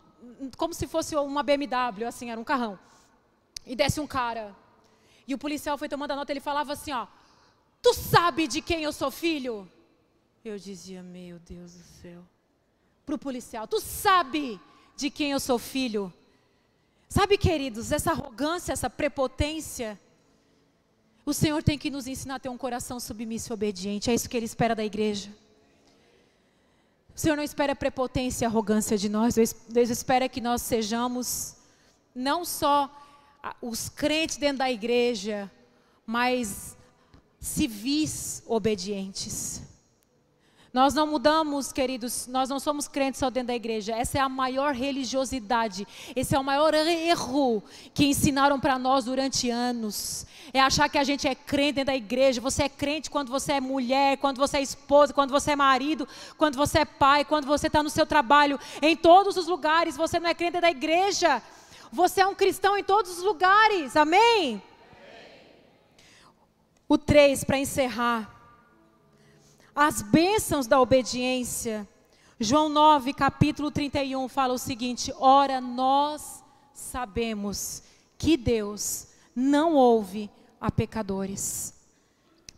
como 0.56 0.72
se 0.72 0.86
fosse 0.86 1.16
uma 1.16 1.42
BMW, 1.42 2.04
assim, 2.06 2.30
era 2.30 2.40
um 2.40 2.44
carrão. 2.44 2.78
E 3.66 3.76
desce 3.76 4.00
um 4.00 4.06
cara. 4.06 4.54
E 5.26 5.34
o 5.34 5.38
policial 5.38 5.78
foi 5.78 5.88
tomando 5.88 6.12
a 6.12 6.16
nota, 6.16 6.32
ele 6.32 6.40
falava 6.40 6.72
assim, 6.72 6.92
ó: 6.92 7.06
"Tu 7.82 7.94
sabe 7.94 8.46
de 8.46 8.60
quem 8.60 8.82
eu 8.82 8.92
sou 8.92 9.10
filho?" 9.10 9.70
Eu 10.44 10.58
dizia: 10.58 11.02
"Meu 11.02 11.38
Deus 11.38 11.74
do 11.74 11.84
céu." 12.02 12.22
Pro 13.06 13.18
policial: 13.18 13.66
"Tu 13.66 13.80
sabe 13.80 14.60
de 14.96 15.10
quem 15.10 15.32
eu 15.32 15.40
sou 15.40 15.58
filho?" 15.58 16.12
Sabe, 17.08 17.36
queridos, 17.36 17.90
essa 17.90 18.12
arrogância, 18.12 18.72
essa 18.72 18.88
prepotência, 18.88 19.98
o 21.26 21.34
Senhor 21.34 21.60
tem 21.60 21.76
que 21.76 21.90
nos 21.90 22.06
ensinar 22.06 22.36
a 22.36 22.38
ter 22.38 22.48
um 22.48 22.56
coração 22.56 23.00
submisso 23.00 23.52
e 23.52 23.54
obediente. 23.54 24.10
É 24.10 24.14
isso 24.14 24.28
que 24.28 24.36
Ele 24.36 24.46
espera 24.46 24.76
da 24.76 24.84
igreja. 24.84 25.28
O 27.14 27.18
Senhor 27.18 27.36
não 27.36 27.42
espera 27.42 27.74
prepotência 27.74 28.44
e 28.44 28.46
arrogância 28.46 28.96
de 28.96 29.08
nós. 29.08 29.34
Deus 29.34 29.90
espera 29.90 30.28
que 30.28 30.40
nós 30.40 30.62
sejamos 30.62 31.56
não 32.14 32.44
só 32.44 32.88
os 33.60 33.88
crentes 33.88 34.36
dentro 34.36 34.58
da 34.58 34.70
igreja, 34.70 35.50
mas 36.06 36.76
civis 37.38 38.42
obedientes. 38.46 39.62
Nós 40.72 40.94
não 40.94 41.04
mudamos, 41.04 41.72
queridos, 41.72 42.28
nós 42.28 42.48
não 42.48 42.60
somos 42.60 42.86
crentes 42.86 43.18
só 43.18 43.28
dentro 43.28 43.48
da 43.48 43.56
igreja. 43.56 43.92
Essa 43.92 44.18
é 44.18 44.20
a 44.20 44.28
maior 44.28 44.72
religiosidade. 44.72 45.84
Esse 46.14 46.36
é 46.36 46.38
o 46.38 46.44
maior 46.44 46.72
erro 46.74 47.60
que 47.92 48.06
ensinaram 48.06 48.60
para 48.60 48.78
nós 48.78 49.04
durante 49.04 49.50
anos. 49.50 50.24
É 50.52 50.60
achar 50.60 50.88
que 50.88 50.96
a 50.96 51.02
gente 51.02 51.26
é 51.26 51.34
crente 51.34 51.72
dentro 51.72 51.86
da 51.86 51.96
igreja. 51.96 52.40
Você 52.40 52.64
é 52.64 52.68
crente 52.68 53.10
quando 53.10 53.30
você 53.30 53.54
é 53.54 53.60
mulher, 53.60 54.18
quando 54.18 54.38
você 54.38 54.58
é 54.58 54.62
esposa, 54.62 55.12
quando 55.12 55.32
você 55.32 55.52
é 55.52 55.56
marido, 55.56 56.06
quando 56.38 56.56
você 56.56 56.80
é 56.80 56.84
pai, 56.84 57.24
quando 57.24 57.46
você 57.46 57.66
está 57.66 57.82
no 57.82 57.90
seu 57.90 58.06
trabalho. 58.06 58.58
Em 58.80 58.96
todos 58.96 59.36
os 59.36 59.48
lugares. 59.48 59.96
Você 59.96 60.20
não 60.20 60.30
é 60.30 60.34
crente 60.34 60.52
dentro 60.52 60.68
da 60.68 60.70
igreja. 60.70 61.42
Você 61.92 62.20
é 62.20 62.26
um 62.26 62.34
cristão 62.34 62.76
em 62.76 62.84
todos 62.84 63.18
os 63.18 63.24
lugares. 63.24 63.96
Amém? 63.96 64.62
O 66.88 66.96
3, 66.96 67.44
para 67.44 67.58
encerrar 67.58 68.36
as 69.74 70.02
bênçãos 70.02 70.66
da 70.66 70.80
obediência. 70.80 71.88
João 72.38 72.68
9, 72.68 73.12
capítulo 73.12 73.70
31 73.70 74.28
fala 74.28 74.54
o 74.54 74.58
seguinte: 74.58 75.12
Ora, 75.18 75.60
nós 75.60 76.44
sabemos 76.72 77.82
que 78.16 78.36
Deus 78.36 79.08
não 79.34 79.74
ouve 79.74 80.30
a 80.60 80.70
pecadores. 80.70 81.74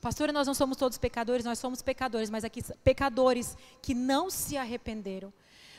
Pastora, 0.01 0.33
nós 0.33 0.47
não 0.47 0.55
somos 0.55 0.77
todos 0.77 0.99
pecadores, 0.99 1.45
nós 1.45 1.59
somos 1.59 1.81
pecadores, 1.81 2.29
mas 2.29 2.45
aqui 2.45 2.63
pecadores 2.83 3.57
que 3.81 3.95
não 3.95 4.29
se 4.29 4.57
arrependeram. 4.57 5.33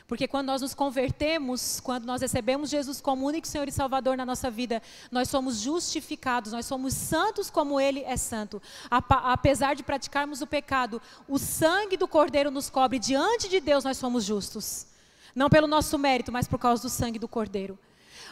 Porque 0.06 0.28
quando 0.28 0.48
nós 0.48 0.60
nos 0.60 0.74
convertemos, 0.74 1.80
quando 1.80 2.04
nós 2.04 2.20
recebemos 2.20 2.68
Jesus 2.68 3.00
como 3.00 3.26
único 3.26 3.46
Senhor 3.46 3.66
e 3.66 3.72
Salvador 3.72 4.18
na 4.18 4.26
nossa 4.26 4.50
vida, 4.50 4.82
nós 5.10 5.30
somos 5.30 5.60
justificados, 5.60 6.52
nós 6.52 6.66
somos 6.66 6.92
santos 6.92 7.48
como 7.48 7.80
Ele 7.80 8.00
é 8.00 8.16
santo. 8.16 8.60
Apesar 8.90 9.74
de 9.74 9.82
praticarmos 9.82 10.42
o 10.42 10.46
pecado, 10.46 11.00
o 11.26 11.38
sangue 11.38 11.96
do 11.96 12.06
Cordeiro 12.06 12.50
nos 12.50 12.68
cobre. 12.68 12.98
Diante 12.98 13.48
de 13.48 13.60
Deus 13.60 13.82
nós 13.82 13.96
somos 13.96 14.24
justos. 14.24 14.86
Não 15.34 15.48
pelo 15.48 15.66
nosso 15.66 15.98
mérito, 15.98 16.30
mas 16.30 16.46
por 16.46 16.58
causa 16.58 16.82
do 16.82 16.90
sangue 16.90 17.18
do 17.18 17.26
Cordeiro. 17.26 17.78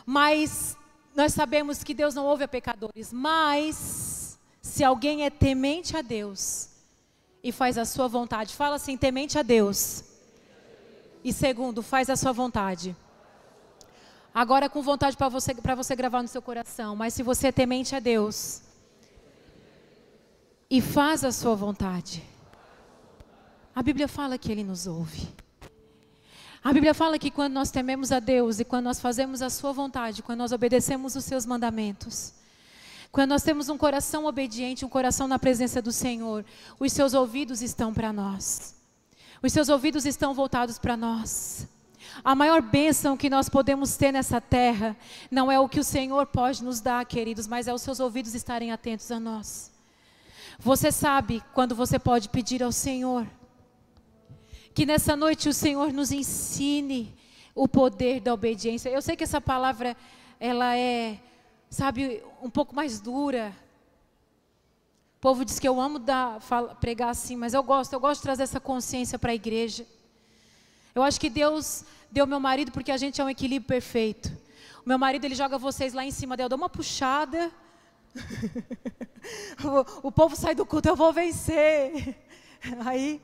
Mas 0.04 0.76
nós 1.16 1.32
sabemos 1.32 1.82
que 1.82 1.94
Deus 1.94 2.14
não 2.14 2.26
ouve 2.26 2.44
a 2.44 2.48
pecadores. 2.48 3.14
Mas, 3.14 4.38
se 4.60 4.84
alguém 4.84 5.24
é 5.24 5.30
temente 5.30 5.96
a 5.96 6.02
Deus 6.02 6.68
e 7.42 7.50
faz 7.50 7.78
a 7.78 7.86
sua 7.86 8.08
vontade, 8.08 8.54
fala 8.54 8.76
assim: 8.76 8.94
temente 8.96 9.38
a 9.38 9.42
Deus 9.42 10.11
e 11.24 11.32
segundo, 11.32 11.82
faz 11.82 12.10
a 12.10 12.16
sua 12.16 12.32
vontade. 12.32 12.96
Agora 14.34 14.68
com 14.68 14.82
vontade 14.82 15.16
para 15.16 15.28
você, 15.28 15.54
você 15.54 15.94
gravar 15.94 16.22
no 16.22 16.28
seu 16.28 16.40
coração. 16.40 16.96
Mas 16.96 17.14
se 17.14 17.22
você 17.22 17.48
é 17.48 17.52
temente 17.52 17.94
a 17.94 18.00
Deus 18.00 18.62
e 20.70 20.80
faz 20.80 21.22
a 21.22 21.30
sua 21.30 21.54
vontade. 21.54 22.22
A 23.74 23.82
Bíblia 23.82 24.08
fala 24.08 24.38
que 24.38 24.50
Ele 24.50 24.64
nos 24.64 24.86
ouve. 24.86 25.28
A 26.64 26.72
Bíblia 26.72 26.94
fala 26.94 27.18
que 27.18 27.30
quando 27.30 27.52
nós 27.52 27.70
tememos 27.70 28.10
a 28.10 28.20
Deus 28.20 28.58
e 28.58 28.64
quando 28.64 28.84
nós 28.84 29.00
fazemos 29.00 29.42
a 29.42 29.50
Sua 29.50 29.72
vontade, 29.72 30.22
quando 30.22 30.38
nós 30.38 30.52
obedecemos 30.52 31.14
os 31.14 31.24
Seus 31.24 31.44
mandamentos, 31.44 32.32
quando 33.10 33.30
nós 33.30 33.42
temos 33.42 33.68
um 33.68 33.76
coração 33.76 34.24
obediente, 34.24 34.84
um 34.84 34.88
coração 34.88 35.28
na 35.28 35.38
presença 35.38 35.82
do 35.82 35.92
Senhor, 35.92 36.44
os 36.78 36.92
Seus 36.92 37.12
ouvidos 37.12 37.60
estão 37.60 37.92
para 37.92 38.12
nós. 38.12 38.81
Os 39.42 39.52
seus 39.52 39.68
ouvidos 39.68 40.06
estão 40.06 40.32
voltados 40.32 40.78
para 40.78 40.96
nós. 40.96 41.66
A 42.22 42.34
maior 42.34 42.62
bênção 42.62 43.16
que 43.16 43.28
nós 43.28 43.48
podemos 43.48 43.96
ter 43.96 44.12
nessa 44.12 44.40
terra 44.40 44.96
não 45.30 45.50
é 45.50 45.58
o 45.58 45.68
que 45.68 45.80
o 45.80 45.84
Senhor 45.84 46.26
pode 46.26 46.62
nos 46.62 46.80
dar, 46.80 47.04
queridos, 47.04 47.48
mas 47.48 47.66
é 47.66 47.74
os 47.74 47.82
seus 47.82 47.98
ouvidos 47.98 48.34
estarem 48.34 48.70
atentos 48.70 49.10
a 49.10 49.18
nós. 49.18 49.72
Você 50.58 50.92
sabe 50.92 51.42
quando 51.52 51.74
você 51.74 51.98
pode 51.98 52.28
pedir 52.28 52.62
ao 52.62 52.70
Senhor 52.70 53.26
que 54.72 54.86
nessa 54.86 55.16
noite 55.16 55.48
o 55.48 55.52
Senhor 55.52 55.92
nos 55.92 56.12
ensine 56.12 57.14
o 57.54 57.66
poder 57.66 58.20
da 58.20 58.32
obediência. 58.32 58.88
Eu 58.88 59.02
sei 59.02 59.16
que 59.16 59.24
essa 59.24 59.40
palavra 59.40 59.96
ela 60.38 60.76
é, 60.76 61.18
sabe, 61.68 62.22
um 62.40 62.48
pouco 62.48 62.74
mais 62.74 63.00
dura, 63.00 63.54
povo 65.22 65.44
diz 65.44 65.60
que 65.60 65.68
eu 65.68 65.80
amo 65.80 66.00
dar, 66.00 66.40
fala, 66.40 66.74
pregar 66.74 67.10
assim, 67.10 67.36
mas 67.36 67.54
eu 67.54 67.62
gosto, 67.62 67.92
eu 67.92 68.00
gosto 68.00 68.18
de 68.18 68.24
trazer 68.24 68.42
essa 68.42 68.58
consciência 68.58 69.16
para 69.16 69.30
a 69.30 69.34
igreja. 69.36 69.86
Eu 70.92 71.00
acho 71.04 71.20
que 71.20 71.30
Deus 71.30 71.84
deu 72.10 72.26
meu 72.26 72.40
marido 72.40 72.72
porque 72.72 72.90
a 72.90 72.96
gente 72.96 73.20
é 73.20 73.24
um 73.24 73.30
equilíbrio 73.30 73.68
perfeito. 73.68 74.36
O 74.84 74.88
meu 74.88 74.98
marido 74.98 75.24
ele 75.24 75.36
joga 75.36 75.56
vocês 75.56 75.94
lá 75.94 76.04
em 76.04 76.10
cima 76.10 76.36
dele, 76.36 76.46
eu 76.46 76.48
dou 76.48 76.58
uma 76.58 76.68
puxada. 76.68 77.52
o, 80.02 80.08
o 80.08 80.10
povo 80.10 80.34
sai 80.34 80.56
do 80.56 80.66
culto, 80.66 80.88
eu 80.88 80.96
vou 80.96 81.12
vencer. 81.12 82.16
Aí 82.84 83.22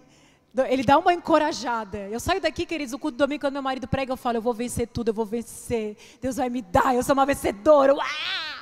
ele 0.68 0.84
dá 0.84 0.98
uma 0.98 1.12
encorajada. 1.12 1.98
Eu 1.98 2.20
saio 2.20 2.40
daqui, 2.40 2.64
queridos, 2.64 2.94
o 2.94 2.98
culto 3.00 3.16
do 3.16 3.24
domingo, 3.26 3.40
quando 3.40 3.54
meu 3.54 3.62
marido 3.62 3.88
prega, 3.88 4.12
eu 4.12 4.16
falo, 4.16 4.36
eu 4.36 4.42
vou 4.42 4.54
vencer 4.54 4.86
tudo, 4.86 5.08
eu 5.08 5.14
vou 5.14 5.26
vencer. 5.26 5.96
Deus 6.22 6.36
vai 6.36 6.48
me 6.48 6.62
dar, 6.62 6.94
eu 6.94 7.02
sou 7.02 7.12
uma 7.14 7.26
vencedora. 7.26 7.92
Uau! 7.92 8.57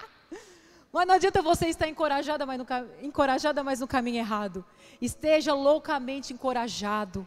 Mas 0.93 1.07
não 1.07 1.15
adianta 1.15 1.43
você 1.43 1.67
estar 1.67 1.89
encorajada, 1.89 2.47
mas 2.47 2.59
no, 2.59 2.67
encorajada, 3.03 3.63
mas 3.63 3.81
no 3.81 3.87
caminho 3.87 4.19
errado. 4.19 4.65
Esteja 5.01 5.53
loucamente 5.53 6.33
encorajado, 6.33 7.27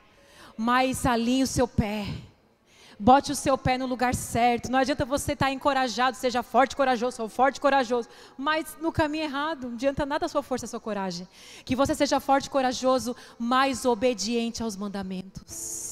mas 0.58 1.06
alinhe 1.06 1.44
o 1.44 1.48
seu 1.48 1.68
pé. 1.68 2.08
Bote 3.02 3.32
o 3.32 3.36
seu 3.36 3.58
pé 3.58 3.78
no 3.78 3.86
lugar 3.86 4.14
certo. 4.14 4.70
Não 4.70 4.80
adianta 4.80 5.06
você 5.06 5.32
estar 5.32 5.52
encorajado, 5.52 6.18
seja 6.18 6.44
forte, 6.44 6.76
corajoso, 6.76 7.16
sou 7.16 7.30
forte, 7.30 7.62
corajoso, 7.62 8.10
mas 8.38 8.76
no 8.82 8.92
caminho 8.92 9.24
errado. 9.24 9.68
Não 9.68 9.76
adianta 9.76 10.06
nada 10.06 10.26
a 10.26 10.30
sua 10.30 10.44
força, 10.44 10.66
a 10.66 10.70
sua 10.70 10.82
coragem. 10.82 11.28
Que 11.64 11.76
você 11.76 11.96
seja 11.96 12.20
forte, 12.20 12.50
corajoso, 12.50 13.16
mas 13.38 13.86
obediente 13.86 14.62
aos 14.62 14.76
mandamentos 14.76 15.89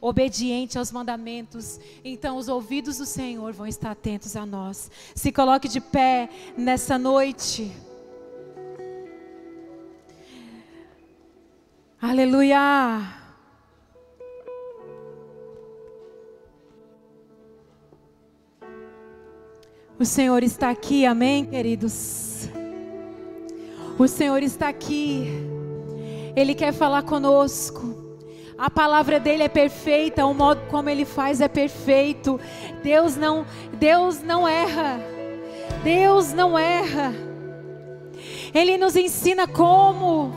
obediente 0.00 0.78
aos 0.78 0.90
mandamentos, 0.90 1.78
então 2.04 2.36
os 2.36 2.48
ouvidos 2.48 2.98
do 2.98 3.06
Senhor 3.06 3.52
vão 3.52 3.66
estar 3.66 3.90
atentos 3.90 4.34
a 4.34 4.46
nós. 4.46 4.90
Se 5.14 5.30
coloque 5.30 5.68
de 5.68 5.80
pé 5.80 6.28
nessa 6.56 6.98
noite. 6.98 7.70
Aleluia. 12.00 13.20
O 19.98 20.04
Senhor 20.06 20.42
está 20.42 20.70
aqui, 20.70 21.04
amém, 21.04 21.44
queridos? 21.44 22.48
O 23.98 24.08
Senhor 24.08 24.42
está 24.42 24.70
aqui, 24.70 25.26
Ele 26.34 26.54
quer 26.54 26.72
falar 26.72 27.02
conosco. 27.02 27.99
A 28.60 28.68
palavra 28.68 29.18
dele 29.18 29.42
é 29.42 29.48
perfeita, 29.48 30.26
o 30.26 30.34
modo 30.34 30.60
como 30.68 30.90
ele 30.90 31.06
faz 31.06 31.40
é 31.40 31.48
perfeito. 31.48 32.38
Deus 32.82 33.16
não, 33.16 33.46
Deus 33.72 34.22
não 34.22 34.46
erra. 34.46 35.00
Deus 35.82 36.34
não 36.34 36.58
erra. 36.58 37.14
Ele 38.52 38.76
nos 38.76 38.96
ensina 38.96 39.48
como. 39.48 40.30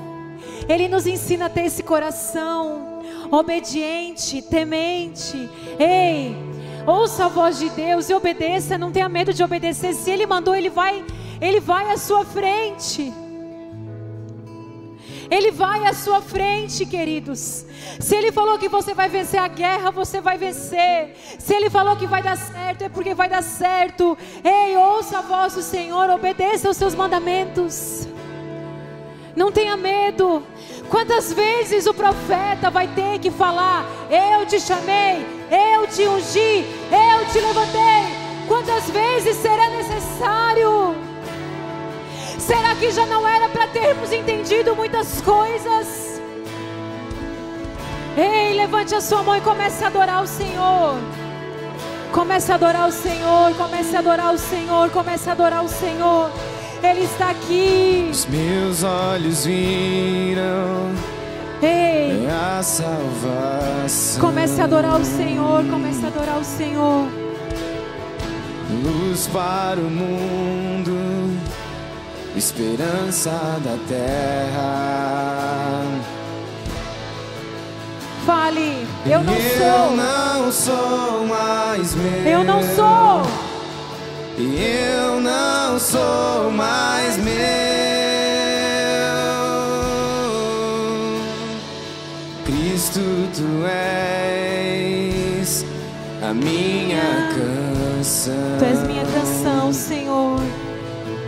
Ele 0.69 0.87
nos 0.87 1.05
ensina 1.05 1.47
a 1.47 1.49
ter 1.49 1.65
esse 1.65 1.83
coração 1.83 3.01
obediente, 3.29 4.41
temente. 4.41 5.49
Ei, 5.77 6.33
ouça 6.87 7.25
a 7.25 7.27
voz 7.27 7.59
de 7.59 7.69
Deus 7.71 8.09
e 8.09 8.13
obedeça, 8.13 8.77
não 8.77 8.89
tenha 8.89 9.09
medo 9.09 9.33
de 9.33 9.43
obedecer. 9.43 9.93
Se 9.93 10.09
ele 10.09 10.25
mandou, 10.25 10.55
ele 10.55 10.69
vai, 10.69 11.03
ele 11.41 11.59
vai 11.59 11.91
à 11.91 11.97
sua 11.97 12.23
frente. 12.23 13.13
Ele 15.33 15.49
vai 15.49 15.83
à 15.87 15.93
sua 15.93 16.21
frente, 16.21 16.85
queridos. 16.85 17.65
Se 17.99 18.15
Ele 18.15 18.31
falou 18.31 18.59
que 18.59 18.69
você 18.69 18.93
vai 18.93 19.09
vencer 19.09 19.39
a 19.39 19.47
guerra, 19.47 19.89
você 19.89 20.21
vai 20.21 20.37
vencer. 20.37 21.15
Se 21.39 21.55
Ele 21.55 21.71
falou 21.71 21.95
que 21.95 22.05
vai 22.05 22.21
dar 22.21 22.37
certo, 22.37 22.83
é 22.83 22.89
porque 22.89 23.15
vai 23.15 23.27
dar 23.27 23.41
certo. 23.41 24.15
Ei, 24.43 24.77
ouça 24.77 25.17
a 25.17 25.21
voz 25.21 25.55
do 25.55 25.63
Senhor, 25.63 26.07
obedeça 26.11 26.67
aos 26.67 26.77
seus 26.77 26.93
mandamentos. 26.93 28.07
Não 29.35 29.51
tenha 29.51 29.75
medo. 29.75 30.43
Quantas 30.91 31.33
vezes 31.33 31.87
o 31.87 31.95
profeta 31.95 32.69
vai 32.69 32.87
ter 32.89 33.17
que 33.17 33.31
falar: 33.31 33.83
Eu 34.11 34.45
te 34.45 34.59
chamei, 34.59 35.25
eu 35.49 35.87
te 35.87 36.07
ungi, 36.07 36.63
eu 36.91 37.25
te 37.31 37.39
levantei. 37.39 38.03
Quantas 38.47 38.87
vezes 38.91 39.35
será 39.37 39.67
necessário? 39.71 41.12
Será 42.45 42.75
que 42.75 42.91
já 42.91 43.05
não 43.05 43.27
era 43.27 43.47
para 43.49 43.67
termos 43.67 44.11
entendido 44.11 44.75
muitas 44.75 45.21
coisas? 45.21 46.21
Ei, 48.17 48.53
levante 48.53 48.93
a 48.93 49.01
sua 49.01 49.23
mão 49.23 49.35
e 49.37 49.41
comece 49.41 49.83
a 49.83 49.87
adorar 49.87 50.21
o 50.23 50.27
Senhor. 50.27 50.95
Comece 52.11 52.51
a 52.51 52.55
adorar 52.55 52.87
o 52.87 52.91
Senhor, 52.91 53.53
comece 53.55 53.95
a 53.95 53.99
adorar 53.99 54.33
o 54.33 54.37
Senhor, 54.37 54.89
comece 54.91 55.29
a 55.29 55.31
adorar 55.31 55.63
o 55.63 55.69
Senhor. 55.69 56.29
Ele 56.83 57.05
está 57.05 57.29
aqui. 57.29 58.09
Os 58.11 58.25
meus 58.25 58.83
olhos 58.83 59.45
viram 59.45 60.91
Ei, 61.61 62.27
a 62.29 62.61
salvação. 62.61 64.19
comece 64.21 64.59
a 64.59 64.65
adorar 64.65 64.99
o 64.99 65.05
Senhor, 65.05 65.63
comece 65.69 66.03
a 66.03 66.07
adorar 66.09 66.37
o 66.39 66.43
Senhor. 66.43 67.07
Luz 68.83 69.27
para 69.27 69.79
o 69.79 69.89
mundo, 69.89 70.91
esperança 72.35 73.29
da 73.63 73.77
terra. 73.87 75.13
Fale, 78.25 78.87
eu 79.05 79.21
não 79.23 79.33
Eu 79.33 79.57
sou. 79.57 79.95
não 79.97 80.51
sou 80.51 81.25
mais 81.27 81.95
meu. 81.95 82.23
Eu 82.25 82.43
não 82.43 82.61
sou. 82.63 83.21
Eu 84.37 85.19
não 85.21 85.79
sou 85.79 86.49
mais 86.51 87.17
meu. 87.17 87.33
Cristo, 92.45 92.99
tu 93.35 93.65
és 93.67 95.65
a 96.21 96.33
minha 96.33 97.29
canção. 97.35 98.57
Tu 98.59 98.65
és 98.65 98.83
minha 98.87 99.05
canção, 99.05 99.71
Senhor. 99.73 100.39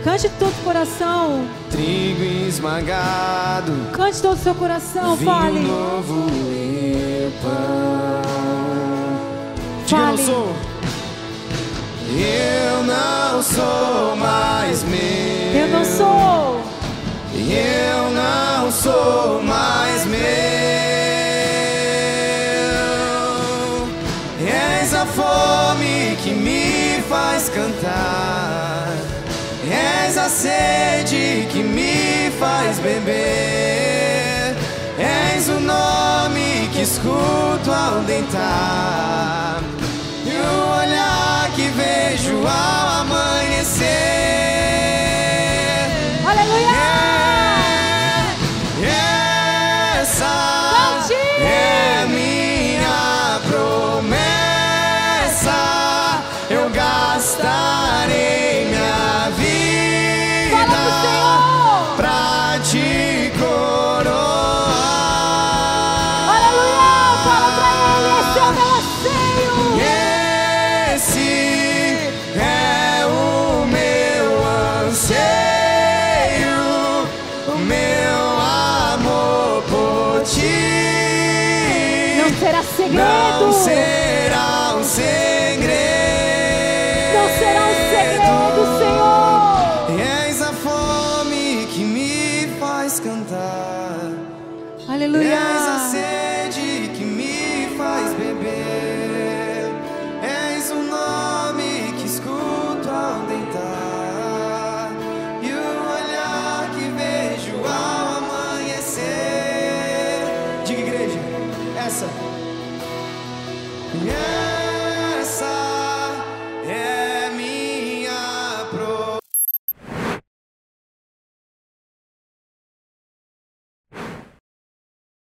Cante 0.06 0.28
todo 0.38 0.52
o 0.52 0.62
coração. 0.62 1.48
Trigo 1.68 2.22
esmagado, 2.22 3.72
Cante 3.92 4.22
todo 4.22 4.34
o 4.34 4.40
seu 4.40 4.54
coração. 4.54 5.16
vinho 5.16 5.28
Fale. 5.32 5.58
novo 5.58 6.26
e 6.52 7.32
pão. 7.42 8.22
Diga, 9.84 9.96
eu 9.96 10.06
não 10.06 10.16
Fale. 10.16 10.24
sou. 10.24 10.54
Eu 12.08 12.84
não 12.84 13.42
sou 13.42 14.16
mais 14.16 14.84
meu. 14.84 15.60
Eu 15.60 15.68
não 15.70 15.84
sou. 15.84 16.60
Eu 17.34 18.10
não 18.12 18.70
sou 18.70 19.42
mais 19.42 20.06
meu. 20.06 20.20
És 24.46 24.94
a 24.94 25.04
fome 25.04 26.16
que 26.22 26.30
me 26.30 27.02
faz 27.08 27.48
cantar. 27.48 28.55
És 30.06 30.16
a 30.16 30.28
sede 30.28 31.48
que 31.50 31.64
me 31.64 32.30
faz 32.38 32.78
beber. 32.78 34.54
És 34.98 35.48
o 35.48 35.58
nome 35.58 36.68
que 36.72 36.82
escuto 36.82 37.72
ao 37.72 38.00
deitar. 38.02 39.60
E 40.24 40.30
o 40.30 40.80
olhar 40.80 41.50
que 41.56 41.68
vejo 41.70 42.36
ao 42.46 43.00
amanhecer. 43.00 44.55